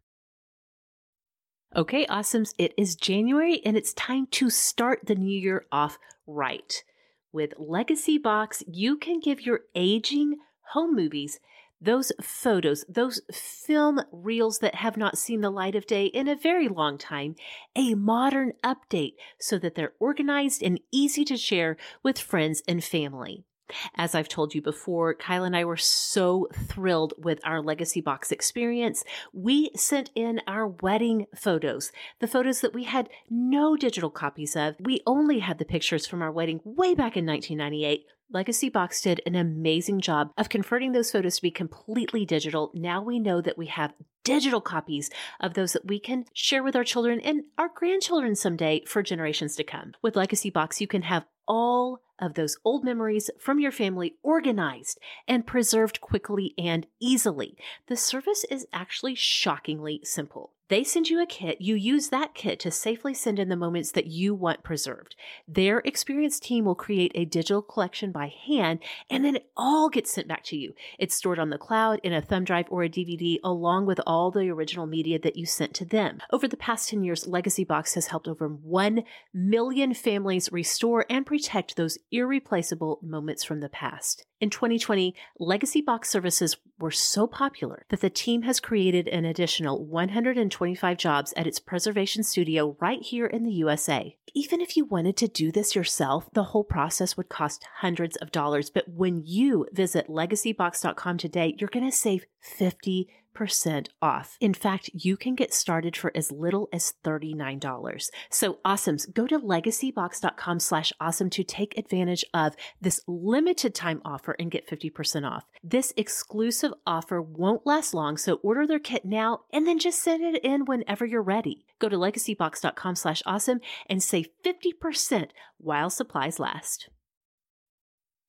Okay, 1.76 2.06
awesomes, 2.06 2.54
it 2.58 2.74
is 2.78 2.96
January 2.96 3.62
and 3.66 3.76
it's 3.76 3.94
time 3.94 4.28
to 4.32 4.50
start 4.50 5.02
the 5.06 5.16
new 5.16 5.40
year 5.40 5.66
off 5.72 5.98
right. 6.26 6.84
With 7.32 7.54
Legacy 7.58 8.18
Box, 8.18 8.64
you 8.68 8.98
can 8.98 9.20
give 9.20 9.42
your 9.42 9.62
aging 9.76 10.38
home 10.72 10.96
movies 10.96 11.40
those 11.80 12.12
photos, 12.22 12.84
those 12.90 13.22
film 13.32 14.02
reels 14.12 14.60
that 14.60 14.76
have 14.76 14.98
not 14.98 15.18
seen 15.18 15.42
the 15.42 15.50
light 15.50 15.76
of 15.76 15.86
day 15.86 16.06
in 16.06 16.28
a 16.28 16.36
very 16.36 16.68
long 16.68 16.98
time, 16.98 17.36
a 17.76 17.94
modern 17.94 18.54
update 18.64 19.14
so 19.40 19.60
that 19.60 19.76
they're 19.76 19.94
organized 20.00 20.64
and 20.64 20.80
easy 20.92 21.24
to 21.26 21.38
share 21.38 21.78
with 22.04 22.18
friends 22.18 22.64
and 22.68 22.84
family. 22.84 23.46
As 23.96 24.16
I've 24.16 24.30
told 24.30 24.54
you 24.54 24.62
before, 24.62 25.14
Kyle 25.14 25.44
and 25.44 25.56
I 25.56 25.66
were 25.66 25.78
so 25.78 26.48
thrilled 26.54 27.14
with 27.18 27.40
our 27.44 27.62
legacy 27.62 28.02
box 28.02 28.32
experience. 28.32 29.04
We 29.34 29.72
sent 29.76 30.12
in 30.16 30.42
our 30.48 30.68
wedding 30.68 31.28
photos, 31.36 31.92
the 32.20 32.28
photos 32.28 32.62
that 32.62 32.74
we 32.74 32.84
had 32.84 33.10
no 33.30 33.76
digital 33.76 34.10
copies 34.10 34.56
of. 34.56 34.76
We 34.80 35.02
only 35.06 35.40
had 35.40 35.60
the 35.60 35.66
pictures 35.66 36.08
from 36.08 36.22
our 36.22 36.32
wedding 36.32 36.62
way 36.64 36.96
back 36.96 37.18
in 37.18 37.26
1998. 37.26 38.06
Legacy 38.30 38.68
Box 38.68 39.02
did 39.02 39.22
an 39.26 39.36
amazing 39.36 40.02
job 40.02 40.32
of 40.38 40.50
converting 40.50 40.92
those 40.92 41.12
photos 41.12 41.38
to 41.38 41.42
be 41.42 41.52
completely 41.52 42.26
digital. 42.26 42.72
Now 42.74 43.02
we 43.02 43.20
know 43.20 43.40
that 43.40 43.58
we 43.58 43.68
have 43.68 43.94
digital 44.26 44.60
copies 44.60 45.10
of 45.40 45.54
those 45.54 45.72
that 45.72 45.88
we 45.88 46.02
can 46.02 46.26
share 46.34 46.62
with 46.62 46.76
our 46.76 46.84
children 46.84 47.22
and 47.22 47.44
our 47.58 47.70
grandchildren 47.74 48.36
someday 48.36 48.84
for 48.86 49.02
generations 49.02 49.56
to 49.56 49.64
come. 49.64 49.94
With 50.02 50.18
Legacy 50.18 50.50
Box, 50.50 50.82
you 50.82 50.88
can 50.88 51.04
have 51.04 51.24
all 51.48 52.02
of 52.20 52.34
those 52.34 52.58
old 52.66 52.84
memories 52.84 53.30
from 53.40 53.60
your 53.60 53.72
family 53.72 54.16
organized 54.24 55.00
and 55.28 55.48
preserved 55.48 56.02
quickly 56.02 56.54
and 56.58 56.88
easily. 57.00 57.58
The 57.88 57.98
service 57.98 58.46
is 58.50 58.68
actually 58.74 59.16
shockingly 59.16 60.02
simple. 60.04 60.52
They 60.70 60.84
send 60.84 61.10
you 61.10 61.22
a 61.22 61.26
kit. 61.26 61.62
You 61.62 61.76
use 61.76 62.10
that 62.10 62.34
kit 62.34 62.60
to 62.62 62.72
safely 62.72 63.14
send 63.14 63.40
in 63.40 63.48
the 63.48 63.56
moments 63.56 63.92
that 63.94 64.08
you 64.08 64.36
want 64.36 64.64
preserved. 64.64 65.16
Their 65.48 65.80
experienced 65.80 66.44
team 66.44 66.66
will 66.66 66.76
create 66.76 67.14
a 67.16 67.24
digital 67.24 67.62
collection 67.62 68.12
by 68.12 68.34
hand, 68.46 68.80
and 69.10 69.24
then 69.24 69.38
it 69.38 69.50
all 69.56 69.90
gets 69.90 70.12
sent 70.12 70.28
back 70.28 70.44
to 70.46 70.58
you. 70.58 70.74
It's 71.00 71.16
stored 71.16 71.40
on 71.40 71.52
the 71.52 71.58
cloud 71.58 72.02
in 72.04 72.12
a 72.12 72.22
thumb 72.22 72.44
drive 72.44 72.66
or 72.70 72.84
a 72.84 72.90
DVD, 72.90 73.38
along 73.44 73.86
with 73.86 74.02
all 74.06 74.30
the 74.30 74.50
original 74.50 74.88
media 74.88 75.20
that 75.20 75.38
you 75.38 75.46
sent 75.46 75.74
to 75.76 75.86
them. 75.86 76.20
Over 76.32 76.50
the 76.50 76.58
past 76.58 76.90
10 76.90 77.02
years, 77.04 77.28
Legacy 77.28 77.64
Box 77.64 77.94
has 77.94 78.08
helped 78.08 78.28
over 78.28 78.50
1 78.50 79.04
million 79.34 79.94
families 79.94 80.52
restore 80.52 81.06
and 81.10 81.26
protect 81.26 81.78
those 81.78 81.98
irreplaceable 82.12 83.00
moments 83.02 83.46
from 83.46 83.62
the 83.62 83.70
past. 83.70 84.26
In 84.40 84.52
2020, 84.52 85.16
legacy 85.40 85.82
box 85.82 86.10
services 86.10 86.58
were 86.80 86.92
so 86.92 87.28
popular 87.28 87.86
that 87.90 88.02
the 88.02 88.10
team 88.10 88.44
has 88.44 88.60
created 88.60 89.08
an 89.08 89.26
additional 89.26 89.86
125 89.86 90.98
jobs 90.98 91.34
at 91.36 91.48
its 91.48 91.60
preservation 91.60 92.24
studio 92.24 92.76
right 92.80 93.02
here 93.02 93.26
in 93.26 93.44
the 93.44 93.52
USA. 93.54 94.16
Even 94.34 94.62
if 94.62 94.78
you 94.78 94.86
wanted 94.86 95.18
to 95.18 95.28
do 95.28 95.52
this 95.52 95.76
yourself, 95.76 96.30
the 96.34 96.44
whole 96.44 96.64
process 96.64 97.18
would 97.18 97.30
cost 97.30 97.66
hundreds 97.78 98.16
of 98.18 98.32
dollars. 98.32 98.70
But 98.70 98.88
when 98.88 99.24
you 99.26 99.66
visit 99.72 100.08
legacybox.com 100.08 101.18
today, 101.18 101.56
you're 101.58 101.70
going 101.70 101.90
to 101.90 101.96
save 101.96 102.26
50 102.40 103.10
percent 103.38 103.88
off. 104.02 104.36
In 104.42 104.56
fact, 104.56 104.90
you 104.96 105.16
can 105.16 105.36
get 105.36 105.54
started 105.54 105.96
for 105.96 106.12
as 106.16 106.32
little 106.32 106.68
as 106.74 106.96
$39. 107.06 108.10
So 108.32 108.58
awesomes, 108.66 109.14
go 109.14 109.28
to 109.28 109.38
legacybox.com 109.38 110.60
slash 110.60 110.92
awesome 111.00 111.30
to 111.30 111.44
take 111.44 111.78
advantage 111.78 112.26
of 112.34 112.56
this 112.82 113.00
limited 113.08 113.76
time 113.76 114.02
offer 114.04 114.36
and 114.40 114.50
get 114.50 114.68
50% 114.68 115.30
off. 115.30 115.46
This 115.64 115.94
exclusive 115.96 116.74
offer 116.88 117.22
won't 117.22 117.68
last 117.68 117.94
long, 117.94 118.18
so 118.18 118.40
order 118.42 118.66
their 118.66 118.80
kit 118.80 119.06
now 119.06 119.42
and 119.54 119.68
then 119.68 119.78
just 119.78 120.02
send 120.02 120.24
it 120.24 120.44
in 120.44 120.66
whenever 120.66 121.06
you're 121.06 121.22
ready. 121.22 121.68
Go 121.78 121.90
to 121.90 121.96
legacybox.com 121.96 122.96
slash 122.96 123.22
awesome 123.28 123.60
and 123.88 124.02
save 124.02 124.30
50% 124.44 125.30
while 125.60 125.92
supplies 125.92 126.40
last. 126.40 126.90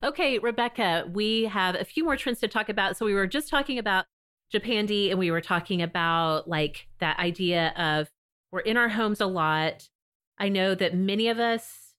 Okay, 0.03 0.37
Rebecca, 0.37 1.05
we 1.11 1.45
have 1.45 1.73
a 1.73 1.83
few 1.83 2.03
more 2.03 2.15
trends 2.15 2.39
to 2.41 2.47
talk 2.47 2.69
about. 2.69 2.95
So 2.95 3.07
we 3.07 3.15
were 3.15 3.25
just 3.25 3.49
talking 3.49 3.79
about 3.79 4.05
Japandi 4.53 5.09
and 5.09 5.19
we 5.19 5.31
were 5.31 5.41
talking 5.41 5.81
about 5.81 6.47
like 6.47 6.87
that 6.99 7.19
idea 7.19 7.73
of 7.77 8.09
we're 8.51 8.59
in 8.61 8.77
our 8.77 8.89
homes 8.89 9.21
a 9.21 9.25
lot. 9.27 9.89
I 10.37 10.49
know 10.49 10.73
that 10.75 10.95
many 10.95 11.27
of 11.27 11.39
us, 11.39 11.93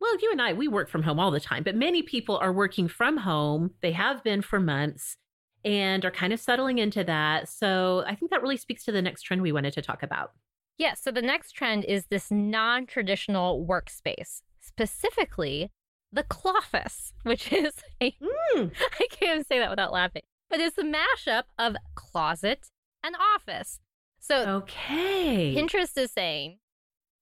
well, 0.00 0.16
you 0.20 0.30
and 0.32 0.40
I, 0.40 0.52
we 0.52 0.68
work 0.68 0.88
from 0.88 1.02
home 1.02 1.20
all 1.20 1.30
the 1.30 1.40
time, 1.40 1.62
but 1.62 1.76
many 1.76 2.02
people 2.02 2.38
are 2.38 2.52
working 2.52 2.88
from 2.88 3.18
home. 3.18 3.72
They 3.82 3.92
have 3.92 4.22
been 4.24 4.42
for 4.42 4.60
months. 4.60 5.16
and 5.64 6.04
are 6.06 6.10
kind 6.10 6.32
of 6.32 6.40
settling 6.40 6.78
into 6.78 7.04
that. 7.04 7.46
So 7.48 8.02
I 8.06 8.14
think 8.14 8.30
that 8.30 8.40
really 8.40 8.56
speaks 8.56 8.84
to 8.86 8.92
the 8.92 9.02
next 9.02 9.22
trend 9.22 9.42
we 9.42 9.52
wanted 9.52 9.74
to 9.74 9.82
talk 9.82 10.02
about. 10.02 10.32
Yeah, 10.78 10.94
so 10.94 11.10
the 11.10 11.20
next 11.20 11.52
trend 11.52 11.84
is 11.84 12.06
this 12.06 12.30
non 12.30 12.86
traditional 12.86 13.66
workspace, 13.66 14.40
specifically 14.60 15.70
the 16.12 16.22
Cloffice, 16.22 17.12
which 17.24 17.52
is 17.52 17.74
a. 18.00 18.12
Mm. 18.56 18.72
I 19.00 19.06
can't 19.10 19.46
say 19.46 19.58
that 19.58 19.68
without 19.68 19.92
laughing, 19.92 20.22
but 20.50 20.60
it's 20.60 20.76
a 20.78 20.82
mashup 20.82 21.44
of 21.58 21.76
closet 21.94 22.68
and 23.02 23.14
office. 23.36 23.80
So 24.18 24.56
Okay. 24.56 25.54
Pinterest 25.54 25.96
is 25.96 26.10
saying, 26.12 26.58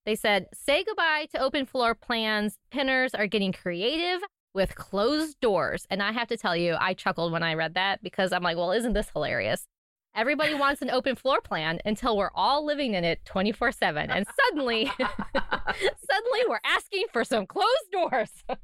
they 0.04 0.14
said, 0.14 0.46
say 0.54 0.82
goodbye 0.84 1.28
to 1.34 1.40
open 1.40 1.66
floor 1.66 1.94
plans. 1.94 2.56
Pinners 2.70 3.14
are 3.14 3.26
getting 3.26 3.52
creative 3.52 4.20
with 4.54 4.74
closed 4.74 5.38
doors. 5.40 5.86
And 5.90 6.02
I 6.02 6.12
have 6.12 6.28
to 6.28 6.36
tell 6.36 6.56
you, 6.56 6.76
I 6.80 6.94
chuckled 6.94 7.30
when 7.30 7.42
I 7.42 7.54
read 7.54 7.74
that 7.74 8.02
because 8.02 8.32
I'm 8.32 8.42
like, 8.42 8.56
well, 8.56 8.72
isn't 8.72 8.94
this 8.94 9.10
hilarious? 9.12 9.68
Everybody 10.16 10.54
wants 10.58 10.80
an 10.82 10.90
open 10.90 11.14
floor 11.14 11.40
plan 11.40 11.78
until 11.84 12.16
we're 12.16 12.30
all 12.34 12.64
living 12.64 12.94
in 12.94 13.04
it 13.04 13.24
24 13.26 13.70
7. 13.72 14.10
And 14.10 14.26
suddenly, 14.46 14.86
suddenly 14.98 16.40
we're 16.48 16.60
asking 16.64 17.04
for 17.12 17.22
some 17.24 17.46
closed 17.46 17.90
doors. 17.92 18.30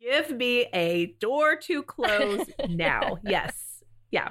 Give 0.00 0.30
me 0.32 0.66
a 0.74 1.06
door 1.18 1.56
to 1.62 1.82
close 1.82 2.46
now. 2.68 3.16
Yes. 3.24 3.63
Yeah. 4.14 4.28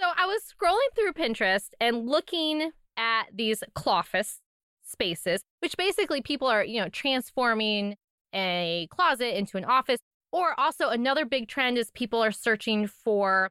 So 0.00 0.06
I 0.16 0.24
was 0.24 0.40
scrolling 0.50 0.94
through 0.96 1.12
Pinterest 1.12 1.68
and 1.78 2.08
looking 2.08 2.70
at 2.96 3.24
these 3.34 3.62
Cloffice 3.74 4.40
spaces, 4.82 5.42
which 5.60 5.76
basically 5.76 6.22
people 6.22 6.48
are, 6.48 6.64
you 6.64 6.80
know, 6.80 6.88
transforming 6.88 7.96
a 8.34 8.88
closet 8.90 9.36
into 9.36 9.58
an 9.58 9.66
office. 9.66 9.98
Or 10.32 10.58
also 10.58 10.88
another 10.88 11.26
big 11.26 11.48
trend 11.48 11.76
is 11.76 11.90
people 11.90 12.24
are 12.24 12.32
searching 12.32 12.86
for 12.86 13.50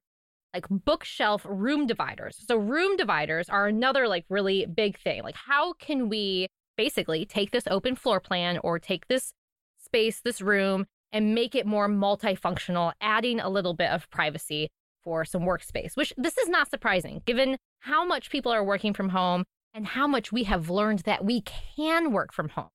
like 0.55 0.65
bookshelf 0.69 1.45
room 1.47 1.85
dividers. 1.85 2.43
So 2.47 2.57
room 2.57 2.97
dividers 2.97 3.47
are 3.47 3.67
another 3.67 4.07
like 4.07 4.25
really 4.27 4.65
big 4.65 4.97
thing. 4.97 5.21
Like 5.21 5.35
how 5.35 5.73
can 5.73 6.09
we 6.09 6.47
basically 6.77 7.25
take 7.25 7.51
this 7.51 7.67
open 7.69 7.95
floor 7.95 8.19
plan 8.19 8.57
or 8.63 8.79
take 8.79 9.07
this 9.07 9.33
space, 9.77 10.21
this 10.21 10.41
room 10.41 10.87
and 11.11 11.35
make 11.35 11.53
it 11.53 11.67
more 11.67 11.87
multifunctional, 11.87 12.93
adding 13.01 13.39
a 13.39 13.49
little 13.49 13.75
bit 13.75 13.91
of 13.91 14.09
privacy 14.09 14.69
for 15.03 15.25
some 15.25 15.43
workspace, 15.43 15.95
which 15.95 16.13
this 16.17 16.37
is 16.37 16.49
not 16.49 16.69
surprising 16.69 17.21
given 17.25 17.57
how 17.79 18.05
much 18.05 18.29
people 18.29 18.51
are 18.51 18.63
working 18.63 18.93
from 18.93 19.09
home 19.09 19.43
and 19.73 19.87
how 19.87 20.07
much 20.07 20.31
we 20.31 20.43
have 20.43 20.69
learned 20.69 20.99
that 20.99 21.23
we 21.23 21.41
can 21.41 22.11
work 22.11 22.33
from 22.33 22.49
home. 22.49 22.69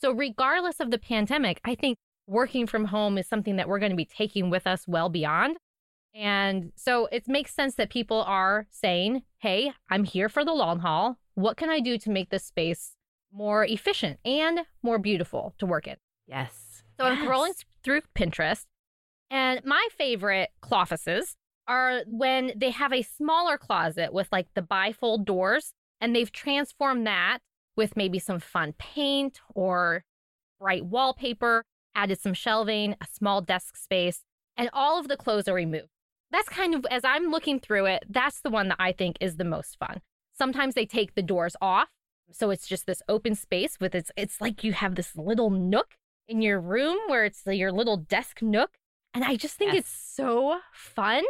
So, 0.00 0.12
regardless 0.12 0.80
of 0.80 0.90
the 0.90 0.98
pandemic, 0.98 1.60
I 1.64 1.74
think 1.74 1.96
working 2.26 2.66
from 2.66 2.86
home 2.86 3.18
is 3.18 3.28
something 3.28 3.56
that 3.56 3.68
we're 3.68 3.78
going 3.78 3.90
to 3.90 3.96
be 3.96 4.04
taking 4.04 4.50
with 4.50 4.66
us 4.66 4.86
well 4.86 5.08
beyond. 5.08 5.56
And 6.14 6.72
so 6.76 7.08
it 7.12 7.28
makes 7.28 7.54
sense 7.54 7.74
that 7.76 7.90
people 7.90 8.22
are 8.22 8.66
saying, 8.70 9.22
hey, 9.38 9.72
I'm 9.88 10.04
here 10.04 10.28
for 10.28 10.44
the 10.44 10.52
long 10.52 10.80
haul. 10.80 11.18
What 11.34 11.56
can 11.56 11.70
I 11.70 11.80
do 11.80 11.98
to 11.98 12.10
make 12.10 12.30
this 12.30 12.44
space 12.44 12.96
more 13.32 13.64
efficient 13.64 14.18
and 14.24 14.60
more 14.82 14.98
beautiful 14.98 15.54
to 15.58 15.66
work 15.66 15.86
in? 15.86 15.96
Yes. 16.26 16.82
So 16.98 17.06
I'm 17.06 17.26
scrolling 17.26 17.54
through 17.82 18.02
Pinterest, 18.14 18.66
and 19.30 19.64
my 19.64 19.88
favorite 19.96 20.50
cloffices 20.60 21.36
are 21.70 22.02
when 22.06 22.52
they 22.56 22.70
have 22.70 22.92
a 22.92 23.02
smaller 23.02 23.56
closet 23.56 24.12
with 24.12 24.28
like 24.32 24.48
the 24.54 24.62
bifold 24.62 25.24
doors, 25.24 25.72
and 26.00 26.14
they've 26.14 26.32
transformed 26.32 27.06
that 27.06 27.38
with 27.76 27.96
maybe 27.96 28.18
some 28.18 28.40
fun 28.40 28.74
paint 28.78 29.40
or 29.54 30.04
bright 30.58 30.84
wallpaper, 30.84 31.64
added 31.94 32.20
some 32.20 32.34
shelving, 32.34 32.94
a 33.00 33.06
small 33.12 33.40
desk 33.40 33.76
space, 33.76 34.24
and 34.56 34.68
all 34.72 34.98
of 34.98 35.08
the 35.08 35.16
clothes 35.16 35.48
are 35.48 35.54
removed. 35.54 35.88
That's 36.32 36.48
kind 36.48 36.74
of, 36.74 36.86
as 36.90 37.04
I'm 37.04 37.30
looking 37.30 37.60
through 37.60 37.86
it, 37.86 38.04
that's 38.08 38.40
the 38.40 38.50
one 38.50 38.68
that 38.68 38.76
I 38.78 38.92
think 38.92 39.16
is 39.20 39.36
the 39.36 39.44
most 39.44 39.78
fun. 39.78 40.00
Sometimes 40.36 40.74
they 40.74 40.86
take 40.86 41.14
the 41.14 41.22
doors 41.22 41.56
off. 41.60 41.88
So 42.32 42.50
it's 42.50 42.68
just 42.68 42.86
this 42.86 43.02
open 43.08 43.34
space 43.34 43.78
with 43.80 43.94
its, 43.94 44.12
it's 44.16 44.40
like 44.40 44.62
you 44.62 44.72
have 44.72 44.94
this 44.94 45.16
little 45.16 45.50
nook 45.50 45.96
in 46.28 46.40
your 46.42 46.60
room 46.60 46.96
where 47.08 47.24
it's 47.24 47.42
your 47.44 47.72
little 47.72 47.96
desk 47.96 48.40
nook. 48.40 48.70
And 49.12 49.24
I 49.24 49.34
just 49.34 49.56
think 49.56 49.72
Yes. 49.72 49.80
it's 49.80 49.90
so 49.90 50.60
fun. 50.72 51.24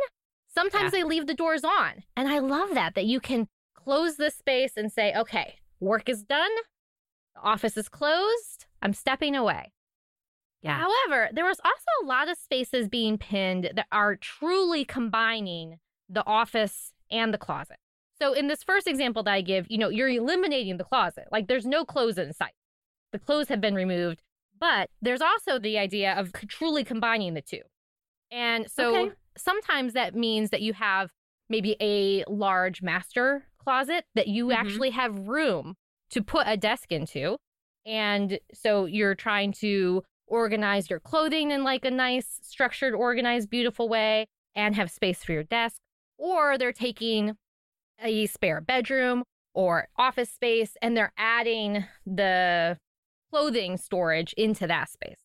Sometimes 0.53 0.93
they 0.93 1.05
leave 1.05 1.27
the 1.27 1.35
doors 1.35 1.65
on. 1.65 2.03
And 2.17 2.29
I 2.29 2.39
love 2.39 2.75
that, 2.75 2.95
that 2.95 3.07
you 3.07 3.21
can 3.21 3.49
close 3.75 4.17
this 4.17 4.35
space 4.35 4.73
and 4.77 4.93
say, 4.93 5.15
okay, 5.15 5.57
work 5.79 6.09
is 6.09 6.23
done. 6.23 6.51
The 7.35 7.43
office 7.43 7.77
is 7.77 7.89
closed. 7.89 8.67
I'm 8.83 8.93
stepping 8.93 9.35
away. 9.37 9.73
Yeah. 10.63 10.79
However, 10.79 11.31
there 11.33 11.47
was 11.47 11.61
also 11.65 11.87
a 12.03 12.07
lot 12.07 12.29
of 12.29 12.37
spaces 12.37 12.89
being 12.89 13.17
pinned 13.17 13.71
that 13.75 13.87
are 13.91 14.17
truly 14.17 14.85
combining 14.85 15.79
the 16.09 16.27
office 16.27 16.93
and 17.11 17.33
the 17.33 17.39
closet. 17.39 17.77
So 18.21 18.35
in 18.35 18.49
this 18.49 18.63
first 18.63 18.87
example 18.87 19.23
that 19.23 19.33
I 19.33 19.41
give, 19.41 19.67
you 19.71 19.79
know, 19.79 19.89
you're 19.89 20.09
eliminating 20.09 20.77
the 20.77 20.85
closet. 20.85 21.29
Like 21.33 21.49
there's 21.49 21.65
no 21.65 21.85
clothes 21.85 22.19
in 22.19 22.33
sight. 22.35 22.53
The 23.13 23.19
clothes 23.19 23.49
have 23.49 23.61
been 23.61 23.75
removed, 23.75 24.21
but 24.59 24.91
there's 25.01 25.23
also 25.23 25.59
the 25.59 25.79
idea 25.79 26.13
of 26.13 26.33
truly 26.49 26.85
combining 26.85 27.33
the 27.35 27.41
two. 27.41 27.63
And 28.31 28.71
so 28.71 28.95
Okay. 28.95 29.13
Sometimes 29.37 29.93
that 29.95 30.15
means 30.15 30.51
that 30.51 30.63
you 30.63 30.73
have 30.75 31.11
maybe 31.49 31.77
a 31.81 32.25
large 32.29 32.83
master 32.83 33.47
closet 33.59 34.05
that 34.15 34.29
you 34.29 34.47
Mhm. 34.47 34.55
actually 34.55 34.91
have 34.91 35.29
room 35.29 35.77
to 36.11 36.23
put 36.23 36.47
a 36.47 36.57
desk 36.57 36.93
into. 36.93 37.37
And 37.85 38.39
so 38.53 38.85
you're 38.87 39.15
trying 39.15 39.53
to 39.55 40.03
organize 40.27 40.89
your 40.91 41.01
clothing 41.01 41.51
in 41.51 41.65
like 41.65 41.85
a 41.85 41.91
nice, 41.91 42.39
structured, 42.43 42.95
organized, 42.95 43.51
beautiful 43.51 43.89
way 43.89 44.27
and 44.55 44.77
have 44.77 44.91
space 44.91 45.25
for 45.25 45.33
your 45.33 45.43
desk. 45.45 45.81
Or 46.19 46.57
they're 46.59 46.73
taking 46.73 47.37
a 47.99 48.27
spare 48.27 48.61
bedroom 48.61 49.25
or 49.55 49.89
office 49.97 50.31
space 50.31 50.77
and 50.81 50.97
they're 50.97 51.13
adding 51.17 51.85
the 52.07 52.79
clothing 53.31 53.77
storage 53.77 54.33
into 54.35 54.67
that 54.67 54.89
space. 54.89 55.21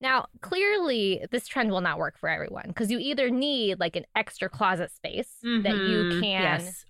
Now, 0.00 0.26
clearly, 0.40 1.26
this 1.30 1.46
trend 1.46 1.70
will 1.70 1.80
not 1.82 1.98
work 1.98 2.18
for 2.18 2.28
everyone 2.28 2.68
because 2.68 2.90
you 2.90 2.98
either 2.98 3.28
need 3.30 3.78
like 3.78 3.96
an 3.96 4.04
extra 4.16 4.48
closet 4.48 4.90
space 4.90 5.36
that 5.42 5.76
you 5.86 6.04
Mhm. 6.04 6.20
can 6.20 6.40
Yes. 6.40 6.84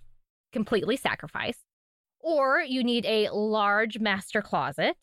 completely 0.53 0.95
sacrifice, 0.95 1.59
or 2.19 2.61
you 2.61 2.83
need 2.83 3.05
a 3.05 3.29
large 3.29 3.99
master 3.99 4.41
closet 4.41 4.97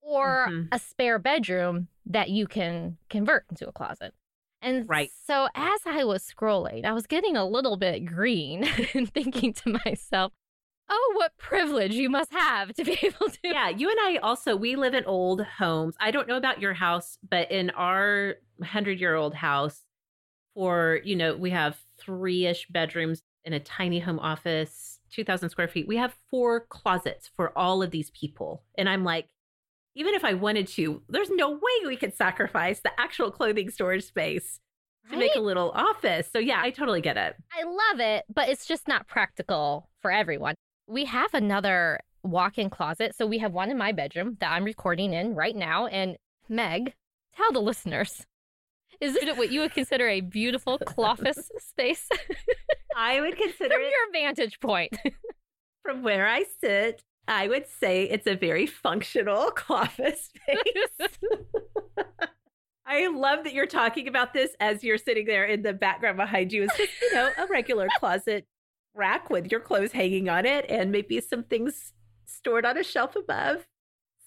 or 0.00 0.46
Mhm. 0.48 0.68
a 0.72 0.78
spare 0.78 1.18
bedroom 1.18 1.88
that 2.06 2.30
you 2.30 2.46
can 2.46 2.96
convert 3.10 3.44
into 3.50 3.68
a 3.68 3.72
closet. 3.72 4.14
And 4.62 4.88
Right. 4.88 5.10
so 5.26 5.48
as 5.54 5.80
I 5.86 6.04
was 6.04 6.24
scrolling, 6.24 6.84
I 6.84 6.92
was 6.92 7.06
getting 7.06 7.36
a 7.36 7.46
little 7.46 7.76
bit 7.76 8.04
green 8.06 8.64
and 8.94 9.12
thinking 9.12 9.52
to 9.54 9.80
myself, 9.84 10.32
oh, 10.90 11.12
what 11.16 11.36
privilege 11.38 11.94
you 11.94 12.10
must 12.10 12.32
have 12.32 12.74
to 12.74 12.84
be 12.84 12.98
able 13.02 13.28
to. 13.28 13.38
Yeah, 13.42 13.68
you 13.68 13.88
and 13.90 13.98
I 14.00 14.16
also 14.16 14.56
we 14.56 14.76
live 14.76 14.94
in 14.94 15.04
old 15.04 15.42
homes. 15.42 15.94
I 16.00 16.10
don't 16.10 16.28
know 16.28 16.36
about 16.36 16.60
your 16.60 16.74
house, 16.74 17.18
but 17.28 17.50
in 17.50 17.70
our 17.70 18.36
100-year-old 18.62 19.34
house 19.34 19.84
for, 20.54 21.00
you 21.04 21.16
know, 21.16 21.36
we 21.36 21.50
have 21.50 21.78
3ish 22.04 22.70
bedrooms 22.70 23.22
in 23.44 23.52
a 23.52 23.60
tiny 23.60 24.00
home 24.00 24.18
office, 24.18 24.98
2000 25.12 25.48
square 25.48 25.68
feet. 25.68 25.88
We 25.88 25.96
have 25.96 26.14
four 26.30 26.66
closets 26.68 27.30
for 27.34 27.56
all 27.56 27.82
of 27.82 27.90
these 27.90 28.10
people. 28.10 28.64
And 28.76 28.88
I'm 28.88 29.04
like 29.04 29.28
even 29.94 30.14
if 30.14 30.24
I 30.24 30.34
wanted 30.34 30.68
to, 30.68 31.02
there's 31.08 31.30
no 31.30 31.50
way 31.50 31.86
we 31.86 31.96
could 31.96 32.14
sacrifice 32.14 32.80
the 32.80 32.92
actual 32.98 33.30
clothing 33.30 33.70
storage 33.70 34.04
space 34.04 34.60
to 35.10 35.16
make 35.16 35.34
a 35.34 35.40
little 35.40 35.70
office. 35.72 36.28
So 36.32 36.38
yeah, 36.38 36.60
I 36.62 36.70
totally 36.70 37.00
get 37.00 37.16
it. 37.16 37.34
I 37.52 37.64
love 37.64 38.00
it, 38.00 38.24
but 38.32 38.48
it's 38.48 38.66
just 38.66 38.86
not 38.86 39.08
practical 39.08 39.90
for 40.00 40.12
everyone. 40.12 40.54
We 40.90 41.04
have 41.04 41.32
another 41.34 42.00
walk 42.24 42.58
in 42.58 42.68
closet. 42.68 43.14
So 43.14 43.24
we 43.24 43.38
have 43.38 43.52
one 43.52 43.70
in 43.70 43.78
my 43.78 43.92
bedroom 43.92 44.36
that 44.40 44.50
I'm 44.50 44.64
recording 44.64 45.12
in 45.12 45.36
right 45.36 45.54
now. 45.54 45.86
And 45.86 46.16
Meg, 46.48 46.94
tell 47.36 47.52
the 47.52 47.60
listeners, 47.60 48.26
is 49.00 49.14
it 49.14 49.36
what 49.36 49.52
you 49.52 49.60
would 49.60 49.72
consider 49.72 50.08
a 50.08 50.20
beautiful 50.20 50.78
cloffice 50.78 51.48
space 51.58 52.08
I 52.96 53.20
would 53.20 53.36
consider 53.36 53.74
from 53.74 53.82
it 53.82 53.92
your 53.92 54.12
vantage 54.12 54.58
point? 54.58 54.98
from 55.84 56.02
where 56.02 56.26
I 56.26 56.44
sit. 56.60 57.04
I 57.28 57.46
would 57.46 57.66
say 57.68 58.04
it's 58.04 58.26
a 58.26 58.34
very 58.34 58.66
functional 58.66 59.52
office 59.68 60.28
space. 60.28 61.08
I 62.84 63.06
love 63.06 63.44
that 63.44 63.54
you're 63.54 63.66
talking 63.66 64.08
about 64.08 64.34
this 64.34 64.50
as 64.58 64.82
you're 64.82 64.98
sitting 64.98 65.26
there 65.26 65.44
in 65.44 65.62
the 65.62 65.72
background 65.72 66.16
behind 66.16 66.52
you. 66.52 66.64
It's 66.64 66.76
just, 66.76 66.90
you 67.00 67.14
know, 67.14 67.30
a 67.38 67.46
regular 67.46 67.86
closet 68.00 68.46
rack 68.94 69.30
with 69.30 69.50
your 69.50 69.60
clothes 69.60 69.92
hanging 69.92 70.28
on 70.28 70.46
it 70.46 70.66
and 70.68 70.90
maybe 70.90 71.20
some 71.20 71.44
things 71.44 71.92
stored 72.26 72.64
on 72.64 72.76
a 72.76 72.82
shelf 72.82 73.16
above. 73.16 73.66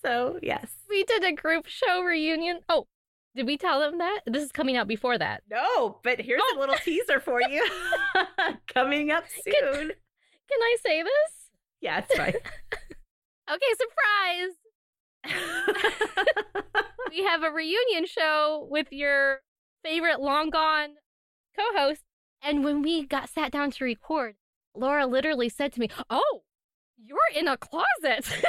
So, 0.02 0.40
yes. 0.42 0.68
we 0.90 1.04
did 1.04 1.24
a 1.24 1.34
group 1.34 1.66
show 1.68 2.02
reunion. 2.02 2.60
Oh, 2.68 2.88
did 3.36 3.46
we 3.46 3.58
tell 3.58 3.80
them 3.80 3.98
that? 4.00 4.22
This 4.26 4.44
is 4.44 4.52
coming 4.52 4.76
out 4.76 4.88
before 4.88 5.18
that. 5.18 5.44
No, 5.50 6.00
but 6.04 6.20
here's 6.20 6.42
a 6.42 6.56
oh. 6.56 6.60
little 6.60 6.76
teaser 6.76 7.20
for 7.20 7.42
you 7.42 7.66
coming 8.74 9.12
up 9.12 9.26
soon. 9.30 9.88
Can 9.88 10.62
I 10.62 10.78
say 10.86 11.02
this? 11.02 11.50
Yeah, 11.82 12.00
it's 12.00 12.16
fine. 12.16 12.34
Okay, 13.52 13.66
surprise. 15.26 15.36
we 17.10 17.24
have 17.24 17.44
a 17.44 17.52
reunion 17.52 18.06
show 18.06 18.66
with 18.70 18.88
your 18.92 19.42
favorite 19.84 20.22
long 20.22 20.50
gone 20.50 20.92
co 21.58 21.64
host. 21.76 22.04
And 22.42 22.64
when 22.64 22.82
we 22.82 23.06
got 23.06 23.30
sat 23.30 23.52
down 23.52 23.72
to 23.72 23.84
record, 23.84 24.36
Laura 24.76 25.06
literally 25.06 25.50
said 25.50 25.74
to 25.74 25.80
me, 25.80 25.90
"Oh, 26.10 26.44
you're 26.98 27.18
in 27.36 27.48
a 27.48 27.58
closet." 27.58 28.28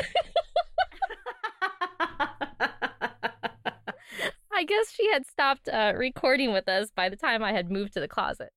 I 4.56 4.62
guess 4.64 4.92
she 4.92 5.10
had 5.12 5.26
stopped 5.26 5.68
uh, 5.68 5.92
recording 5.96 6.52
with 6.52 6.68
us 6.68 6.90
by 6.94 7.08
the 7.08 7.16
time 7.16 7.42
I 7.42 7.52
had 7.52 7.70
moved 7.70 7.92
to 7.94 8.00
the 8.00 8.08
closet. 8.08 8.50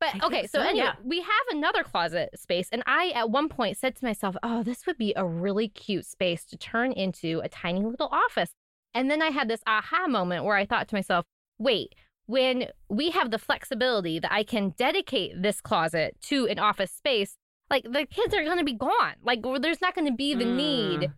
But 0.00 0.14
I 0.14 0.26
okay, 0.26 0.46
so, 0.46 0.58
so, 0.58 0.60
anyway, 0.60 0.86
yeah. 0.86 0.94
we 1.02 1.20
have 1.20 1.30
another 1.50 1.82
closet 1.82 2.30
space, 2.38 2.68
and 2.70 2.82
I 2.86 3.12
at 3.14 3.30
one 3.30 3.48
point 3.48 3.78
said 3.78 3.96
to 3.96 4.04
myself, 4.04 4.36
"Oh, 4.42 4.62
this 4.62 4.86
would 4.86 4.98
be 4.98 5.14
a 5.16 5.24
really 5.24 5.68
cute 5.68 6.04
space 6.04 6.44
to 6.46 6.56
turn 6.58 6.92
into 6.92 7.40
a 7.42 7.48
tiny 7.48 7.80
little 7.80 8.08
office." 8.08 8.50
And 8.92 9.10
then 9.10 9.22
I 9.22 9.30
had 9.30 9.48
this 9.48 9.62
aha 9.66 10.06
moment 10.06 10.44
where 10.44 10.56
I 10.56 10.66
thought 10.66 10.88
to 10.88 10.94
myself, 10.94 11.24
"Wait, 11.58 11.94
when 12.26 12.68
we 12.88 13.10
have 13.10 13.30
the 13.30 13.38
flexibility 13.38 14.18
that 14.18 14.32
I 14.32 14.42
can 14.42 14.70
dedicate 14.70 15.40
this 15.40 15.60
closet 15.60 16.16
to 16.22 16.46
an 16.46 16.58
office 16.58 16.90
space, 16.90 17.36
like 17.70 17.84
the 17.84 18.06
kids 18.06 18.34
are 18.34 18.44
going 18.44 18.58
to 18.58 18.64
be 18.64 18.74
gone. 18.74 19.14
Like 19.22 19.42
there's 19.60 19.80
not 19.80 19.94
going 19.94 20.06
to 20.06 20.14
be 20.14 20.34
the 20.34 20.44
need 20.44 21.00
Mm. 21.00 21.12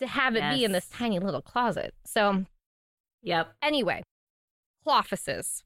to 0.00 0.06
have 0.06 0.36
it 0.36 0.50
be 0.50 0.64
in 0.64 0.72
this 0.72 0.88
tiny 0.88 1.18
little 1.18 1.42
closet." 1.42 1.94
So 2.04 2.44
Yep. 3.22 3.54
Anyway, 3.60 4.02
offices. 4.86 5.64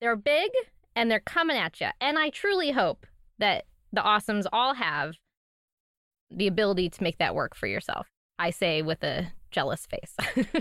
They're 0.00 0.16
big 0.16 0.50
and 0.94 1.10
they're 1.10 1.20
coming 1.20 1.56
at 1.56 1.80
you. 1.80 1.88
And 2.00 2.18
I 2.18 2.30
truly 2.30 2.72
hope 2.72 3.06
that 3.38 3.64
the 3.92 4.00
awesomes 4.00 4.46
all 4.52 4.74
have 4.74 5.14
the 6.30 6.46
ability 6.48 6.90
to 6.90 7.02
make 7.02 7.18
that 7.18 7.34
work 7.34 7.54
for 7.54 7.66
yourself. 7.66 8.08
I 8.38 8.50
say 8.50 8.82
with 8.82 9.04
a 9.04 9.32
jealous 9.56 9.86
face. 9.86 10.14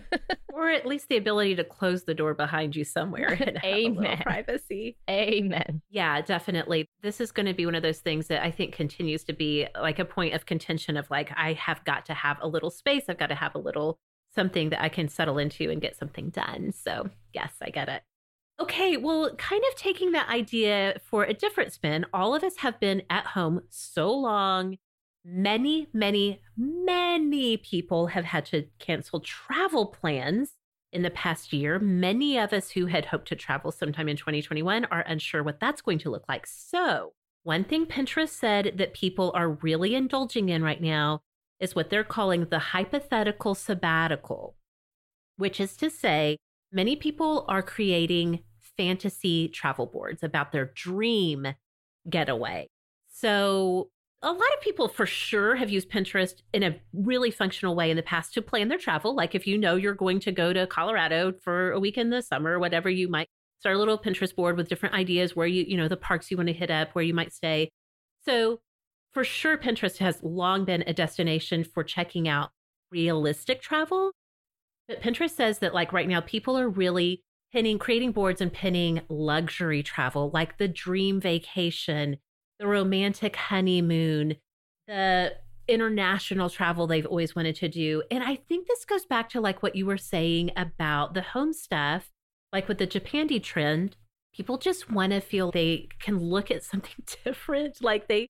Or 0.55 0.69
at 0.69 0.85
least 0.85 1.09
the 1.09 1.17
ability 1.17 1.55
to 1.55 1.65
close 1.65 2.05
the 2.05 2.13
door 2.13 2.33
behind 2.33 2.77
you 2.77 2.85
somewhere 2.85 3.27
and 3.45 3.57
have 3.57 3.73
a 3.73 3.87
little 3.89 4.03
Amen. 4.03 4.17
privacy. 4.19 4.95
Amen. 5.09 5.81
Yeah, 5.89 6.21
definitely. 6.21 6.87
This 7.01 7.19
is 7.19 7.33
going 7.33 7.47
to 7.47 7.53
be 7.53 7.65
one 7.65 7.75
of 7.75 7.83
those 7.83 7.99
things 7.99 8.27
that 8.27 8.41
I 8.41 8.51
think 8.51 8.73
continues 8.73 9.25
to 9.25 9.33
be 9.33 9.67
like 9.77 9.99
a 9.99 10.05
point 10.05 10.33
of 10.33 10.45
contention 10.45 10.95
of 10.95 11.11
like, 11.11 11.29
I 11.35 11.53
have 11.53 11.83
got 11.83 12.05
to 12.05 12.13
have 12.13 12.37
a 12.39 12.47
little 12.47 12.69
space. 12.69 13.03
I've 13.09 13.17
got 13.17 13.27
to 13.27 13.35
have 13.35 13.53
a 13.53 13.57
little 13.57 13.99
something 14.33 14.69
that 14.69 14.81
I 14.81 14.87
can 14.87 15.09
settle 15.09 15.39
into 15.39 15.69
and 15.69 15.81
get 15.81 15.97
something 15.97 16.29
done. 16.29 16.71
So, 16.71 17.09
yes, 17.33 17.51
I 17.61 17.69
get 17.69 17.89
it. 17.89 18.03
Okay, 18.57 18.95
well, 18.95 19.35
kind 19.35 19.61
of 19.69 19.77
taking 19.77 20.13
that 20.13 20.29
idea 20.29 21.01
for 21.03 21.25
a 21.25 21.33
different 21.33 21.73
spin, 21.73 22.05
all 22.13 22.33
of 22.33 22.45
us 22.45 22.55
have 22.59 22.79
been 22.79 23.01
at 23.09 23.25
home 23.25 23.59
so 23.69 24.09
long. 24.09 24.77
Many, 25.27 25.87
many, 25.91 26.41
many 26.55 27.57
people 27.57 28.07
have 28.07 28.25
had 28.25 28.45
to 28.47 28.67
cancel 28.77 29.19
travel 29.21 29.87
plans 29.87 30.51
in 30.93 31.01
the 31.01 31.09
past 31.09 31.51
year. 31.51 31.79
Many 31.79 32.37
of 32.37 32.53
us 32.53 32.69
who 32.69 32.85
had 32.85 33.07
hoped 33.07 33.27
to 33.29 33.35
travel 33.35 33.71
sometime 33.71 34.07
in 34.07 34.17
2021 34.17 34.85
are 34.85 35.01
unsure 35.01 35.41
what 35.41 35.59
that's 35.59 35.81
going 35.81 35.97
to 35.99 36.11
look 36.11 36.25
like. 36.29 36.45
So, 36.45 37.13
one 37.41 37.63
thing 37.63 37.87
Pinterest 37.87 38.29
said 38.29 38.73
that 38.77 38.93
people 38.93 39.31
are 39.33 39.49
really 39.49 39.95
indulging 39.95 40.49
in 40.49 40.61
right 40.61 40.81
now 40.81 41.21
is 41.59 41.73
what 41.73 41.89
they're 41.89 42.03
calling 42.03 42.45
the 42.45 42.59
hypothetical 42.59 43.55
sabbatical, 43.55 44.55
which 45.37 45.59
is 45.59 45.75
to 45.77 45.89
say, 45.89 46.37
many 46.71 46.95
people 46.95 47.45
are 47.47 47.63
creating 47.63 48.43
fantasy 48.77 49.47
travel 49.47 49.87
boards 49.87 50.21
about 50.21 50.51
their 50.51 50.71
dream 50.75 51.47
getaway. 52.07 52.67
So, 53.11 53.89
a 54.25 54.31
lot 54.31 54.53
of 54.55 54.61
people 54.61 54.87
for 54.87 55.05
sure 55.05 55.55
have 55.55 55.69
used 55.69 55.87
Pinterest 55.87 56.41
in 56.51 56.63
a 56.63 56.75
really 56.93 57.29
functional 57.29 57.75
way 57.75 57.91
in 57.91 57.95
the 57.95 58.01
past 58.01 58.33
to 58.33 58.41
plan 58.41 58.69
their 58.69 58.79
travel. 58.79 59.15
Like 59.15 59.35
if 59.35 59.45
you 59.45 59.55
know 59.55 59.75
you're 59.75 59.93
going 59.93 60.19
to 60.21 60.31
go 60.31 60.51
to 60.51 60.65
Colorado 60.65 61.33
for 61.43 61.71
a 61.71 61.79
week 61.79 61.95
in 61.95 62.09
the 62.09 62.23
summer, 62.23 62.53
or 62.53 62.59
whatever, 62.59 62.89
you 62.89 63.07
might 63.07 63.27
start 63.59 63.75
a 63.75 63.79
little 63.79 63.99
Pinterest 63.99 64.35
board 64.35 64.57
with 64.57 64.67
different 64.67 64.95
ideas 64.95 65.35
where 65.35 65.45
you, 65.45 65.63
you 65.67 65.77
know, 65.77 65.87
the 65.87 65.95
parks 65.95 66.31
you 66.31 66.37
want 66.37 66.47
to 66.47 66.53
hit 66.53 66.71
up, 66.71 66.89
where 66.93 67.03
you 67.03 67.13
might 67.13 67.33
stay. 67.33 67.69
So 68.25 68.61
for 69.13 69.23
sure, 69.23 69.59
Pinterest 69.59 69.99
has 69.99 70.23
long 70.23 70.65
been 70.65 70.83
a 70.87 70.93
destination 70.93 71.63
for 71.63 71.83
checking 71.83 72.27
out 72.27 72.49
realistic 72.91 73.61
travel. 73.61 74.11
But 74.87 75.03
Pinterest 75.03 75.35
says 75.35 75.59
that 75.59 75.75
like 75.75 75.93
right 75.93 76.07
now, 76.07 76.21
people 76.21 76.57
are 76.57 76.67
really 76.67 77.21
pinning, 77.53 77.77
creating 77.77 78.11
boards 78.11 78.41
and 78.41 78.51
pinning 78.51 79.01
luxury 79.07 79.83
travel, 79.83 80.31
like 80.33 80.57
the 80.57 80.67
dream 80.67 81.21
vacation, 81.21 82.17
the 82.59 82.67
romantic 82.67 83.35
honeymoon, 83.35 84.35
the 84.87 85.33
international 85.67 86.49
travel 86.49 86.87
they've 86.87 87.05
always 87.05 87.35
wanted 87.35 87.55
to 87.55 87.67
do. 87.67 88.03
And 88.11 88.23
I 88.23 88.35
think 88.35 88.67
this 88.67 88.85
goes 88.85 89.05
back 89.05 89.29
to 89.29 89.41
like 89.41 89.63
what 89.63 89.75
you 89.75 89.85
were 89.85 89.97
saying 89.97 90.51
about 90.55 91.13
the 91.13 91.21
home 91.21 91.53
stuff, 91.53 92.11
like 92.53 92.67
with 92.67 92.77
the 92.77 92.87
Japandi 92.87 93.41
trend. 93.41 93.97
People 94.33 94.57
just 94.57 94.91
want 94.91 95.13
to 95.13 95.21
feel 95.21 95.51
they 95.51 95.87
can 95.99 96.19
look 96.19 96.51
at 96.51 96.63
something 96.63 97.03
different. 97.23 97.81
Like 97.81 98.07
they 98.07 98.27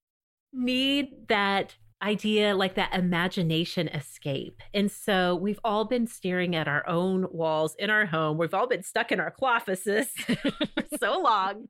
need 0.53 1.27
that 1.27 1.75
idea, 2.01 2.55
like 2.55 2.75
that 2.75 2.93
imagination 2.93 3.87
escape. 3.87 4.61
And 4.73 4.91
so 4.91 5.35
we've 5.35 5.59
all 5.63 5.85
been 5.85 6.07
staring 6.07 6.55
at 6.55 6.67
our 6.67 6.87
own 6.87 7.25
walls 7.31 7.75
in 7.79 7.89
our 7.89 8.05
home. 8.05 8.37
We've 8.37 8.53
all 8.53 8.67
been 8.67 8.83
stuck 8.83 9.11
in 9.11 9.19
our 9.19 9.31
cloffices 9.31 10.07
so 10.99 11.19
long. 11.19 11.67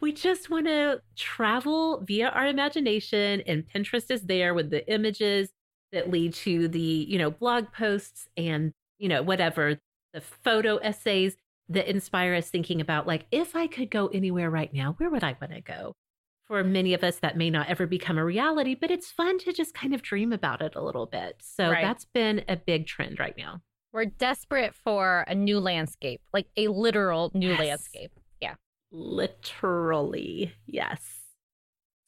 We 0.00 0.12
just 0.12 0.50
want 0.50 0.66
to 0.66 1.00
travel 1.16 2.02
via 2.06 2.28
our 2.28 2.46
imagination, 2.46 3.40
and 3.46 3.66
Pinterest 3.66 4.10
is 4.10 4.22
there 4.22 4.52
with 4.54 4.70
the 4.70 4.88
images 4.92 5.50
that 5.92 6.10
lead 6.10 6.34
to 6.34 6.68
the, 6.68 6.80
you 6.80 7.18
know, 7.18 7.30
blog 7.30 7.72
posts 7.72 8.28
and, 8.36 8.72
you 8.98 9.08
know, 9.08 9.22
whatever, 9.22 9.78
the 10.12 10.20
photo 10.20 10.76
essays 10.76 11.36
that 11.68 11.88
inspire 11.88 12.34
us 12.34 12.50
thinking 12.50 12.80
about, 12.80 13.06
like, 13.06 13.26
if 13.30 13.56
I 13.56 13.66
could 13.66 13.90
go 13.90 14.08
anywhere 14.08 14.50
right 14.50 14.72
now, 14.72 14.94
where 14.98 15.10
would 15.10 15.24
I 15.24 15.36
want 15.40 15.54
to 15.54 15.60
go? 15.60 15.94
For 16.46 16.62
many 16.62 16.94
of 16.94 17.02
us, 17.02 17.18
that 17.20 17.36
may 17.36 17.50
not 17.50 17.68
ever 17.68 17.86
become 17.86 18.18
a 18.18 18.24
reality, 18.24 18.74
but 18.74 18.90
it's 18.90 19.10
fun 19.10 19.38
to 19.40 19.52
just 19.52 19.74
kind 19.74 19.94
of 19.94 20.02
dream 20.02 20.32
about 20.32 20.62
it 20.62 20.74
a 20.76 20.82
little 20.82 21.06
bit. 21.06 21.36
So 21.40 21.70
Right. 21.70 21.82
that's 21.82 22.04
been 22.04 22.44
a 22.48 22.56
big 22.56 22.86
trend 22.86 23.18
right 23.18 23.36
now. 23.36 23.62
We're 23.92 24.04
desperate 24.04 24.74
for 24.74 25.24
a 25.26 25.34
new 25.34 25.58
landscape, 25.58 26.20
like 26.32 26.46
a 26.56 26.68
literal 26.68 27.32
new 27.34 27.54
Yes. 27.54 27.58
landscape. 27.58 28.12
Literally, 28.90 30.52
yes. 30.66 31.00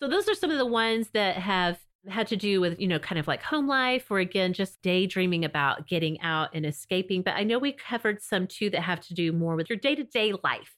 So 0.00 0.08
those 0.08 0.28
are 0.28 0.34
some 0.34 0.50
of 0.50 0.58
the 0.58 0.66
ones 0.66 1.10
that 1.12 1.36
have 1.36 1.78
had 2.08 2.28
to 2.28 2.36
do 2.36 2.60
with, 2.60 2.78
you 2.80 2.86
know, 2.86 2.98
kind 2.98 3.18
of 3.18 3.26
like 3.26 3.42
home 3.42 3.66
life 3.66 4.10
or 4.10 4.18
again, 4.20 4.52
just 4.52 4.80
daydreaming 4.82 5.44
about 5.44 5.86
getting 5.86 6.20
out 6.20 6.50
and 6.54 6.64
escaping. 6.64 7.22
But 7.22 7.34
I 7.34 7.42
know 7.42 7.58
we 7.58 7.72
covered 7.72 8.22
some 8.22 8.46
too 8.46 8.70
that 8.70 8.82
have 8.82 9.00
to 9.08 9.14
do 9.14 9.32
more 9.32 9.56
with 9.56 9.68
your 9.68 9.78
day 9.78 9.94
to 9.94 10.04
day 10.04 10.32
life, 10.44 10.76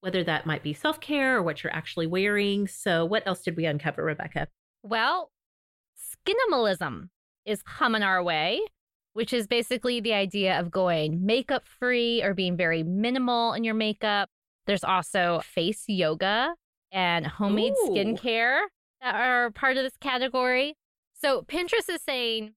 whether 0.00 0.22
that 0.24 0.46
might 0.46 0.62
be 0.62 0.74
self 0.74 1.00
care 1.00 1.38
or 1.38 1.42
what 1.42 1.62
you're 1.64 1.74
actually 1.74 2.06
wearing. 2.06 2.68
So, 2.68 3.04
what 3.04 3.26
else 3.26 3.42
did 3.42 3.56
we 3.56 3.64
uncover, 3.64 4.04
Rebecca? 4.04 4.48
Well, 4.82 5.30
skinimalism 5.98 7.08
is 7.46 7.62
coming 7.62 8.02
our 8.02 8.22
way, 8.22 8.60
which 9.14 9.32
is 9.32 9.46
basically 9.46 10.00
the 10.00 10.14
idea 10.14 10.60
of 10.60 10.70
going 10.70 11.24
makeup 11.24 11.66
free 11.66 12.22
or 12.22 12.34
being 12.34 12.56
very 12.56 12.82
minimal 12.82 13.54
in 13.54 13.64
your 13.64 13.74
makeup. 13.74 14.28
There's 14.70 14.84
also 14.84 15.40
face 15.42 15.82
yoga 15.88 16.54
and 16.92 17.26
homemade 17.26 17.72
Ooh. 17.72 17.88
skincare 17.90 18.60
that 19.02 19.16
are 19.16 19.50
part 19.50 19.76
of 19.76 19.82
this 19.82 19.96
category. 20.00 20.76
So 21.12 21.42
Pinterest 21.42 21.88
is 21.88 22.00
saying 22.02 22.52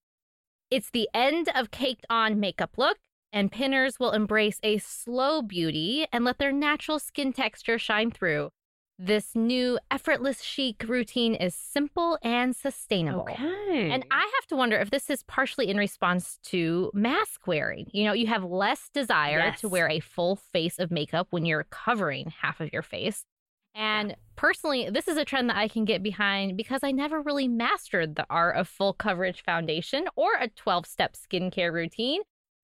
it's 0.70 0.91
the 0.91 1.09
end 1.16 1.49
of 1.55 1.72
caked 1.72 2.05
on 2.11 2.39
makeup 2.39 2.78
look, 2.78 2.99
and 3.32 3.51
pinners 3.51 3.99
will 3.99 4.11
embrace 4.11 4.59
a 4.61 4.78
slow 4.78 5.41
beauty 5.41 6.05
and 6.14 6.24
let 6.24 6.38
their 6.38 6.51
natural 6.51 6.99
skin 6.99 7.34
texture 7.34 7.80
shine 7.80 8.11
through. 8.11 8.51
This 9.00 9.36
new 9.36 9.80
effortless 9.89 10.44
chic 10.44 10.84
routine 10.88 11.34
is 11.34 11.56
simple 11.56 12.18
and 12.22 12.56
sustainable. 12.56 13.28
Okay. 13.30 13.89
And 13.91 14.06
I 14.12 14.20
have 14.20 14.48
to 14.50 14.56
wonder 14.56 14.78
if 14.78 14.91
this 14.91 15.10
is 15.10 15.24
partially 15.24 15.70
in 15.70 15.78
response 15.78 16.38
to 16.46 16.91
mask 16.94 17.48
wearing. 17.48 17.88
You 17.91 18.06
know, 18.06 18.14
you 18.14 18.28
have 18.28 18.44
less 18.44 18.89
desire 18.94 19.39
Yes. 19.39 19.62
to 19.62 19.70
wear 19.70 19.89
a 19.89 20.00
full 20.00 20.36
face 20.36 20.78
of 20.78 20.91
makeup 20.91 21.28
when 21.32 21.46
you're 21.46 21.66
covering 21.72 22.32
half 22.41 22.62
of 22.62 22.72
your 22.72 22.84
face. 22.84 23.26
And 23.76 24.16
personally, 24.36 24.91
this 24.91 25.08
is 25.08 25.18
a 25.18 25.26
trend 25.26 25.50
that 25.50 25.58
I 25.58 25.68
can 25.68 25.86
get 25.86 26.04
behind 26.04 26.56
because 26.56 26.82
I 26.84 26.91
never 26.91 27.20
really 27.20 27.48
mastered 27.48 28.16
the 28.16 28.28
art 28.30 28.56
of 28.56 28.68
full 28.68 28.94
coverage 28.94 29.41
foundation 29.44 30.06
or 30.16 30.36
a 30.39 30.50
12 30.50 30.86
step 30.86 31.16
skincare 31.16 31.74
routine. 31.74 32.22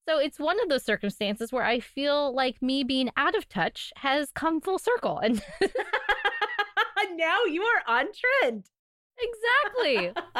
So 0.09 0.17
it's 0.17 0.39
one 0.39 0.59
of 0.59 0.69
those 0.69 0.83
circumstances 0.83 1.51
where 1.51 1.63
I 1.63 1.79
feel 1.79 2.33
like 2.33 2.63
me 2.63 2.83
being 2.83 3.11
out 3.15 3.35
of 3.35 3.47
touch 3.47 3.93
has 3.97 4.31
come 4.31 4.59
full 4.59 4.79
circle. 4.79 5.19
And 5.19 5.39
now 7.15 7.43
you 7.45 7.61
are 7.61 7.81
on 7.87 8.07
trend. 8.41 8.65
exactly. 9.19 10.11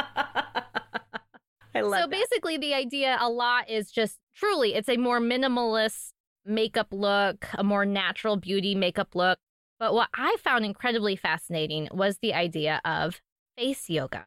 I 1.76 1.82
love 1.82 2.02
so 2.02 2.08
that. 2.08 2.10
basically 2.10 2.58
the 2.58 2.74
idea 2.74 3.16
a 3.22 3.30
lot 3.30 3.70
is 3.70 3.92
just 3.92 4.18
truly 4.36 4.74
it's 4.74 4.90
a 4.90 4.98
more 4.98 5.20
minimalist 5.20 6.14
makeup 6.46 6.88
look 6.90 7.46
a 7.54 7.64
more 7.64 7.86
natural 7.86 8.38
beauty 8.38 8.74
makeup 8.74 9.14
look 9.14 9.38
but 9.78 9.94
what 9.94 10.10
i 10.16 10.36
found 10.44 10.66
incredibly 10.66 11.16
fascinating 11.16 11.88
was 11.92 12.18
the 12.24 12.34
idea 12.34 12.82
of 12.84 13.22
face 13.56 13.88
yoga 13.88 14.26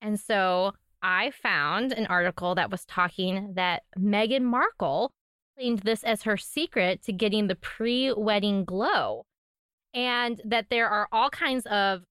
and 0.00 0.18
so 0.18 0.72
i 1.02 1.30
found 1.30 1.92
an 1.92 2.06
article 2.06 2.54
that 2.54 2.70
was 2.70 2.84
talking 2.84 3.52
that 3.54 3.82
meghan 3.98 4.42
markle 4.42 5.12
claimed 5.56 5.80
this 5.80 6.04
as 6.04 6.22
her 6.22 6.36
secret 6.36 7.02
to 7.02 7.12
getting 7.12 7.46
the 7.46 7.54
pre-wedding 7.54 8.64
glow 8.64 9.24
and 9.94 10.40
that 10.44 10.66
there 10.70 10.88
are 10.88 11.08
all 11.12 11.30
kinds 11.30 11.66
of 11.66 12.02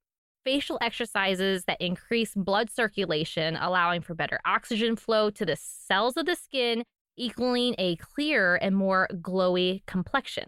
facial 0.47 0.77
exercises 0.81 1.65
that 1.65 1.81
increase 1.81 2.33
blood 2.33 2.69
circulation, 2.69 3.57
allowing 3.57 4.01
for 4.01 4.15
better 4.15 4.39
oxygen 4.45 4.95
flow 4.95 5.29
to 5.29 5.45
the 5.45 5.57
cells 5.57 6.15
of 6.15 6.25
the 6.25 6.35
skin, 6.35 6.83
equaling 7.17 7.75
a 7.77 7.97
clearer 7.97 8.55
and 8.55 8.73
more 8.73 9.09
glowy 9.15 9.85
complexion. 9.87 10.45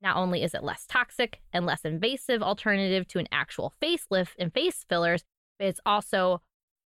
Not 0.00 0.16
only 0.16 0.42
is 0.42 0.54
it 0.54 0.64
less 0.64 0.86
toxic 0.88 1.42
and 1.52 1.66
less 1.66 1.84
invasive 1.84 2.42
alternative 2.42 3.06
to 3.08 3.18
an 3.18 3.28
actual 3.30 3.74
facelift 3.80 4.30
and 4.38 4.52
face 4.52 4.86
fillers, 4.88 5.22
but 5.58 5.68
it's 5.68 5.80
also 5.84 6.40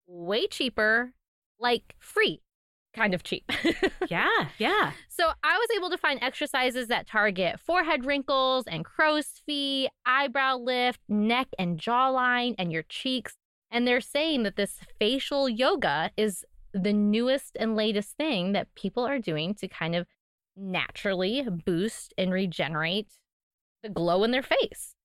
way 0.10 0.48
cheaper, 0.48 1.14
like 1.60 1.96
free 2.00 2.42
kind 2.94 3.14
of 3.14 3.24
cheap. 3.24 3.50
yeah, 4.10 4.48
yeah. 4.58 4.92
So 5.10 5.30
I 5.44 5.58
was 5.58 5.68
able 5.78 5.90
to 5.90 5.98
find 5.98 6.22
exercises 6.22 6.88
that 6.88 7.08
target 7.08 7.60
forehead 7.60 8.06
wrinkles 8.06 8.66
and 8.68 8.84
crow's 8.84 9.42
feet, 9.46 9.90
eyebrow 10.06 10.58
lift, 10.58 11.00
neck 11.08 11.48
and 11.58 11.80
jawline, 11.80 12.56
and 12.58 12.72
your 12.72 12.84
cheeks. 12.84 13.36
And 13.72 13.88
they're 13.88 14.02
saying 14.02 14.44
that 14.44 14.56
this 14.56 14.80
facial 15.00 15.48
yoga 15.48 16.12
is 16.18 16.44
the 16.74 16.94
newest 16.94 17.56
and 17.60 17.76
latest 17.76 18.18
thing 18.18 18.54
that 18.54 18.74
people 18.76 19.06
are 19.06 19.20
doing 19.20 19.54
to 19.56 19.68
kind 19.68 19.96
of 19.96 20.08
naturally 20.56 21.46
boost 21.66 22.14
and 22.18 22.34
regenerate 22.34 23.08
the 23.84 23.90
glow 23.90 24.24
in 24.24 24.32
their 24.32 24.44
face. 24.44 24.96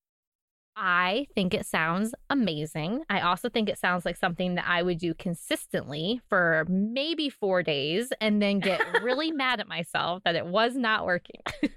I 0.77 1.27
think 1.33 1.53
it 1.53 1.65
sounds 1.65 2.13
amazing. 2.29 3.03
I 3.09 3.21
also 3.21 3.47
think 3.47 3.69
it 3.69 3.77
sounds 3.77 4.03
like 4.05 4.17
something 4.17 4.55
that 4.55 4.65
I 4.67 4.83
would 4.83 4.97
do 4.97 5.13
consistently 5.13 6.19
for 6.27 6.65
maybe 6.67 7.29
four 7.29 7.63
days 7.63 8.11
and 8.19 8.41
then 8.41 8.59
get 8.59 8.81
really 9.01 9.31
mad 9.33 9.61
at 9.61 9.69
myself 9.69 10.23
that 10.25 10.35
it 10.35 10.45
was 10.45 10.75
not 10.75 11.05
working. 11.05 11.39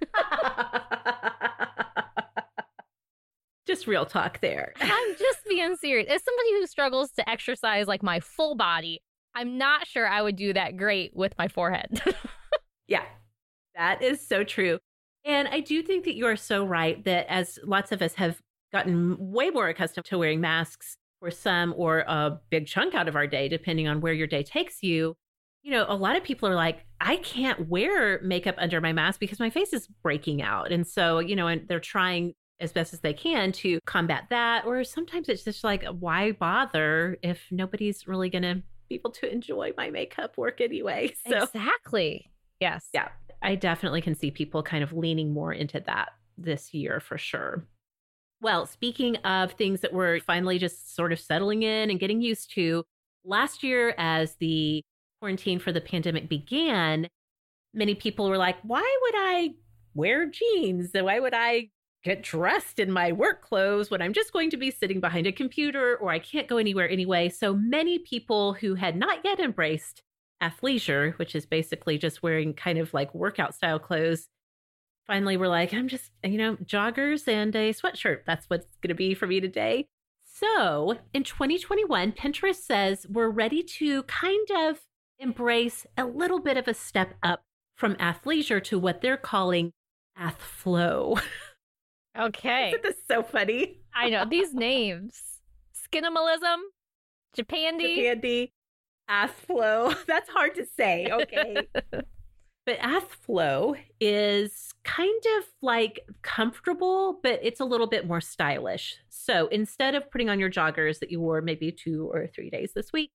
just 3.69 3.87
real 3.87 4.05
talk 4.05 4.41
there. 4.41 4.73
I'm 4.81 5.17
just 5.17 5.39
being 5.49 5.77
serious. 5.77 6.09
As 6.11 6.25
somebody 6.25 6.53
who 6.55 6.67
struggles 6.67 7.13
to 7.13 7.31
exercise 7.31 7.87
like 7.87 8.03
my 8.03 8.19
full 8.19 8.57
body, 8.57 9.01
I'm 9.35 9.59
not 9.59 9.87
sure 9.87 10.09
I 10.09 10.23
would 10.23 10.35
do 10.35 10.53
that 10.55 10.77
great 10.77 11.15
with 11.15 11.35
my 11.39 11.47
forehead. 11.47 12.03
yeah, 12.89 13.05
that 13.77 14.03
is 14.03 14.27
so 14.27 14.43
true. 14.43 14.81
And 15.25 15.47
I 15.47 15.61
do 15.61 15.83
think 15.83 16.05
that 16.05 16.15
you 16.15 16.27
are 16.27 16.37
so 16.37 16.65
right 16.65 17.05
that 17.05 17.27
as 17.29 17.61
lots 17.65 17.93
of 17.93 18.03
us 18.03 18.15
have 18.15 18.41
gotten 18.73 19.17
way 19.19 19.51
more 19.51 19.69
accustomed 19.69 20.07
to 20.07 20.19
wearing 20.19 20.41
masks 20.41 20.97
for 21.21 21.31
some 21.31 21.75
or 21.77 22.01
a 22.01 22.41
big 22.51 22.67
chunk 22.67 22.95
out 22.95 23.09
of 23.09 23.17
our 23.17 23.27
day, 23.27 23.49
depending 23.49 23.89
on 23.89 24.01
where 24.01 24.13
your 24.13 24.27
day 24.27 24.43
takes 24.43 24.83
you. 24.83 25.17
You 25.63 25.73
know, 25.73 25.87
a 25.89 25.97
lot 25.97 26.17
of 26.17 26.23
people 26.23 26.49
are 26.49 26.55
like, 26.55 26.85
I 27.01 27.17
can't 27.17 27.69
wear 27.69 28.21
makeup 28.23 28.55
under 28.59 28.81
my 28.81 28.93
mask 28.93 29.21
because 29.21 29.41
my 29.41 29.51
face 29.51 29.73
is 29.73 29.89
breaking 30.03 30.41
out. 30.41 30.73
And 30.73 30.87
so, 30.87 31.19
you 31.19 31.37
know, 31.37 31.49
and 31.49 31.67
they're 31.69 31.81
trying 31.81 32.35
as 32.61 32.73
best 32.73 32.93
as 32.93 33.01
they 33.01 33.13
can 33.13 33.53
to 33.53 33.81
combat 33.85 34.25
that. 34.31 34.65
Or 34.65 34.85
sometimes 34.85 35.29
it's 35.29 35.45
just 35.45 35.65
like, 35.65 35.85
why 35.85 36.33
bother 36.33 37.19
if 37.23 37.45
nobody's 37.51 38.07
really 38.07 38.31
going 38.31 38.43
to 38.43 38.63
be 38.89 38.95
able 38.95 39.11
to 39.11 39.31
enjoy 39.31 39.73
my 39.77 39.91
makeup 39.91 40.39
work 40.39 40.61
anyway? 40.61 41.15
So, 41.29 41.43
exactly. 41.43 42.31
Yes. 42.61 42.89
Yeah. 42.95 43.09
I 43.43 43.55
definitely 43.55 44.01
can 44.01 44.15
see 44.15 44.31
people 44.31 44.63
kind 44.63 44.83
of 44.83 44.93
leaning 44.93 45.33
more 45.33 45.53
into 45.53 45.81
that 45.81 46.11
this 46.37 46.73
year 46.75 47.01
for 47.01 47.19
sure. 47.19 47.65
Well, 48.41 48.67
speaking 48.67 49.17
of 49.17 49.53
things 49.53 49.81
that 49.81 49.93
we're 49.93 50.21
finally 50.21 50.59
just 50.59 50.95
sort 50.95 51.13
of 51.13 51.19
settling 51.19 51.65
in 51.65 51.91
and 51.91 51.99
getting 51.99 52.23
used 52.23 52.55
to, 52.55 52.85
last 53.25 53.63
year, 53.63 53.95
as 53.99 54.37
the 54.37 54.83
quarantine 55.21 55.59
for 55.59 55.73
the 55.73 55.81
pandemic 55.81 56.29
began, 56.29 57.09
many 57.75 57.95
people 57.95 58.29
were 58.29 58.39
like, 58.39 58.57
why 58.63 58.99
would 59.03 59.15
I 59.17 59.55
wear 59.95 60.27
jeans? 60.27 60.91
Why 60.95 61.19
would 61.19 61.35
I 61.35 61.71
get 62.05 62.23
dressed 62.23 62.79
in 62.79 62.93
my 62.93 63.11
work 63.11 63.43
clothes 63.43 63.91
when 63.91 64.01
I'm 64.01 64.13
just 64.13 64.33
going 64.33 64.51
to 64.51 64.57
be 64.57 64.71
sitting 64.71 65.01
behind 65.01 65.27
a 65.27 65.33
computer 65.33 65.97
or 65.97 66.11
I 66.11 66.21
can't 66.21 66.47
go 66.47 66.59
anywhere 66.59 66.89
anyway? 66.89 67.29
So 67.29 67.55
many 67.55 67.99
people 67.99 68.53
who 68.55 68.77
had 68.77 68.97
not 68.97 69.19
yet 69.25 69.41
embraced 69.41 70.03
athleisure, 70.41 71.19
which 71.19 71.35
is 71.35 71.45
basically 71.45 71.99
just 71.99 72.23
wearing 72.23 72.55
kind 72.55 72.79
of 72.79 72.95
like 72.95 73.13
workout 73.15 73.55
style 73.55 73.81
clothes, 73.81 74.29
finally 75.09 75.37
we're 75.37 75.49
like, 75.49 75.75
I'm 75.75 75.89
just, 75.89 76.13
you 76.23 76.39
know, 76.39 76.55
joggers 76.57 77.27
and 77.27 77.57
a 77.57 77.73
sweatshirt. 77.73 78.21
That's 78.25 78.49
what's 78.49 78.77
going 78.81 78.91
to 78.91 78.95
be 78.95 79.15
for 79.15 79.27
me 79.27 79.41
today. 79.41 79.87
So 80.23 80.99
in 81.13 81.25
2021, 81.25 82.13
Pinterest 82.13 82.55
says 82.55 83.07
we're 83.11 83.31
ready 83.31 83.65
to 83.65 84.05
kind 84.05 84.49
of 84.57 84.83
embrace 85.19 85.85
a 85.97 86.05
little 86.05 86.39
bit 86.39 86.57
of 86.57 86.69
a 86.69 86.75
step 86.75 87.15
up 87.25 87.43
from 87.75 87.97
athleisure 87.97 88.63
to 88.65 88.79
what 88.79 89.01
they're 89.01 89.17
calling 89.17 89.73
athflow. 90.17 91.21
Okay. 92.19 92.73
This 92.73 92.81
Isn't 92.81 92.83
this 92.83 93.05
so 93.09 93.23
funny? 93.23 93.79
I 93.95 94.11
know 94.11 94.25
these 94.29 94.53
names. 94.53 95.21
Skinimalism, 95.73 96.57
Japandi. 97.37 97.99
Japandi, 97.99 98.51
athflow. 99.09 99.95
That's 100.07 100.29
hard 100.29 100.57
to 100.57 100.67
say. 100.67 101.09
Okay. 101.11 101.69
But 102.69 102.81
Athflow 102.81 103.79
is 103.99 104.75
kind 104.85 105.23
of 105.39 105.45
like 105.63 106.01
comfortable, 106.21 107.19
but 107.23 107.41
it's 107.43 107.61
a 107.61 107.65
little 107.65 107.87
bit 107.87 108.07
more 108.07 108.21
stylish. 108.21 108.99
So 109.09 109.49
instead 109.49 109.95
of 109.95 110.11
putting 110.11 110.29
on 110.29 110.39
your 110.39 110.51
joggers 110.51 110.99
that 110.99 111.11
you 111.11 111.19
wore 111.19 111.41
maybe 111.41 111.73
two 111.73 112.11
or 112.13 112.27
three 112.27 112.51
days 112.51 112.73
this 112.75 112.93
week, 112.93 113.11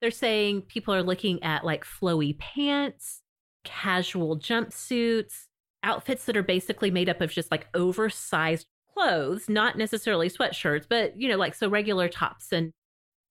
they're 0.00 0.10
saying 0.10 0.62
people 0.62 0.92
are 0.92 1.04
looking 1.04 1.40
at 1.44 1.64
like 1.64 1.84
flowy 1.84 2.36
pants, 2.36 3.22
casual 3.62 4.40
jumpsuits, 4.40 5.44
outfits 5.84 6.24
that 6.24 6.36
are 6.36 6.42
basically 6.42 6.90
made 6.90 7.08
up 7.08 7.20
of 7.20 7.30
just 7.30 7.52
like 7.52 7.68
oversized 7.74 8.66
clothes, 8.92 9.48
not 9.48 9.78
necessarily 9.78 10.28
sweatshirts, 10.28 10.86
but 10.90 11.16
you 11.16 11.28
know, 11.28 11.36
like 11.36 11.54
so 11.54 11.68
regular 11.68 12.08
tops 12.08 12.50
and 12.50 12.72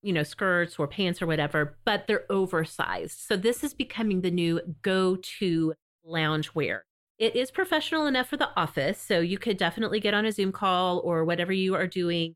you 0.05 0.13
know, 0.13 0.21
skirts 0.21 0.77
or 0.77 0.87
pants 0.87 1.19
or 1.19 1.25
whatever, 1.25 1.79
but 1.83 2.05
they're 2.05 2.31
oversized. 2.31 3.19
So 3.21 3.35
this 3.35 3.63
is 3.63 3.73
becoming 3.73 4.21
the 4.21 4.29
new 4.29 4.61
go 4.83 5.17
to 5.39 5.73
lounge 6.03 6.53
wear. 6.53 6.85
It 7.17 7.35
is 7.35 7.49
professional 7.49 8.05
enough 8.05 8.29
for 8.29 8.37
the 8.37 8.51
office. 8.55 9.01
So 9.01 9.19
you 9.19 9.39
could 9.39 9.57
definitely 9.57 9.99
get 9.99 10.13
on 10.13 10.27
a 10.27 10.31
Zoom 10.31 10.51
call 10.51 10.99
or 10.99 11.25
whatever 11.25 11.51
you 11.51 11.73
are 11.73 11.87
doing 11.87 12.35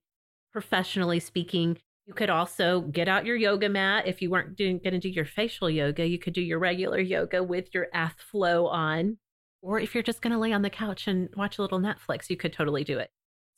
professionally 0.52 1.20
speaking. 1.20 1.78
You 2.08 2.16
could 2.16 2.32
also 2.32 2.82
get 2.82 3.08
out 3.08 3.28
your 3.28 3.36
yoga 3.36 3.70
mat. 3.70 4.08
If 4.08 4.20
you 4.20 4.32
weren't 4.32 4.56
doing 4.56 4.80
going 4.80 4.96
to 4.96 5.00
do 5.00 5.10
your 5.10 5.26
facial 5.26 5.70
yoga, 5.70 6.08
you 6.08 6.18
could 6.18 6.34
do 6.34 6.42
your 6.42 6.58
regular 6.58 7.00
yoga 7.00 7.44
with 7.44 7.68
your 7.72 7.86
Athflow 7.94 8.68
on. 8.72 9.18
Or 9.62 9.80
if 9.80 9.94
you're 9.94 10.02
just 10.02 10.24
going 10.24 10.34
to 10.34 10.40
lay 10.40 10.54
on 10.54 10.64
the 10.64 10.72
couch 10.72 11.08
and 11.08 11.30
watch 11.36 11.60
a 11.60 11.62
little 11.62 11.80
Netflix, 11.80 12.32
you 12.32 12.38
could 12.38 12.52
totally 12.52 12.84
do 12.84 12.98
it. 12.98 13.12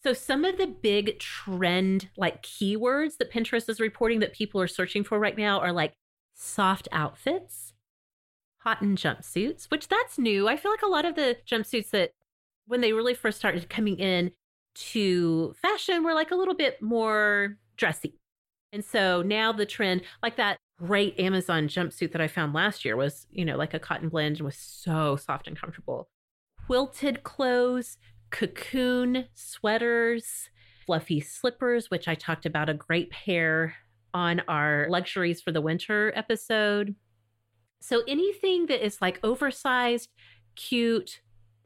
So 0.04 0.14
some 0.14 0.46
of 0.46 0.58
the 0.58 0.68
big 0.68 1.20
trend 1.20 2.10
like 2.18 2.42
keywords 2.42 3.18
that 3.18 3.32
Pinterest 3.32 3.70
is 3.70 3.80
reporting 3.80 4.20
that 4.20 4.34
people 4.34 4.60
are 4.60 4.68
searching 4.68 5.04
for 5.04 5.20
right 5.20 5.38
now 5.38 5.60
are 5.60 5.72
like 5.72 5.94
soft 6.34 6.88
outfits, 6.92 7.74
cotton 8.64 8.96
jumpsuits, 8.96 9.70
which 9.70 9.88
that's 9.88 10.18
new. 10.18 10.48
I 10.48 10.58
feel 10.58 10.72
like 10.72 10.82
a 10.82 10.88
lot 10.88 11.06
of 11.06 11.16
the 11.16 11.38
jumpsuits 11.48 11.92
that 11.92 12.12
when 12.66 12.82
they 12.82 12.94
really 12.94 13.14
first 13.14 13.38
started 13.38 13.70
coming 13.70 13.98
in 13.98 14.32
to 14.74 15.54
fashion 15.62 16.04
were 16.04 16.14
like 16.14 16.32
a 16.32 16.36
little 16.36 16.56
bit 16.56 16.82
more 16.82 17.58
dressy. 17.78 18.16
And 18.74 18.84
so 18.84 19.22
now 19.22 19.52
the 19.52 19.66
trend, 19.66 20.02
like 20.24 20.38
that 20.38 20.58
great 20.80 21.20
Amazon 21.20 21.68
jumpsuit 21.68 22.12
that 22.14 22.22
I 22.22 22.28
found 22.28 22.54
last 22.54 22.86
year 22.86 22.96
was, 22.96 23.28
you 23.32 23.46
know, 23.46 23.58
like 23.58 23.74
a 23.74 23.80
cotton 23.80 24.10
blend 24.10 24.38
and 24.38 24.46
was 24.46 24.58
so 24.58 25.16
soft 25.16 25.48
and 25.48 25.60
comfortable. 25.60 26.10
Quilted 26.66 27.24
clothes, 27.24 27.98
cocoon 28.32 29.26
sweaters, 29.34 30.50
fluffy 30.86 31.20
slippers, 31.20 31.90
which 31.90 32.08
I 32.08 32.16
talked 32.16 32.46
about 32.46 32.70
a 32.70 32.74
great 32.74 33.12
pair 33.12 33.76
on 34.14 34.42
our 34.48 34.88
luxuries 34.90 35.42
for 35.42 35.52
the 35.52 35.62
winter 35.62 36.12
episode. 36.16 36.96
So 37.82 38.04
anything 38.08 38.68
that 38.68 38.86
is 38.86 39.02
like 39.02 39.20
oversized, 39.24 40.10
cute, 40.56 41.22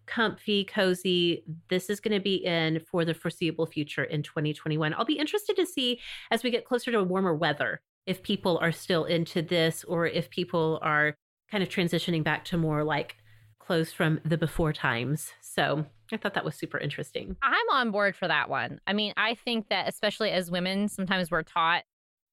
comfy, 0.06 0.64
cozy, 0.64 1.44
this 1.70 1.90
is 1.90 2.00
going 2.00 2.14
to 2.14 2.24
be 2.24 2.36
in 2.36 2.80
for 2.80 3.06
the 3.06 3.14
foreseeable 3.14 3.66
future 3.66 4.04
in 4.04 4.22
2021. 4.24 4.94
I'll 4.94 5.06
be 5.06 5.18
interested 5.18 5.56
to 5.56 5.66
see 5.66 6.00
as 6.32 6.44
we 6.44 6.52
get 6.52 6.66
closer 6.66 6.92
to 6.92 7.04
warmer 7.04 7.36
weather 7.36 7.82
if 8.06 8.22
people 8.22 8.60
are 8.60 8.72
still 8.72 9.06
into 9.06 9.42
this 9.42 9.84
or 9.84 10.06
if 10.06 10.30
people 10.30 10.80
are 10.84 11.16
kind 11.50 11.64
of 11.64 11.70
transitioning 11.70 12.24
back 12.24 12.46
to 12.46 12.58
more 12.58 12.84
like 12.84 13.18
clothes 13.66 13.92
from 13.92 14.20
the 14.24 14.38
before 14.38 14.74
times. 14.74 15.34
So 15.42 15.86
I 16.12 16.18
thought 16.18 16.34
that 16.36 16.46
was 16.46 16.56
super 16.56 16.78
interesting. 16.78 17.36
I'm 17.42 17.70
on 17.72 17.92
board 17.92 18.16
for 18.16 18.28
that 18.28 18.50
one. 18.50 18.80
I 18.88 18.94
mean, 18.94 19.14
I 19.18 19.36
think 19.36 19.70
that 19.70 19.88
especially 19.88 20.32
as 20.32 20.52
women, 20.52 20.88
sometimes 20.88 21.32
we're 21.32 21.44
taught 21.44 21.84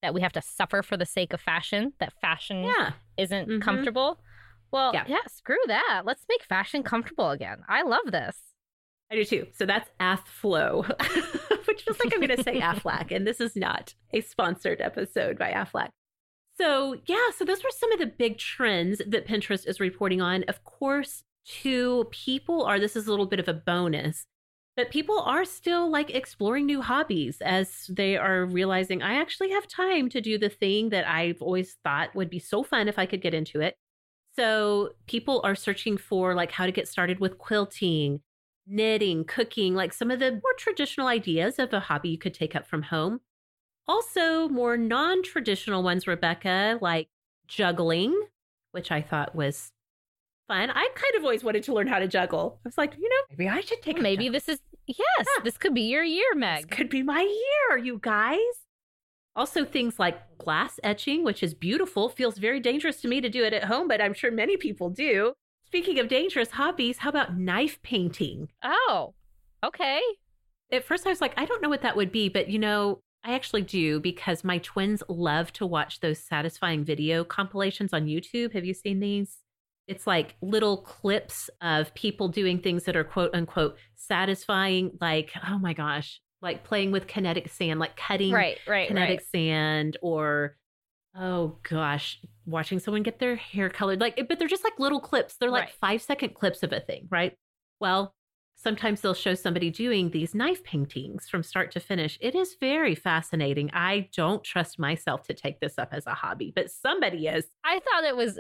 that 0.02 0.14
we 0.14 0.20
have 0.20 0.32
to 0.32 0.42
suffer 0.42 0.82
for 0.82 0.96
the 0.96 1.06
sake 1.06 1.32
of 1.32 1.40
fashion, 1.40 1.92
that 2.00 2.12
fashion 2.20 2.64
yeah. 2.64 2.92
isn't 3.16 3.48
mm-hmm. 3.48 3.60
comfortable. 3.60 4.20
Well, 4.72 4.92
yeah. 4.92 5.04
yeah, 5.06 5.18
screw 5.28 5.58
that. 5.68 6.02
Let's 6.04 6.24
make 6.28 6.42
fashion 6.44 6.82
comfortable 6.82 7.30
again. 7.30 7.58
I 7.68 7.82
love 7.82 8.10
this. 8.10 8.36
I 9.10 9.16
do 9.16 9.24
too. 9.24 9.46
So 9.54 9.66
that's 9.66 9.90
Athflow, 10.00 10.88
which 11.66 11.82
feels 11.82 11.98
like 12.00 12.14
I'm 12.14 12.20
going 12.20 12.36
to 12.36 12.42
say 12.42 12.60
Aflac, 12.60 13.14
and 13.14 13.26
this 13.26 13.40
is 13.40 13.54
not 13.54 13.94
a 14.12 14.22
sponsored 14.22 14.80
episode 14.80 15.38
by 15.38 15.52
Aflac. 15.52 15.90
So, 16.58 16.98
yeah, 17.06 17.30
so 17.36 17.44
those 17.44 17.64
were 17.64 17.70
some 17.70 17.92
of 17.92 17.98
the 17.98 18.06
big 18.06 18.38
trends 18.38 19.00
that 19.06 19.26
Pinterest 19.26 19.66
is 19.66 19.80
reporting 19.80 20.20
on. 20.20 20.44
Of 20.44 20.64
course, 20.64 21.24
to 21.62 22.06
people 22.10 22.62
are 22.64 22.78
this 22.78 22.96
is 22.96 23.06
a 23.06 23.10
little 23.10 23.26
bit 23.26 23.40
of 23.40 23.48
a 23.48 23.54
bonus. 23.54 24.26
But 24.76 24.90
people 24.90 25.20
are 25.20 25.44
still 25.44 25.90
like 25.90 26.14
exploring 26.14 26.64
new 26.64 26.80
hobbies 26.80 27.42
as 27.42 27.86
they 27.90 28.16
are 28.16 28.46
realizing 28.46 29.02
I 29.02 29.20
actually 29.20 29.50
have 29.50 29.66
time 29.68 30.08
to 30.10 30.20
do 30.20 30.38
the 30.38 30.48
thing 30.48 30.88
that 30.90 31.06
I've 31.06 31.42
always 31.42 31.76
thought 31.84 32.14
would 32.14 32.30
be 32.30 32.38
so 32.38 32.62
fun 32.62 32.88
if 32.88 32.98
I 32.98 33.04
could 33.04 33.20
get 33.20 33.34
into 33.34 33.60
it. 33.60 33.76
So 34.34 34.90
people 35.06 35.42
are 35.44 35.54
searching 35.54 35.98
for 35.98 36.34
like 36.34 36.52
how 36.52 36.64
to 36.64 36.72
get 36.72 36.88
started 36.88 37.20
with 37.20 37.36
quilting, 37.36 38.20
knitting, 38.66 39.24
cooking, 39.24 39.74
like 39.74 39.92
some 39.92 40.10
of 40.10 40.20
the 40.20 40.32
more 40.32 40.54
traditional 40.58 41.06
ideas 41.06 41.58
of 41.58 41.72
a 41.74 41.80
hobby 41.80 42.08
you 42.08 42.18
could 42.18 42.34
take 42.34 42.56
up 42.56 42.66
from 42.66 42.82
home. 42.82 43.20
Also, 43.88 44.48
more 44.48 44.76
non 44.76 45.22
traditional 45.22 45.82
ones, 45.82 46.06
Rebecca, 46.06 46.78
like 46.80 47.08
juggling, 47.48 48.18
which 48.70 48.90
I 48.90 49.02
thought 49.02 49.34
was 49.34 49.72
fun. 50.48 50.70
I 50.70 50.88
kind 50.94 51.14
of 51.16 51.24
always 51.24 51.44
wanted 51.44 51.62
to 51.64 51.74
learn 51.74 51.88
how 51.88 51.98
to 51.98 52.08
juggle. 52.08 52.60
I 52.64 52.68
was 52.68 52.78
like, 52.78 52.94
you 52.98 53.08
know, 53.08 53.36
maybe 53.36 53.48
I 53.48 53.60
should 53.60 53.82
take. 53.82 54.00
Maybe 54.00 54.28
this 54.28 54.48
is 54.48 54.60
yes, 54.86 54.98
yeah. 55.18 55.44
this 55.44 55.58
could 55.58 55.74
be 55.74 55.82
your 55.82 56.04
year, 56.04 56.34
Meg. 56.34 56.68
This 56.68 56.76
could 56.76 56.90
be 56.90 57.02
my 57.02 57.22
year, 57.22 57.78
you 57.78 57.98
guys. 58.00 58.38
Also, 59.34 59.64
things 59.64 59.98
like 59.98 60.38
glass 60.38 60.78
etching, 60.84 61.24
which 61.24 61.42
is 61.42 61.54
beautiful, 61.54 62.08
feels 62.08 62.36
very 62.38 62.60
dangerous 62.60 63.00
to 63.00 63.08
me 63.08 63.20
to 63.20 63.30
do 63.30 63.44
it 63.44 63.54
at 63.54 63.64
home, 63.64 63.88
but 63.88 64.00
I'm 64.00 64.12
sure 64.12 64.30
many 64.30 64.56
people 64.56 64.90
do. 64.90 65.32
Speaking 65.64 65.98
of 65.98 66.08
dangerous 66.08 66.50
hobbies, 66.50 66.98
how 66.98 67.08
about 67.08 67.38
knife 67.38 67.80
painting? 67.82 68.48
Oh, 68.62 69.14
okay. 69.64 70.02
At 70.70 70.84
first, 70.84 71.06
I 71.06 71.10
was 71.10 71.22
like, 71.22 71.32
I 71.38 71.46
don't 71.46 71.62
know 71.62 71.70
what 71.70 71.80
that 71.80 71.96
would 71.96 72.12
be, 72.12 72.28
but 72.28 72.50
you 72.50 72.58
know, 72.58 73.00
I 73.24 73.34
actually 73.34 73.62
do 73.62 74.00
because 74.00 74.42
my 74.42 74.58
twins 74.58 75.02
love 75.08 75.52
to 75.54 75.66
watch 75.66 76.00
those 76.00 76.18
satisfying 76.18 76.84
video 76.84 77.24
compilations 77.24 77.92
on 77.92 78.06
YouTube. 78.06 78.52
Have 78.52 78.64
you 78.64 78.74
seen 78.74 79.00
these? 79.00 79.38
It's 79.86 80.06
like 80.06 80.36
little 80.40 80.78
clips 80.78 81.50
of 81.60 81.94
people 81.94 82.28
doing 82.28 82.58
things 82.58 82.84
that 82.84 82.96
are 82.96 83.04
quote 83.04 83.34
unquote 83.34 83.76
satisfying, 83.94 84.96
like, 85.00 85.32
oh 85.48 85.58
my 85.58 85.72
gosh, 85.72 86.20
like 86.40 86.64
playing 86.64 86.90
with 86.90 87.06
kinetic 87.06 87.48
sand, 87.48 87.78
like 87.78 87.96
cutting 87.96 88.32
right, 88.32 88.58
right, 88.66 88.88
kinetic 88.88 89.20
right. 89.20 89.28
sand 89.28 89.96
or 90.02 90.56
oh 91.16 91.58
gosh, 91.68 92.20
watching 92.46 92.78
someone 92.78 93.02
get 93.02 93.18
their 93.18 93.36
hair 93.36 93.68
colored. 93.68 94.00
Like, 94.00 94.26
but 94.28 94.38
they're 94.38 94.48
just 94.48 94.64
like 94.64 94.78
little 94.78 95.00
clips. 95.00 95.36
They're 95.36 95.50
like 95.50 95.70
five 95.70 96.02
second 96.02 96.34
clips 96.34 96.62
of 96.62 96.72
a 96.72 96.80
thing, 96.80 97.06
right? 97.10 97.36
Well, 97.80 98.14
sometimes 98.62 99.00
they'll 99.00 99.14
show 99.14 99.34
somebody 99.34 99.70
doing 99.70 100.10
these 100.10 100.34
knife 100.34 100.62
paintings 100.64 101.28
from 101.28 101.42
start 101.42 101.70
to 101.72 101.80
finish. 101.80 102.16
It 102.20 102.34
is 102.34 102.56
very 102.60 102.94
fascinating. 102.94 103.70
I 103.72 104.08
don't 104.14 104.44
trust 104.44 104.78
myself 104.78 105.24
to 105.24 105.34
take 105.34 105.60
this 105.60 105.78
up 105.78 105.88
as 105.92 106.06
a 106.06 106.14
hobby, 106.14 106.52
but 106.54 106.70
somebody 106.70 107.26
is. 107.26 107.46
I 107.64 107.80
thought 107.80 108.04
it 108.04 108.16
was 108.16 108.38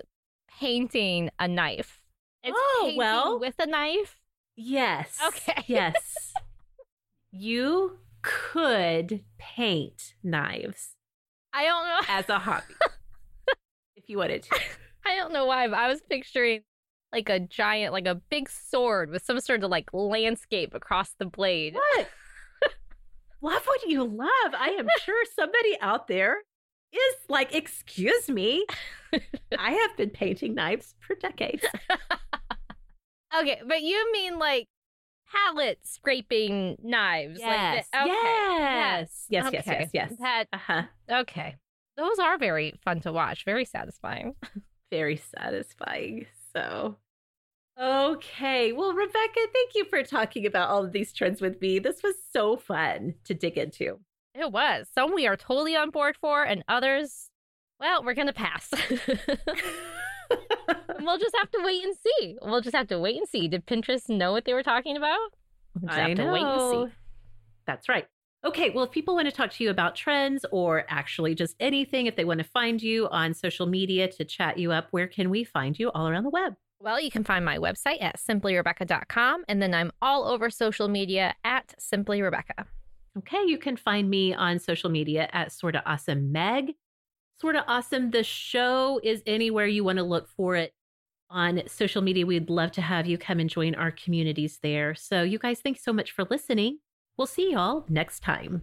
painting 0.60 1.30
a 1.38 1.48
knife. 1.48 2.00
It's 2.44 2.56
Oh, 2.56 2.78
painting 2.82 2.98
well. 2.98 3.38
with 3.40 3.54
a 3.58 3.66
knife. 3.66 4.16
Yes. 4.56 5.18
Okay. 5.26 5.64
Yes. 5.66 6.32
you 7.30 7.98
could 8.22 9.24
paint 9.38 10.14
knives 10.22 10.90
I 11.52 11.64
don't 11.64 11.86
know. 11.86 12.00
as 12.08 12.28
a 12.28 12.38
hobby 12.38 12.74
if 13.96 14.08
you 14.08 14.18
wanted 14.18 14.42
to. 14.44 14.54
I 15.04 15.16
don't 15.16 15.32
know 15.32 15.46
why, 15.46 15.66
but 15.68 15.78
I 15.78 15.88
was 15.88 16.00
picturing 16.08 16.62
like 17.12 17.28
a 17.28 17.40
giant, 17.40 17.92
like 17.92 18.06
a 18.06 18.14
big 18.14 18.48
sword 18.48 19.10
with 19.10 19.24
some 19.24 19.38
sort 19.40 19.62
of 19.64 19.70
like 19.70 19.90
landscape 19.92 20.74
across 20.74 21.10
the 21.18 21.26
blade. 21.26 21.74
What? 21.74 22.08
love 23.42 23.66
what 23.66 23.86
you 23.88 24.04
love. 24.04 24.54
I 24.58 24.76
am 24.78 24.86
sure 25.04 25.24
somebody 25.34 25.78
out 25.80 26.08
there 26.08 26.36
is 26.92 27.14
like, 27.28 27.54
excuse 27.54 28.28
me. 28.28 28.64
I 29.58 29.72
have 29.88 29.96
been 29.96 30.10
painting 30.10 30.54
knives 30.54 30.94
for 31.00 31.14
decades. 31.14 31.64
Okay, 33.34 33.62
but 33.66 33.80
you 33.80 34.12
mean 34.12 34.38
like 34.38 34.68
palette 35.32 35.78
scraping 35.84 36.76
knives? 36.82 37.40
Yes. 37.40 37.86
Like 37.94 38.04
the- 38.06 38.10
okay. 38.12 38.58
Yes. 38.58 39.26
Yes, 39.30 39.50
yes, 39.52 39.66
Okay. 39.66 39.78
yes, 39.80 39.90
yes. 39.94 40.12
That 40.20 40.44
Uh-huh. 40.52 40.82
okay. 41.10 41.56
Those 41.96 42.18
are 42.18 42.36
very 42.36 42.74
fun 42.84 43.00
to 43.00 43.10
watch. 43.12 43.46
Very 43.46 43.64
satisfying. 43.64 44.34
Very 44.90 45.16
satisfying. 45.16 46.26
So 46.54 46.98
Okay. 47.82 48.72
Well, 48.72 48.92
Rebecca, 48.92 49.40
thank 49.52 49.74
you 49.74 49.84
for 49.86 50.04
talking 50.04 50.46
about 50.46 50.68
all 50.68 50.84
of 50.84 50.92
these 50.92 51.12
trends 51.12 51.40
with 51.40 51.60
me. 51.60 51.80
This 51.80 52.00
was 52.02 52.14
so 52.32 52.56
fun 52.56 53.14
to 53.24 53.34
dig 53.34 53.58
into. 53.58 53.98
It 54.36 54.52
was. 54.52 54.86
Some 54.94 55.12
we 55.14 55.26
are 55.26 55.36
totally 55.36 55.74
on 55.74 55.90
board 55.90 56.16
for, 56.20 56.44
and 56.44 56.62
others, 56.68 57.30
well, 57.80 58.04
we're 58.04 58.14
gonna 58.14 58.32
pass. 58.32 58.70
we'll 61.00 61.18
just 61.18 61.36
have 61.36 61.50
to 61.50 61.60
wait 61.64 61.84
and 61.84 61.96
see. 61.96 62.36
We'll 62.40 62.60
just 62.60 62.76
have 62.76 62.86
to 62.88 63.00
wait 63.00 63.16
and 63.16 63.28
see. 63.28 63.48
Did 63.48 63.66
Pinterest 63.66 64.08
know 64.08 64.30
what 64.30 64.44
they 64.44 64.54
were 64.54 64.62
talking 64.62 64.96
about? 64.96 65.18
We'll 65.74 65.88
just 65.88 65.98
I 65.98 66.08
have 66.08 66.16
to 66.18 66.32
wait 66.32 66.42
and 66.42 66.90
see. 66.90 66.94
That's 67.66 67.88
right. 67.88 68.06
Okay, 68.44 68.70
well, 68.70 68.84
if 68.84 68.92
people 68.92 69.16
want 69.16 69.28
to 69.28 69.32
talk 69.34 69.50
to 69.52 69.64
you 69.64 69.70
about 69.70 69.96
trends 69.96 70.44
or 70.52 70.84
actually 70.88 71.34
just 71.34 71.56
anything, 71.58 72.06
if 72.06 72.14
they 72.14 72.24
want 72.24 72.38
to 72.38 72.44
find 72.44 72.80
you 72.80 73.08
on 73.08 73.34
social 73.34 73.66
media 73.66 74.06
to 74.08 74.24
chat 74.24 74.58
you 74.58 74.70
up, 74.72 74.88
where 74.92 75.08
can 75.08 75.30
we 75.30 75.42
find 75.44 75.78
you 75.78 75.90
all 75.90 76.08
around 76.08 76.24
the 76.24 76.30
web? 76.30 76.54
Well, 76.82 77.00
you 77.00 77.12
can 77.12 77.22
find 77.22 77.44
my 77.44 77.58
website 77.58 78.02
at 78.02 78.18
simplyrebecca.com, 78.18 79.44
and 79.46 79.62
then 79.62 79.72
I'm 79.72 79.92
all 80.02 80.26
over 80.26 80.50
social 80.50 80.88
media 80.88 81.32
at 81.44 81.76
simplyrebecca. 81.80 82.66
Okay, 83.16 83.44
you 83.46 83.56
can 83.56 83.76
find 83.76 84.10
me 84.10 84.34
on 84.34 84.58
social 84.58 84.90
media 84.90 85.28
at 85.32 85.52
Sorta 85.52 85.80
Awesome 85.86 86.32
Meg. 86.32 86.72
Sorta 87.40 87.64
Awesome, 87.68 88.10
the 88.10 88.24
show 88.24 89.00
is 89.04 89.22
anywhere 89.26 89.66
you 89.66 89.84
want 89.84 89.98
to 89.98 90.02
look 90.02 90.28
for 90.28 90.56
it 90.56 90.74
on 91.30 91.62
social 91.68 92.02
media. 92.02 92.26
We'd 92.26 92.50
love 92.50 92.72
to 92.72 92.82
have 92.82 93.06
you 93.06 93.16
come 93.16 93.38
and 93.38 93.48
join 93.48 93.76
our 93.76 93.92
communities 93.92 94.58
there. 94.60 94.96
So, 94.96 95.22
you 95.22 95.38
guys, 95.38 95.60
thanks 95.60 95.84
so 95.84 95.92
much 95.92 96.10
for 96.10 96.24
listening. 96.28 96.78
We'll 97.16 97.28
see 97.28 97.52
y'all 97.52 97.84
next 97.88 98.24
time. 98.24 98.62